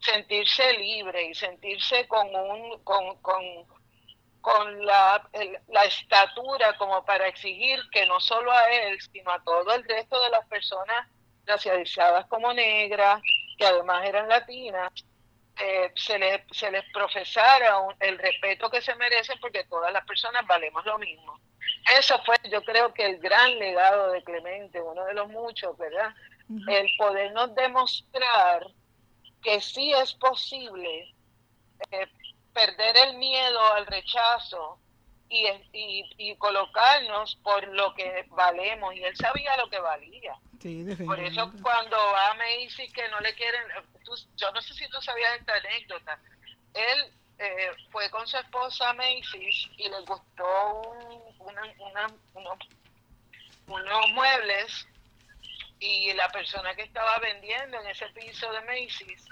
sentirse 0.00 0.72
libre 0.74 1.24
y 1.26 1.34
sentirse 1.34 2.06
con 2.08 2.34
un 2.34 2.82
con, 2.82 3.16
con, 3.22 3.42
con 4.40 4.84
la, 4.86 5.28
el- 5.32 5.58
la 5.68 5.84
estatura 5.84 6.76
como 6.78 7.04
para 7.04 7.28
exigir 7.28 7.80
que 7.92 8.06
no 8.06 8.18
solo 8.20 8.50
a 8.52 8.62
él, 8.70 8.98
sino 9.12 9.30
a 9.30 9.42
todo 9.44 9.72
el 9.74 9.84
resto 9.84 10.20
de 10.20 10.30
las 10.30 10.46
personas 10.48 11.08
racializadas 11.46 12.26
como 12.26 12.52
negras, 12.52 13.22
que 13.56 13.66
además 13.66 14.04
eran 14.06 14.28
latinas, 14.28 14.90
eh, 15.60 15.92
se, 15.96 16.18
les, 16.18 16.42
se 16.50 16.70
les 16.70 16.84
profesara 16.92 17.78
un- 17.78 17.94
el 18.00 18.18
respeto 18.18 18.70
que 18.70 18.80
se 18.80 18.94
merecen 18.96 19.38
porque 19.40 19.64
todas 19.64 19.92
las 19.92 20.04
personas 20.06 20.46
valemos 20.46 20.84
lo 20.84 20.98
mismo. 20.98 21.38
Eso 21.98 22.18
fue, 22.24 22.36
yo 22.50 22.62
creo 22.62 22.92
que 22.94 23.04
el 23.06 23.18
gran 23.18 23.58
legado 23.58 24.10
de 24.12 24.22
Clemente, 24.24 24.80
uno 24.80 25.04
de 25.04 25.14
los 25.14 25.28
muchos, 25.28 25.76
¿verdad? 25.78 26.14
El 26.68 26.88
podernos 26.96 27.54
demostrar 27.54 28.66
que 29.42 29.60
sí 29.60 29.92
es 29.92 30.14
posible 30.14 31.14
eh, 31.90 32.06
perder 32.54 32.96
el 33.08 33.16
miedo 33.18 33.60
al 33.74 33.86
rechazo 33.86 34.80
y, 35.28 35.46
y, 35.72 36.04
y 36.16 36.36
colocarnos 36.36 37.36
por 37.36 37.68
lo 37.68 37.94
que 37.94 38.24
valemos. 38.30 38.94
Y 38.94 39.04
él 39.04 39.14
sabía 39.16 39.56
lo 39.58 39.68
que 39.68 39.78
valía. 39.78 40.34
Sí, 40.60 40.84
Por 41.06 41.20
eso 41.20 41.52
cuando 41.62 41.96
va 41.96 42.30
a 42.30 42.34
Macy's 42.34 42.92
que 42.92 43.08
no 43.08 43.20
le 43.20 43.34
quieren, 43.34 43.62
tú- 44.04 44.16
yo 44.36 44.50
no 44.52 44.60
sé 44.60 44.74
si 44.74 44.88
tú 44.88 45.00
sabías 45.00 45.38
esta 45.38 45.54
anécdota, 45.54 46.18
él 46.74 47.12
eh, 47.40 47.70
fue 47.92 48.10
con 48.10 48.26
su 48.26 48.36
esposa 48.36 48.90
a 48.90 48.94
Macy's 48.94 49.70
y 49.76 49.88
le 49.88 50.00
gustó 50.00 50.80
un- 50.80 51.34
una, 51.38 51.62
una- 51.78 52.14
unos, 52.34 52.58
unos 53.68 54.08
muebles 54.12 54.88
y 55.78 56.12
la 56.14 56.28
persona 56.30 56.74
que 56.74 56.82
estaba 56.82 57.18
vendiendo 57.20 57.80
en 57.80 57.86
ese 57.86 58.08
piso 58.08 58.50
de 58.52 58.60
Macy's 58.62 59.24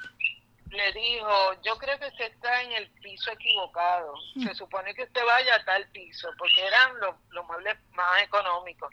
le 0.70 0.92
dijo, 0.92 1.60
yo 1.62 1.76
creo 1.78 1.98
que 1.98 2.06
usted 2.06 2.32
está 2.32 2.62
en 2.62 2.72
el 2.72 2.88
piso 3.00 3.30
equivocado, 3.32 4.14
se 4.42 4.54
supone 4.54 4.94
que 4.94 5.04
usted 5.04 5.24
vaya 5.24 5.54
a 5.56 5.64
tal 5.64 5.86
piso, 5.88 6.28
porque 6.38 6.64
eran 6.66 6.98
los, 7.00 7.14
los 7.30 7.44
muebles 7.46 7.76
más 7.92 8.22
económicos. 8.22 8.90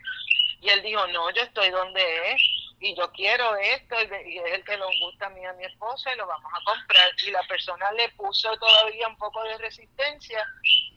Y 0.64 0.70
él 0.70 0.82
dijo, 0.82 1.06
no, 1.08 1.30
yo 1.32 1.42
estoy 1.42 1.70
donde 1.72 2.32
es, 2.32 2.42
y 2.80 2.96
yo 2.96 3.12
quiero 3.12 3.56
esto, 3.58 3.96
y 4.26 4.38
es 4.38 4.54
el 4.54 4.64
que 4.64 4.78
nos 4.78 4.92
gusta 5.02 5.28
a 5.28 5.30
mí 5.30 5.46
a 5.46 5.54
mi 5.54 5.66
esposa, 5.66 6.14
y 6.14 6.18
lo 6.18 6.26
vamos 6.26 6.52
a 6.54 6.64
comprar. 6.64 7.12
Y 7.26 7.32
la 7.32 7.44
persona 7.44 7.92
le 7.92 8.10
puso 8.10 8.56
todavía 8.58 9.08
un 9.08 9.18
poco 9.18 9.44
de 9.44 9.58
resistencia, 9.58 10.46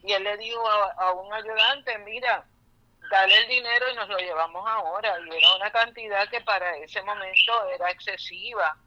y 0.03 0.13
él 0.13 0.23
le 0.23 0.37
dijo 0.37 0.67
a, 0.69 0.93
a 0.93 1.11
un 1.11 1.33
ayudante, 1.33 1.97
mira, 1.99 2.45
dale 3.09 3.37
el 3.37 3.47
dinero 3.47 3.85
y 3.91 3.95
nos 3.95 4.07
lo 4.09 4.17
llevamos 4.17 4.65
ahora. 4.67 5.17
Y 5.19 5.35
era 5.35 5.55
una 5.55 5.71
cantidad 5.71 6.29
que 6.29 6.41
para 6.41 6.77
ese 6.77 7.01
momento 7.03 7.69
era 7.73 7.91
excesiva. 7.91 8.77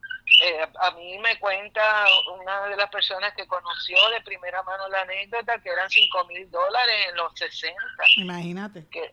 Eh, 0.42 0.66
a 0.80 0.90
mí 0.92 1.18
me 1.18 1.38
cuenta 1.38 2.06
una 2.38 2.68
de 2.68 2.76
las 2.76 2.88
personas 2.90 3.34
que 3.34 3.46
conoció 3.46 3.96
de 4.10 4.20
primera 4.20 4.62
mano 4.62 4.88
la 4.88 5.02
anécdota 5.02 5.60
que 5.60 5.70
eran 5.70 5.90
5 5.90 6.24
mil 6.26 6.50
dólares 6.50 7.06
en 7.08 7.16
los 7.16 7.32
60 7.34 7.76
Imagínate. 8.16 8.86
que 8.90 9.12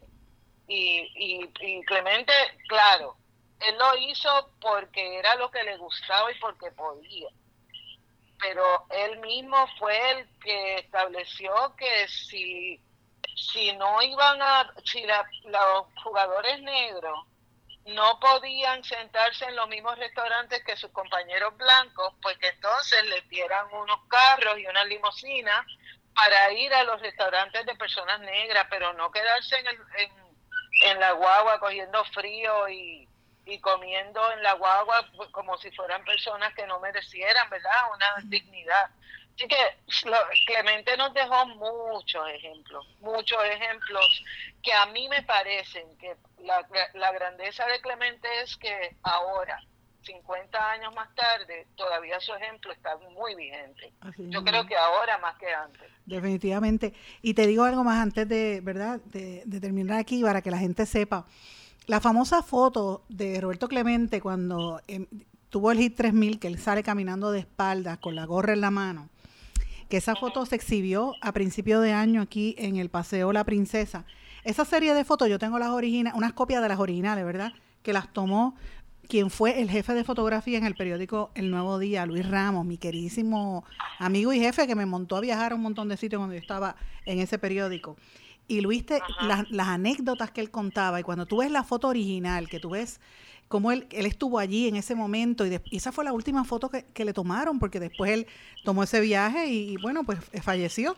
y, 0.67 0.99
y, 1.15 1.51
y 1.61 1.85
Clemente, 1.85 2.33
claro, 2.67 3.17
él 3.59 3.77
lo 3.77 3.95
hizo 3.97 4.51
porque 4.61 5.19
era 5.19 5.35
lo 5.35 5.49
que 5.51 5.63
le 5.63 5.77
gustaba 5.77 6.31
y 6.31 6.35
porque 6.39 6.71
podía. 6.71 7.29
Pero 8.39 8.85
él 8.91 9.19
mismo 9.19 9.65
fue 9.79 10.11
el 10.11 10.39
que 10.39 10.75
estableció 10.75 11.75
que 11.75 12.07
si, 12.07 12.79
si 13.35 13.73
no 13.73 14.01
iban 14.01 14.41
a, 14.41 14.73
si 14.85 15.01
la- 15.03 15.27
los 15.45 15.87
jugadores 16.03 16.61
negros 16.61 17.25
no 17.85 18.19
podían 18.19 18.83
sentarse 18.83 19.45
en 19.45 19.55
los 19.55 19.67
mismos 19.69 19.97
restaurantes 19.97 20.63
que 20.63 20.77
sus 20.77 20.91
compañeros 20.91 21.55
blancos, 21.57 22.13
pues 22.21 22.37
que 22.37 22.49
entonces 22.49 23.03
les 23.05 23.27
dieran 23.29 23.67
unos 23.73 23.99
carros 24.07 24.59
y 24.59 24.67
una 24.67 24.83
limusina 24.85 25.65
para 26.13 26.51
ir 26.53 26.73
a 26.73 26.83
los 26.83 27.01
restaurantes 27.01 27.65
de 27.65 27.75
personas 27.75 28.19
negras, 28.21 28.67
pero 28.69 28.93
no 28.93 29.11
quedarse 29.11 29.57
en, 29.59 29.67
el, 29.67 29.77
en 30.85 30.99
la 30.99 31.11
guagua 31.13 31.59
cogiendo 31.59 32.03
frío 32.05 32.69
y, 32.69 33.07
y 33.45 33.59
comiendo 33.59 34.31
en 34.33 34.43
la 34.43 34.53
guagua 34.53 35.05
pues, 35.15 35.29
como 35.29 35.57
si 35.57 35.71
fueran 35.71 36.03
personas 36.05 36.53
que 36.53 36.67
no 36.67 36.79
merecieran, 36.79 37.49
¿verdad? 37.49 37.71
Una 37.93 38.15
dignidad. 38.25 38.89
Así 39.35 39.47
que 39.47 40.09
lo- 40.09 40.17
Clemente 40.47 40.97
nos 40.97 41.13
dejó 41.13 41.45
muchos 41.47 42.27
ejemplos, 42.29 42.87
muchos 42.99 43.43
ejemplos 43.45 44.23
que 44.63 44.73
a 44.73 44.85
mí 44.87 45.07
me 45.09 45.21
parecen 45.23 45.95
que 45.99 46.15
la, 46.39 46.67
la 46.93 47.11
grandeza 47.11 47.65
de 47.67 47.79
Clemente 47.81 48.27
es 48.41 48.57
que 48.57 48.95
ahora, 49.03 49.61
50 50.07 50.71
años 50.71 50.95
más 50.95 51.13
tarde, 51.13 51.67
todavía 51.75 52.19
su 52.19 52.33
ejemplo 52.33 52.71
está 52.71 52.97
muy 53.13 53.35
vigente. 53.35 53.93
Así 54.01 54.27
Yo 54.29 54.43
creo 54.43 54.65
que 54.65 54.75
ahora 54.75 55.17
más 55.19 55.37
que 55.37 55.53
antes. 55.53 55.81
Definitivamente. 56.05 56.93
Y 57.21 57.33
te 57.33 57.45
digo 57.45 57.63
algo 57.63 57.83
más 57.83 58.01
antes 58.01 58.27
de, 58.27 58.61
¿verdad? 58.61 58.99
De, 59.05 59.43
de 59.45 59.59
terminar 59.59 59.99
aquí 59.99 60.23
para 60.23 60.41
que 60.41 60.49
la 60.49 60.57
gente 60.57 60.85
sepa. 60.85 61.25
La 61.87 62.01
famosa 62.01 62.43
foto 62.43 63.05
de 63.07 63.39
Roberto 63.39 63.69
Clemente 63.69 64.19
cuando 64.19 64.81
em, 64.87 65.07
tuvo 65.49 65.71
el 65.71 65.77
hit 65.77 65.95
3000, 65.95 66.37
que 66.37 66.47
él 66.47 66.59
sale 66.59 66.83
caminando 66.83 67.31
de 67.31 67.39
espaldas 67.39 67.97
con 67.99 68.13
la 68.13 68.25
gorra 68.25 68.51
en 68.51 68.59
la 68.59 68.71
mano, 68.71 69.09
que 69.89 69.95
esa 69.95 70.15
foto 70.15 70.45
se 70.45 70.55
exhibió 70.55 71.13
a 71.21 71.31
principio 71.31 71.79
de 71.79 71.93
año 71.93 72.21
aquí 72.21 72.55
en 72.57 72.75
el 72.75 72.89
Paseo 72.89 73.31
La 73.31 73.45
Princesa. 73.45 74.05
Esa 74.43 74.65
serie 74.65 74.93
de 74.93 75.05
fotos, 75.05 75.29
yo 75.29 75.39
tengo 75.39 75.59
las 75.59 75.69
originales, 75.69 76.17
unas 76.17 76.33
copias 76.33 76.61
de 76.61 76.67
las 76.67 76.79
originales, 76.79 77.23
¿verdad? 77.23 77.53
Que 77.83 77.93
las 77.93 78.11
tomó 78.11 78.55
quien 79.07 79.29
fue 79.29 79.61
el 79.61 79.69
jefe 79.69 79.93
de 79.93 80.03
fotografía 80.03 80.57
en 80.57 80.65
el 80.65 80.75
periódico 80.75 81.31
El 81.35 81.49
Nuevo 81.49 81.79
Día, 81.79 82.05
Luis 82.05 82.27
Ramos, 82.27 82.65
mi 82.65 82.77
queridísimo 82.77 83.63
amigo 83.99 84.33
y 84.33 84.39
jefe 84.39 84.67
que 84.67 84.75
me 84.75 84.85
montó 84.85 85.15
a 85.15 85.21
viajar 85.21 85.51
a 85.51 85.55
un 85.55 85.61
montón 85.61 85.87
de 85.87 85.97
sitios 85.97 86.19
cuando 86.19 86.35
yo 86.35 86.41
estaba 86.41 86.75
en 87.05 87.19
ese 87.19 87.37
periódico. 87.39 87.95
Y 88.47 88.61
Luis, 88.61 88.85
te- 88.85 89.01
las, 89.21 89.49
las 89.51 89.67
anécdotas 89.67 90.31
que 90.31 90.41
él 90.41 90.51
contaba, 90.51 90.99
y 90.99 91.03
cuando 91.03 91.25
tú 91.25 91.37
ves 91.37 91.51
la 91.51 91.63
foto 91.63 91.87
original, 91.89 92.47
que 92.47 92.59
tú 92.59 92.69
ves 92.71 93.01
cómo 93.49 93.71
él, 93.71 93.87
él 93.91 94.05
estuvo 94.05 94.39
allí 94.39 94.67
en 94.67 94.75
ese 94.77 94.95
momento, 94.95 95.45
y, 95.45 95.49
de- 95.49 95.61
y 95.65 95.77
esa 95.77 95.91
fue 95.91 96.03
la 96.05 96.13
última 96.13 96.43
foto 96.45 96.69
que, 96.69 96.85
que 96.93 97.03
le 97.05 97.13
tomaron, 97.13 97.59
porque 97.59 97.79
después 97.79 98.11
él 98.11 98.27
tomó 98.63 98.83
ese 98.83 99.01
viaje 99.01 99.47
y, 99.47 99.71
y, 99.73 99.77
bueno, 99.77 100.03
pues 100.05 100.19
eh, 100.31 100.41
falleció. 100.41 100.95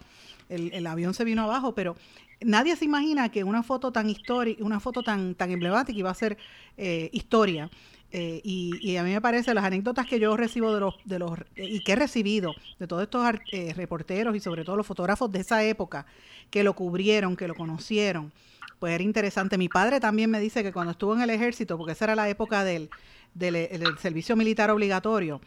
El, 0.48 0.72
el 0.74 0.88
avión 0.88 1.14
se 1.14 1.24
vino 1.24 1.44
abajo, 1.44 1.76
pero 1.76 1.96
nadie 2.42 2.76
se 2.76 2.86
imagina 2.86 3.30
que 3.30 3.44
una 3.44 3.62
foto 3.62 3.92
tan 3.92 4.10
histórica, 4.10 4.64
una 4.64 4.80
foto 4.80 5.04
tan, 5.04 5.36
tan 5.36 5.52
emblemática 5.52 5.98
iba 6.00 6.10
a 6.10 6.16
ser 6.16 6.38
eh, 6.78 7.10
historia. 7.14 7.70
Eh, 8.12 8.42
y, 8.44 8.80
y 8.82 8.98
a 8.98 9.04
mí 9.04 9.12
me 9.12 9.22
parece 9.22 9.54
las 9.54 9.64
anécdotas 9.64 10.08
que 10.08 10.20
yo 10.20 10.36
recibo 10.36 10.74
de 10.74 10.80
los, 10.80 10.96
de 11.06 11.20
los 11.20 11.32
y 11.56 11.82
que 11.82 11.92
he 11.92 11.96
recibido 11.96 12.56
de 12.80 12.88
todos 12.88 13.04
estos 13.04 13.24
eh, 13.52 13.74
reporteros 13.76 14.36
y 14.36 14.40
sobre 14.40 14.66
todo 14.66 14.78
los 14.78 14.88
fotógrafos 14.88 15.32
de 15.32 15.42
esa 15.42 15.64
época 15.64 16.08
que 16.50 16.64
lo 16.64 16.74
cubrieron, 16.74 17.36
que 17.36 17.48
lo 17.48 17.54
conocieron, 17.54 18.32
pues 18.80 18.94
era 18.94 19.04
interesante. 19.04 19.60
Mi 19.60 19.70
padre 19.70 20.00
también 20.00 20.32
me 20.32 20.40
dice 20.40 20.64
que 20.64 20.74
cuando 20.74 20.92
estuvo 20.92 21.14
en 21.14 21.22
el 21.22 21.30
ejército, 21.30 21.78
porque 21.78 21.92
esa 21.92 22.06
era 22.06 22.16
la 22.16 22.30
época 22.30 22.64
de 22.64 22.76
él, 22.78 22.90
del, 23.36 23.54
del 23.54 23.98
servicio 24.00 24.36
militar 24.36 24.72
obligatorio, 24.72 25.40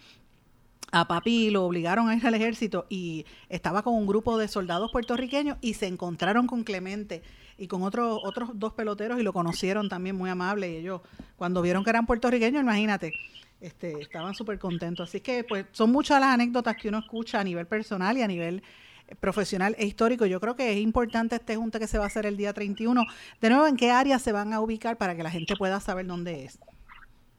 a 0.92 1.08
papi 1.08 1.50
lo 1.50 1.64
obligaron 1.64 2.08
a 2.08 2.14
ir 2.14 2.24
al 2.24 2.34
ejército 2.34 2.86
y 2.88 3.24
estaba 3.48 3.82
con 3.82 3.94
un 3.94 4.06
grupo 4.06 4.38
de 4.38 4.46
soldados 4.46 4.92
puertorriqueños 4.92 5.56
y 5.60 5.74
se 5.74 5.86
encontraron 5.86 6.46
con 6.46 6.62
Clemente 6.62 7.22
y 7.58 7.68
con 7.68 7.82
otros 7.82 8.20
otros 8.22 8.50
dos 8.54 8.72
peloteros 8.72 9.20
y 9.20 9.22
lo 9.22 9.32
conocieron 9.32 9.88
también 9.88 10.16
muy 10.16 10.30
amable 10.30 10.70
y 10.70 10.76
ellos 10.76 11.00
cuando 11.36 11.62
vieron 11.62 11.84
que 11.84 11.90
eran 11.90 12.06
puertorriqueños, 12.06 12.62
imagínate, 12.62 13.12
este, 13.60 14.00
estaban 14.00 14.34
súper 14.34 14.58
contentos. 14.58 15.08
Así 15.08 15.20
que 15.20 15.44
pues 15.44 15.66
son 15.72 15.92
muchas 15.92 16.20
las 16.20 16.34
anécdotas 16.34 16.76
que 16.76 16.88
uno 16.88 16.98
escucha 16.98 17.40
a 17.40 17.44
nivel 17.44 17.66
personal 17.66 18.18
y 18.18 18.22
a 18.22 18.26
nivel 18.26 18.62
eh, 19.08 19.14
profesional 19.14 19.74
e 19.78 19.86
histórico. 19.86 20.26
Yo 20.26 20.40
creo 20.40 20.56
que 20.56 20.72
es 20.72 20.78
importante 20.78 21.36
este 21.36 21.56
junte 21.56 21.78
que 21.78 21.86
se 21.86 21.98
va 21.98 22.04
a 22.04 22.06
hacer 22.08 22.26
el 22.26 22.36
día 22.36 22.52
31. 22.52 23.04
De 23.40 23.50
nuevo, 23.50 23.66
¿en 23.66 23.76
qué 23.76 23.90
áreas 23.90 24.20
se 24.20 24.32
van 24.32 24.52
a 24.52 24.60
ubicar 24.60 24.96
para 24.96 25.14
que 25.14 25.22
la 25.22 25.30
gente 25.30 25.56
pueda 25.56 25.80
saber 25.80 26.06
dónde 26.06 26.44
es? 26.44 26.58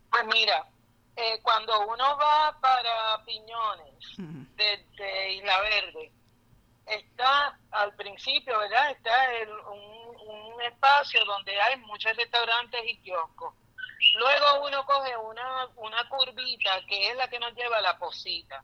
Pues 0.09 0.24
mira, 0.32 0.66
eh, 1.16 1.39
cuando 1.41 1.88
uno 1.88 2.18
va 2.18 2.57
para 2.61 3.24
Piñones, 3.26 4.47
desde 4.55 5.34
Isla 5.36 5.59
Verde, 5.61 6.11
está 6.86 7.57
al 7.71 7.95
principio, 7.95 8.57
¿verdad? 8.59 8.91
Está 8.91 9.34
el- 9.36 9.49
un, 9.51 10.53
un 10.53 10.61
espacio 10.61 11.23
donde 11.25 11.59
hay 11.61 11.77
muchos 11.77 12.15
restaurantes 12.15 12.81
y 12.86 12.97
kioscos. 13.01 13.53
Luego 14.15 14.65
uno 14.67 14.86
coge 14.86 15.15
una, 15.17 15.67
una 15.77 16.09
curvita 16.09 16.81
que 16.88 17.09
es 17.11 17.15
la 17.15 17.27
que 17.29 17.39
nos 17.39 17.53
lleva 17.55 17.77
a 17.77 17.81
la 17.81 17.97
posita. 17.97 18.63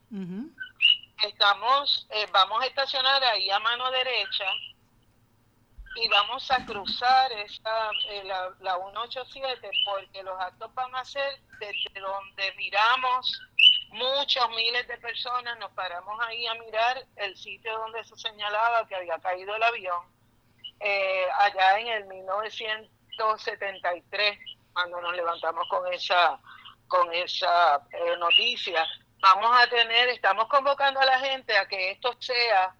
Estamos, 1.24 2.08
eh, 2.12 2.28
vamos 2.32 2.62
a 2.64 2.68
estacionar 2.68 3.24
ahí 3.24 3.50
a 3.50 3.60
mano 3.60 3.90
derecha 3.92 4.46
y 5.96 6.08
vamos 6.08 6.50
a 6.52 6.66
cruzar 6.66 7.32
esa, 7.34 7.90
eh, 8.10 8.24
la, 8.24 8.50
la 8.60 8.76
187 8.78 9.70
porque 9.86 10.24
los 10.24 10.40
actos 10.40 10.74
van 10.74 10.96
a 10.96 11.04
ser 11.04 11.42
desde 11.60 12.00
donde 12.00 12.54
miramos 12.56 13.42
muchos 13.92 14.50
miles 14.52 14.88
de 14.88 14.98
personas, 14.98 15.58
nos 15.60 15.72
paramos 15.72 16.18
ahí 16.26 16.46
a 16.48 16.54
mirar 16.56 17.06
el 17.16 17.38
sitio 17.38 17.78
donde 17.80 18.04
se 18.04 18.18
señalaba 18.18 18.86
que 18.88 18.96
había 18.96 19.18
caído 19.20 19.56
el 19.56 19.64
avión, 19.64 20.04
eh, 20.80 21.28
allá 21.40 21.80
en 21.80 21.88
el 21.88 22.06
1973, 22.06 24.40
cuando 24.74 25.02
nos 25.02 25.16
levantamos 25.16 25.68
con 25.68 25.92
esa, 25.94 26.40
con 26.88 27.12
esa 27.14 27.82
eh, 27.92 28.18
noticia. 28.18 28.86
Vamos 29.22 29.52
a 29.60 29.68
tener, 29.68 30.10
estamos 30.10 30.48
convocando 30.48 31.00
a 31.00 31.06
la 31.06 31.20
gente 31.20 31.58
a 31.58 31.68
que 31.68 31.92
esto 31.92 32.16
sea 32.20 32.74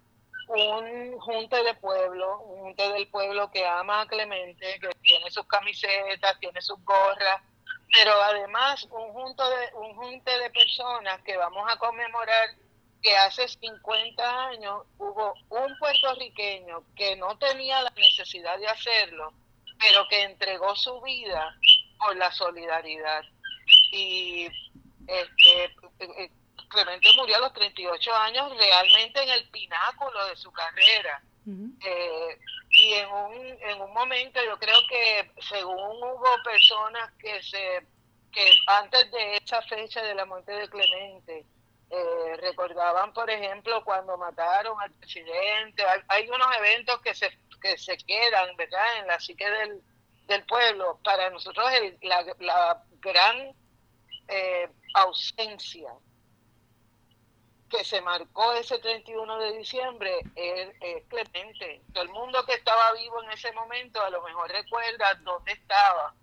un 0.48 1.18
junte 1.18 1.62
de 1.62 1.74
pueblo, 1.74 2.40
un 2.40 2.60
junte 2.60 2.92
del 2.92 3.08
pueblo 3.08 3.50
que 3.50 3.66
ama 3.66 4.02
a 4.02 4.06
Clemente, 4.06 4.78
que 4.80 4.88
tiene 5.02 5.30
sus 5.30 5.46
camisetas, 5.46 6.38
tiene 6.40 6.60
sus 6.60 6.78
gorras, 6.84 7.40
pero 7.92 8.12
además 8.22 8.86
un 8.90 9.12
junto 9.12 9.48
de 9.48 9.70
un 9.74 9.94
junte 9.94 10.38
de 10.38 10.50
personas 10.50 11.20
que 11.22 11.36
vamos 11.36 11.64
a 11.70 11.76
conmemorar 11.76 12.50
que 13.02 13.16
hace 13.16 13.48
50 13.48 14.46
años 14.48 14.82
hubo 14.98 15.34
un 15.48 15.78
puertorriqueño 15.78 16.84
que 16.94 17.16
no 17.16 17.36
tenía 17.38 17.82
la 17.82 17.92
necesidad 17.96 18.58
de 18.58 18.68
hacerlo, 18.68 19.32
pero 19.78 20.06
que 20.08 20.22
entregó 20.22 20.76
su 20.76 21.00
vida 21.00 21.56
por 21.98 22.16
la 22.16 22.30
solidaridad. 22.30 23.22
Y 23.92 24.46
este 25.06 25.64
eh, 26.00 26.30
Clemente 26.70 27.08
murió 27.16 27.36
a 27.36 27.40
los 27.40 27.52
38 27.52 28.14
años 28.14 28.56
realmente 28.56 29.22
en 29.22 29.28
el 29.30 29.48
pináculo 29.50 30.24
de 30.26 30.36
su 30.36 30.52
carrera. 30.52 31.22
Eh, 31.84 32.38
y 32.70 32.92
en 32.94 33.10
un, 33.10 33.34
en 33.34 33.80
un 33.80 33.92
momento 33.92 34.40
yo 34.44 34.58
creo 34.58 34.78
que 34.88 35.30
según 35.48 36.02
hubo 36.02 36.42
personas 36.44 37.10
que 37.18 37.42
se 37.42 37.86
que 38.32 38.48
antes 38.68 39.10
de 39.10 39.36
esa 39.38 39.60
fecha 39.62 40.00
de 40.02 40.14
la 40.14 40.24
muerte 40.24 40.52
de 40.52 40.68
Clemente 40.68 41.44
eh, 41.90 42.36
recordaban 42.36 43.12
por 43.12 43.28
ejemplo 43.28 43.82
cuando 43.84 44.16
mataron 44.16 44.80
al 44.80 44.92
presidente 44.92 45.82
hay, 45.84 46.00
hay 46.08 46.30
unos 46.30 46.56
eventos 46.56 47.00
que 47.00 47.14
se 47.14 47.30
que 47.60 47.78
se 47.78 47.96
quedan 47.98 48.56
verdad 48.56 48.98
en 48.98 49.06
la 49.06 49.20
psique 49.20 49.48
del, 49.48 49.82
del 50.26 50.44
pueblo. 50.46 50.98
Para 51.04 51.30
nosotros 51.30 51.66
la, 52.02 52.24
la 52.40 52.84
gran 53.00 53.54
eh, 54.28 54.68
ausencia 54.94 55.92
que 57.70 57.84
se 57.84 58.02
marcó 58.02 58.52
ese 58.52 58.78
31 58.78 59.38
de 59.38 59.58
diciembre 59.58 60.12
es, 60.34 60.70
Clemente. 61.08 61.82
Todo 61.92 62.04
el 62.04 62.10
mundo 62.10 62.44
que 62.44 62.54
estaba 62.54 62.92
vivo 62.92 63.22
en 63.22 63.30
ese 63.30 63.52
momento 63.52 64.02
a 64.02 64.10
lo 64.10 64.22
mejor 64.22 64.50
recuerda 64.50 65.14
dónde 65.22 65.52
estaba 65.52 66.14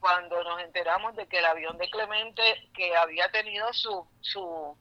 cuando 0.00 0.42
nos 0.44 0.62
enteramos 0.62 1.16
de 1.16 1.26
que 1.26 1.38
el 1.38 1.44
avión 1.44 1.76
de 1.78 1.90
Clemente, 1.90 2.70
que 2.74 2.96
había 2.96 3.30
tenido 3.30 3.72
su, 3.72 4.06
su, 4.20 4.78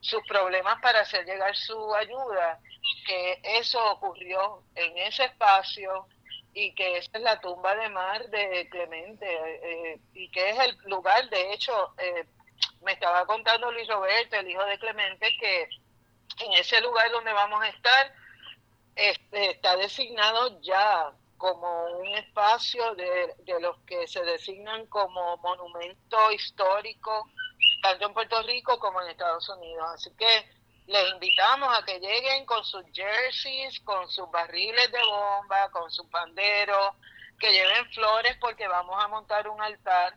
sus 0.00 0.22
problemas 0.26 0.80
para 0.80 1.00
hacer 1.00 1.24
llegar 1.26 1.54
su 1.54 1.94
ayuda, 1.94 2.58
que 3.06 3.40
eso 3.42 3.84
ocurrió 3.92 4.62
en 4.74 4.96
ese 4.98 5.24
espacio 5.24 6.06
y 6.54 6.74
que 6.74 6.98
esa 6.98 7.10
es 7.14 7.22
la 7.22 7.40
tumba 7.40 7.74
de 7.76 7.88
mar 7.88 8.28
de 8.28 8.68
Clemente 8.70 9.26
eh, 9.26 10.00
y 10.14 10.30
que 10.30 10.50
es 10.50 10.58
el 10.58 10.76
lugar, 10.86 11.28
de 11.28 11.52
hecho, 11.52 11.94
eh, 11.98 12.24
me 12.82 12.92
estaba 12.92 13.26
contando 13.26 13.70
Luis 13.70 13.88
Roberto, 13.88 14.36
el 14.36 14.48
hijo 14.48 14.64
de 14.64 14.78
Clemente, 14.78 15.36
que 15.38 15.68
en 16.40 16.52
ese 16.54 16.80
lugar 16.80 17.10
donde 17.10 17.32
vamos 17.32 17.62
a 17.62 17.68
estar 17.68 18.12
este, 18.96 19.50
está 19.50 19.76
designado 19.76 20.60
ya 20.60 21.12
como 21.38 21.86
un 21.98 22.08
espacio 22.08 22.94
de, 22.94 23.34
de 23.38 23.60
los 23.60 23.76
que 23.80 24.06
se 24.06 24.22
designan 24.22 24.86
como 24.86 25.36
monumento 25.38 26.30
histórico, 26.32 27.28
tanto 27.82 28.06
en 28.06 28.14
Puerto 28.14 28.42
Rico 28.42 28.78
como 28.78 29.00
en 29.00 29.10
Estados 29.10 29.48
Unidos. 29.48 29.84
Así 29.94 30.10
que 30.16 30.48
les 30.86 31.12
invitamos 31.12 31.76
a 31.76 31.84
que 31.84 31.98
lleguen 31.98 32.44
con 32.46 32.64
sus 32.64 32.84
jerseys, 32.92 33.80
con 33.80 34.08
sus 34.08 34.30
barriles 34.30 34.90
de 34.92 35.02
bomba, 35.02 35.70
con 35.70 35.90
sus 35.90 36.08
banderos, 36.10 36.94
que 37.38 37.52
lleven 37.52 37.90
flores 37.90 38.36
porque 38.40 38.68
vamos 38.68 39.02
a 39.02 39.08
montar 39.08 39.48
un 39.48 39.60
altar 39.60 40.14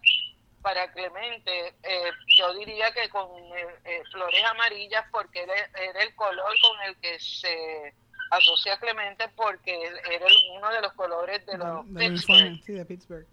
para 0.65 0.91
Clemente, 0.93 1.75
eh, 1.83 2.11
yo 2.37 2.51
diría 2.55 2.91
que 2.91 3.07
con 3.09 3.29
eh, 3.55 3.67
eh, 3.83 4.01
flores 4.11 4.43
amarillas 4.45 5.05
porque 5.11 5.43
era, 5.43 5.53
era 5.79 6.01
el 6.01 6.15
color 6.15 6.51
con 6.59 6.81
el 6.87 6.99
que 6.99 7.19
se 7.19 7.93
asocia 8.31 8.79
Clemente 8.79 9.29
porque 9.35 9.75
era 10.09 10.25
uno 10.53 10.67
de 10.71 10.81
los 10.81 10.91
colores 10.93 11.45
de 11.45 11.55
los 11.59 11.85
Pittsburgh. 11.95 12.59
sí, 12.65 12.73
de 12.73 12.83
Pittsburgh. 12.83 13.27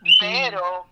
Así 0.00 0.16
Pero 0.18 0.86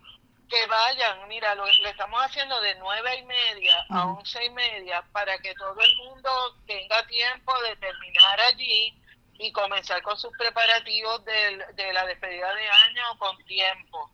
que 0.50 0.66
vayan, 0.66 1.26
mira, 1.28 1.54
lo, 1.54 1.64
lo 1.64 1.88
estamos 1.88 2.20
haciendo 2.22 2.60
de 2.60 2.74
nueve 2.74 3.16
y 3.16 3.22
media 3.24 3.86
a 3.88 4.04
once 4.08 4.44
y 4.44 4.50
media 4.50 5.02
para 5.10 5.38
que 5.38 5.54
todo 5.54 5.74
el 5.80 5.96
mundo 5.96 6.30
tenga 6.66 7.02
tiempo 7.06 7.58
de 7.62 7.76
terminar 7.76 8.40
allí 8.40 8.94
y 9.38 9.50
comenzar 9.52 10.02
con 10.02 10.18
sus 10.18 10.36
preparativos 10.36 11.24
del- 11.24 11.64
de 11.74 11.92
la 11.94 12.04
despedida 12.04 12.54
de 12.54 12.68
año 12.68 13.18
con 13.18 13.34
tiempo. 13.46 14.10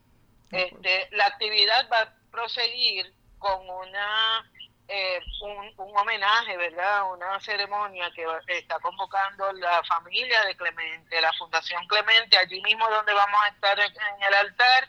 Este, 0.50 1.08
la 1.12 1.26
actividad 1.26 1.88
va 1.92 2.00
a 2.02 2.14
proseguir 2.30 3.12
con 3.38 3.68
una 3.68 4.50
eh, 4.90 5.20
un, 5.42 5.86
un 5.86 5.96
homenaje, 5.98 6.56
¿verdad? 6.56 7.12
Una 7.12 7.38
ceremonia 7.40 8.10
que 8.14 8.24
va- 8.24 8.40
está 8.46 8.78
convocando 8.80 9.52
la 9.52 9.82
familia 9.84 10.42
de 10.46 10.56
Clemente, 10.56 11.20
la 11.20 11.32
Fundación 11.34 11.86
Clemente, 11.88 12.38
allí 12.38 12.60
mismo 12.62 12.88
donde 12.88 13.12
vamos 13.12 13.38
a 13.44 13.48
estar 13.48 13.78
en, 13.78 13.92
en 13.92 14.22
el 14.26 14.34
altar, 14.34 14.88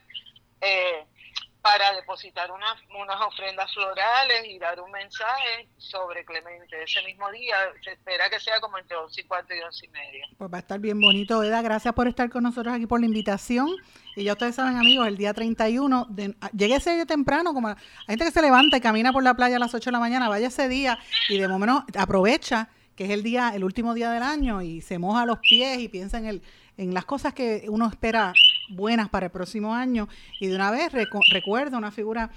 eh, 0.62 1.06
para 1.62 1.92
depositar 1.92 2.50
unas, 2.54 2.78
unas 2.98 3.20
ofrendas 3.20 3.70
florales 3.74 4.46
y 4.46 4.58
dar 4.60 4.80
un 4.80 4.90
mensaje 4.92 5.68
sobre 5.78 6.24
Clemente. 6.24 6.82
Ese 6.82 7.02
mismo 7.02 7.30
día 7.32 7.58
se 7.84 7.92
espera 7.92 8.30
que 8.30 8.40
sea 8.40 8.62
como 8.62 8.78
entre 8.78 8.96
11 8.96 9.20
y 9.20 9.24
cuarto 9.26 9.54
y 9.54 9.60
11 9.60 9.86
y 9.86 9.90
media. 9.90 10.26
Pues 10.38 10.50
va 10.50 10.58
a 10.58 10.62
estar 10.62 10.80
bien 10.80 11.02
bonito, 11.02 11.44
Eda. 11.44 11.62
Gracias 11.62 11.94
por 11.94 12.08
estar 12.08 12.30
con 12.30 12.44
nosotros 12.44 12.74
aquí 12.74 12.86
por 12.88 13.02
la 13.02 13.08
invitación. 13.08 13.76
Y 14.20 14.26
ya 14.26 14.34
ustedes 14.34 14.56
saben, 14.56 14.76
amigos, 14.76 15.08
el 15.08 15.16
día 15.16 15.34
31, 15.34 16.08
de, 16.10 16.36
llegue 16.52 16.76
ese 16.76 16.94
día 16.94 17.06
temprano, 17.06 17.54
como 17.54 17.70
hay 17.70 17.76
gente 18.06 18.26
que 18.26 18.32
se 18.32 18.42
levanta 18.42 18.76
y 18.76 18.82
camina 18.82 19.14
por 19.14 19.24
la 19.24 19.34
playa 19.34 19.56
a 19.56 19.60
las 19.60 19.74
8 19.74 19.86
de 19.86 19.92
la 19.94 20.00
mañana, 20.00 20.28
vaya 20.28 20.48
ese 20.48 20.68
día 20.68 21.00
y 21.30 21.38
de 21.38 21.48
momento 21.48 21.86
aprovecha 21.98 22.68
que 22.98 23.06
es 23.06 23.12
el 23.12 23.24
día, 23.24 23.54
el 23.56 23.64
último 23.64 23.94
día 23.94 24.12
del 24.12 24.24
año 24.24 24.62
y 24.62 24.82
se 24.82 25.00
moja 25.00 25.26
los 25.26 25.40
pies 25.40 25.80
y 25.80 25.88
piensa 25.88 26.18
en 26.18 26.26
el, 26.26 26.42
en 26.76 26.94
las 26.94 27.06
cosas 27.06 27.34
que 27.34 27.64
uno 27.70 27.88
espera 27.88 28.34
buenas 28.68 29.08
para 29.08 29.28
el 29.28 29.32
próximo 29.32 29.74
año 29.74 30.10
y 30.42 30.48
de 30.48 30.56
una 30.56 30.70
vez 30.70 30.92
recuerda 30.92 31.78
una 31.78 31.92
figura 31.92 32.30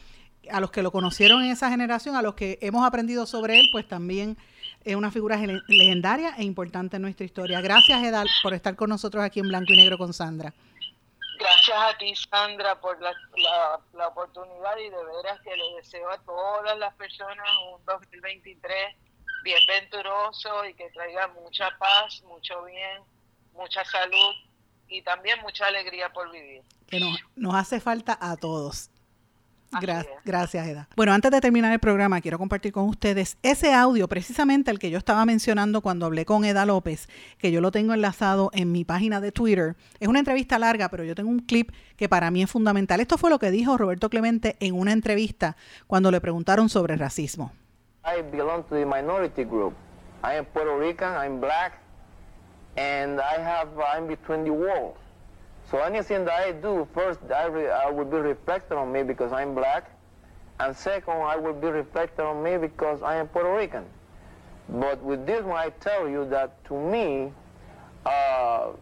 a 0.52 0.60
los 0.60 0.70
que 0.70 0.84
lo 0.84 0.92
conocieron 0.92 1.42
en 1.42 1.50
esa 1.50 1.68
generación, 1.68 2.14
a 2.14 2.22
los 2.22 2.36
que 2.36 2.60
hemos 2.62 2.86
aprendido 2.86 3.26
sobre 3.26 3.58
él, 3.58 3.66
pues 3.72 3.88
también 3.88 4.36
es 4.84 4.94
una 4.94 5.10
figura 5.10 5.36
legendaria 5.66 6.34
e 6.38 6.44
importante 6.44 6.94
en 6.94 7.02
nuestra 7.02 7.26
historia. 7.26 7.60
Gracias, 7.60 8.04
Edal, 8.04 8.28
por 8.44 8.54
estar 8.54 8.76
con 8.76 8.88
nosotros 8.88 9.24
aquí 9.24 9.40
en 9.40 9.48
Blanco 9.48 9.72
y 9.72 9.76
Negro 9.76 9.98
con 9.98 10.12
Sandra. 10.12 10.54
Gracias 11.42 11.76
a 11.76 11.98
ti, 11.98 12.14
Sandra, 12.14 12.80
por 12.80 13.00
la, 13.02 13.12
la, 13.36 13.80
la 13.94 14.08
oportunidad 14.08 14.76
y 14.76 14.90
de 14.90 15.04
veras 15.04 15.40
que 15.42 15.56
le 15.56 15.74
deseo 15.76 16.08
a 16.08 16.18
todas 16.18 16.78
las 16.78 16.94
personas 16.94 17.48
un 17.74 17.84
2023 17.84 18.96
bien 19.42 19.58
venturoso 19.66 20.64
y 20.64 20.74
que 20.74 20.88
traiga 20.90 21.26
mucha 21.28 21.76
paz, 21.78 22.22
mucho 22.22 22.62
bien, 22.62 23.02
mucha 23.54 23.84
salud 23.84 24.34
y 24.86 25.02
también 25.02 25.40
mucha 25.42 25.66
alegría 25.66 26.12
por 26.12 26.30
vivir. 26.30 26.62
Que 26.86 27.00
nos, 27.00 27.18
nos 27.34 27.56
hace 27.56 27.80
falta 27.80 28.16
a 28.20 28.36
todos. 28.36 28.91
Gra- 29.80 30.06
gracias, 30.24 30.66
Eda. 30.66 30.88
Bueno, 30.96 31.12
antes 31.12 31.30
de 31.30 31.40
terminar 31.40 31.72
el 31.72 31.78
programa, 31.78 32.20
quiero 32.20 32.38
compartir 32.38 32.72
con 32.72 32.84
ustedes 32.88 33.38
ese 33.42 33.72
audio, 33.72 34.08
precisamente 34.08 34.70
el 34.70 34.78
que 34.78 34.90
yo 34.90 34.98
estaba 34.98 35.24
mencionando 35.24 35.80
cuando 35.80 36.06
hablé 36.06 36.24
con 36.24 36.44
Eda 36.44 36.66
López, 36.66 37.08
que 37.38 37.50
yo 37.50 37.60
lo 37.60 37.70
tengo 37.70 37.94
enlazado 37.94 38.50
en 38.52 38.70
mi 38.72 38.84
página 38.84 39.20
de 39.20 39.32
Twitter. 39.32 39.74
Es 40.00 40.08
una 40.08 40.18
entrevista 40.18 40.58
larga, 40.58 40.88
pero 40.88 41.04
yo 41.04 41.14
tengo 41.14 41.30
un 41.30 41.40
clip 41.40 41.70
que 41.96 42.08
para 42.08 42.30
mí 42.30 42.42
es 42.42 42.50
fundamental. 42.50 43.00
Esto 43.00 43.18
fue 43.18 43.30
lo 43.30 43.38
que 43.38 43.50
dijo 43.50 43.76
Roberto 43.78 44.10
Clemente 44.10 44.56
en 44.60 44.74
una 44.74 44.92
entrevista 44.92 45.56
cuando 45.86 46.10
le 46.10 46.20
preguntaron 46.20 46.68
sobre 46.68 46.96
racismo. 46.96 47.52
I 48.04 48.20
belong 48.30 48.64
to 48.64 48.74
the 48.74 48.84
minority 48.84 49.44
group. 49.44 49.74
I 50.24 50.36
am 50.36 50.44
Puerto 50.46 50.78
Rican, 50.78 51.14
I'm 51.24 51.40
black, 51.40 51.78
and 52.76 53.20
I 53.20 53.40
have 53.40 53.68
I'm 53.94 54.06
between 54.08 54.44
the 54.44 54.50
worlds. 54.50 54.98
So 55.72 55.78
anything 55.78 56.26
that 56.26 56.34
I 56.34 56.52
do, 56.52 56.86
first 56.94 57.18
I, 57.34 57.46
re, 57.46 57.68
I 57.68 57.90
will 57.90 58.04
be 58.04 58.18
reflected 58.18 58.76
on 58.76 58.92
me 58.92 59.02
because 59.02 59.32
I'm 59.32 59.54
black, 59.54 59.90
and 60.60 60.76
second 60.76 61.14
I 61.14 61.36
will 61.36 61.54
be 61.54 61.68
reflected 61.68 62.22
on 62.22 62.42
me 62.42 62.58
because 62.58 63.02
I 63.02 63.16
am 63.16 63.26
Puerto 63.26 63.52
Rican. 63.52 63.86
But 64.68 65.02
with 65.02 65.26
this 65.26 65.42
one, 65.42 65.56
I 65.56 65.70
tell 65.80 66.06
you 66.06 66.28
that 66.28 66.62
to 66.66 66.74
me, 66.78 67.32
uh, 68.06 68.72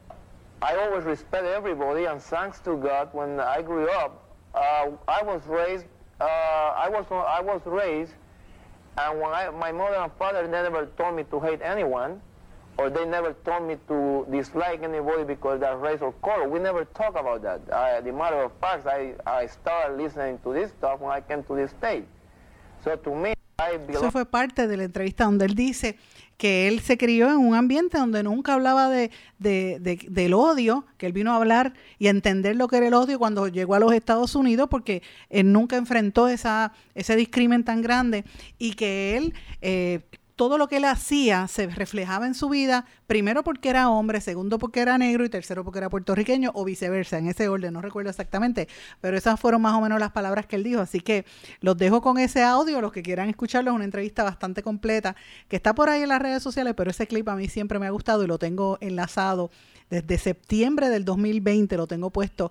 I 0.61 0.75
always 0.77 1.05
respect 1.05 1.47
everybody, 1.47 2.07
and 2.07 2.21
thanks 2.21 2.59
to 2.61 2.77
God, 2.77 3.09
when 3.13 3.41
I 3.41 3.63
grew 3.63 3.89
up, 3.89 4.23
uh, 4.55 4.91
I 5.07 5.23
was 5.23 5.47
raised, 5.47 5.87
uh, 6.21 6.25
I 6.25 6.89
was 6.91 7.07
I 7.11 7.41
was 7.41 7.63
raised 7.65 8.13
and 8.99 9.21
when 9.21 9.31
I, 9.31 9.51
my 9.51 9.73
mother 9.73 9.97
and 9.97 10.13
father 10.15 10.47
never 10.47 10.87
told 10.99 11.17
me 11.17 11.25
to 11.31 11.41
hate 11.41 11.61
anyone, 11.63 12.21
or 12.79 12.89
they 12.91 13.05
never 13.05 13.35
told 13.45 13.63
me 13.69 13.77
to 13.89 14.27
dislike 14.31 14.83
anybody 14.83 15.25
because 15.25 15.61
they're 15.61 15.77
race 15.77 16.01
or 16.01 16.13
color. 16.23 16.49
We 16.49 16.59
never 16.61 16.85
talk 16.87 17.15
about 17.17 17.43
that. 17.43 17.61
I, 17.73 18.01
the 18.01 18.13
matter 18.13 18.43
of 18.43 18.53
fact, 18.61 18.87
I, 18.87 19.15
I 19.27 19.47
started 19.49 19.99
listening 19.99 20.39
to 20.45 20.53
this 20.55 20.71
stuff 20.71 21.01
when 21.01 21.11
I 21.13 21.21
came 21.21 21.43
to 21.45 21.55
this 21.55 21.71
state. 21.73 22.05
So 22.83 22.97
to 22.97 23.11
me, 23.15 23.35
I. 23.59 23.79
Eso 23.89 24.11
fue 24.11 24.25
parte 24.25 24.67
de 24.67 24.77
la 24.79 24.85
entrevista 24.85 25.25
donde 25.25 25.45
él 25.45 25.55
dice 25.55 25.99
que 26.39 26.69
él 26.69 26.81
se 26.81 26.97
crió 26.97 27.29
en 27.29 27.37
un 27.37 27.55
ambiente 27.55 27.99
donde 27.99 28.23
nunca 28.23 28.55
hablaba 28.55 28.89
de, 28.89 29.11
de- 29.39 29.77
de- 29.79 30.07
del 30.09 30.33
odio, 30.33 30.87
que 30.97 31.05
él 31.05 31.13
vino 31.13 31.33
a 31.33 31.37
hablar 31.37 31.75
y 31.99 32.07
a 32.07 32.11
entender 32.11 32.57
lo 32.57 32.67
que 32.67 32.79
era 32.79 32.89
el 32.89 32.95
odio 32.95 33.19
cuando 33.19 33.47
llegó 33.49 33.75
a 33.75 33.79
los 33.79 33.93
Estados 33.93 34.35
Unidos, 34.35 34.69
porque 34.71 35.03
él 35.29 35.53
nunca 35.53 35.77
enfrentó 35.77 36.29
esa, 36.29 36.73
ese 36.95 37.15
discrimen 37.15 37.63
tan 37.63 37.83
grande 37.83 38.25
y 38.59 38.73
que 38.73 39.19
él... 39.19 39.35
eh, 39.61 40.01
todo 40.41 40.57
lo 40.57 40.69
que 40.69 40.79
él 40.79 40.87
hacía 40.87 41.49
se 41.49 41.67
reflejaba 41.67 42.27
en 42.27 42.33
su 42.33 42.49
vida, 42.49 42.87
primero 43.07 43.45
porque 43.45 43.69
era 43.69 43.91
hombre, 43.91 44.23
segundo 44.23 44.59
porque 44.59 44.81
era 44.81 44.97
negro 44.97 45.23
y 45.23 45.29
tercero 45.29 45.65
porque 45.65 45.81
era 45.81 45.91
puertorriqueño 45.91 46.51
o 46.55 46.65
viceversa, 46.65 47.19
en 47.19 47.29
ese 47.29 47.51
orden, 47.51 47.75
no 47.75 47.83
recuerdo 47.83 48.09
exactamente, 48.09 48.67
pero 49.03 49.19
esas 49.19 49.39
fueron 49.39 49.61
más 49.61 49.75
o 49.75 49.83
menos 49.83 50.01
las 50.01 50.13
palabras 50.13 50.47
que 50.47 50.57
él 50.57 50.65
dijo, 50.65 50.81
así 50.81 51.01
que 51.01 51.27
los 51.61 51.77
dejo 51.77 52.01
con 52.01 52.17
ese 52.17 52.43
audio, 52.43 52.81
los 52.81 52.91
que 52.91 53.03
quieran 53.03 53.29
escucharlo, 53.29 53.73
es 53.73 53.75
una 53.75 53.85
entrevista 53.85 54.25
bastante 54.25 54.63
completa, 54.63 55.15
que 55.47 55.57
está 55.57 55.75
por 55.75 55.91
ahí 55.91 56.01
en 56.05 56.09
las 56.09 56.23
redes 56.23 56.43
sociales, 56.43 56.73
pero 56.75 56.91
ese 56.91 57.07
clip 57.07 57.29
a 57.29 57.37
mí 57.37 57.47
siempre 57.47 57.79
me 57.79 57.87
ha 57.87 57.91
gustado 57.91 58.25
y 58.25 58.27
lo 58.27 58.39
tengo 58.39 58.79
enlazado 58.81 59.51
desde 59.91 60.17
septiembre 60.17 60.89
del 60.89 61.05
2020, 61.05 61.77
lo 61.77 61.87
tengo 61.87 62.09
puesto 62.09 62.51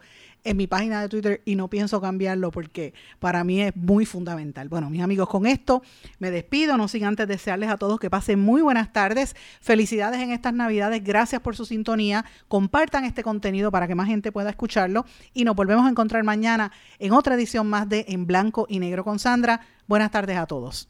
en 0.49 0.57
mi 0.57 0.65
página 0.65 0.99
de 0.99 1.09
Twitter 1.09 1.41
y 1.45 1.55
no 1.55 1.67
pienso 1.67 2.01
cambiarlo 2.01 2.49
porque 2.49 2.95
para 3.19 3.43
mí 3.43 3.61
es 3.61 3.75
muy 3.75 4.07
fundamental. 4.07 4.67
Bueno, 4.67 4.89
mis 4.89 5.03
amigos, 5.03 5.29
con 5.29 5.45
esto 5.45 5.83
me 6.17 6.31
despido, 6.31 6.75
no 6.75 6.87
sin 6.87 7.05
antes 7.05 7.27
desearles 7.27 7.69
a 7.69 7.77
todos 7.77 7.99
que 7.99 8.09
pasen 8.09 8.39
muy 8.39 8.63
buenas 8.63 8.91
tardes, 8.91 9.35
felicidades 9.61 10.19
en 10.21 10.31
estas 10.31 10.53
navidades, 10.53 11.03
gracias 11.03 11.39
por 11.41 11.55
su 11.55 11.65
sintonía, 11.65 12.25
compartan 12.47 13.05
este 13.05 13.21
contenido 13.21 13.69
para 13.69 13.87
que 13.87 13.93
más 13.93 14.07
gente 14.07 14.31
pueda 14.31 14.49
escucharlo 14.49 15.05
y 15.35 15.43
nos 15.43 15.55
volvemos 15.55 15.85
a 15.85 15.89
encontrar 15.89 16.23
mañana 16.23 16.71
en 16.97 17.13
otra 17.13 17.35
edición 17.35 17.67
más 17.67 17.87
de 17.87 18.05
En 18.07 18.25
Blanco 18.25 18.65
y 18.67 18.79
Negro 18.79 19.03
con 19.03 19.19
Sandra. 19.19 19.61
Buenas 19.85 20.09
tardes 20.09 20.37
a 20.37 20.47
todos. 20.47 20.89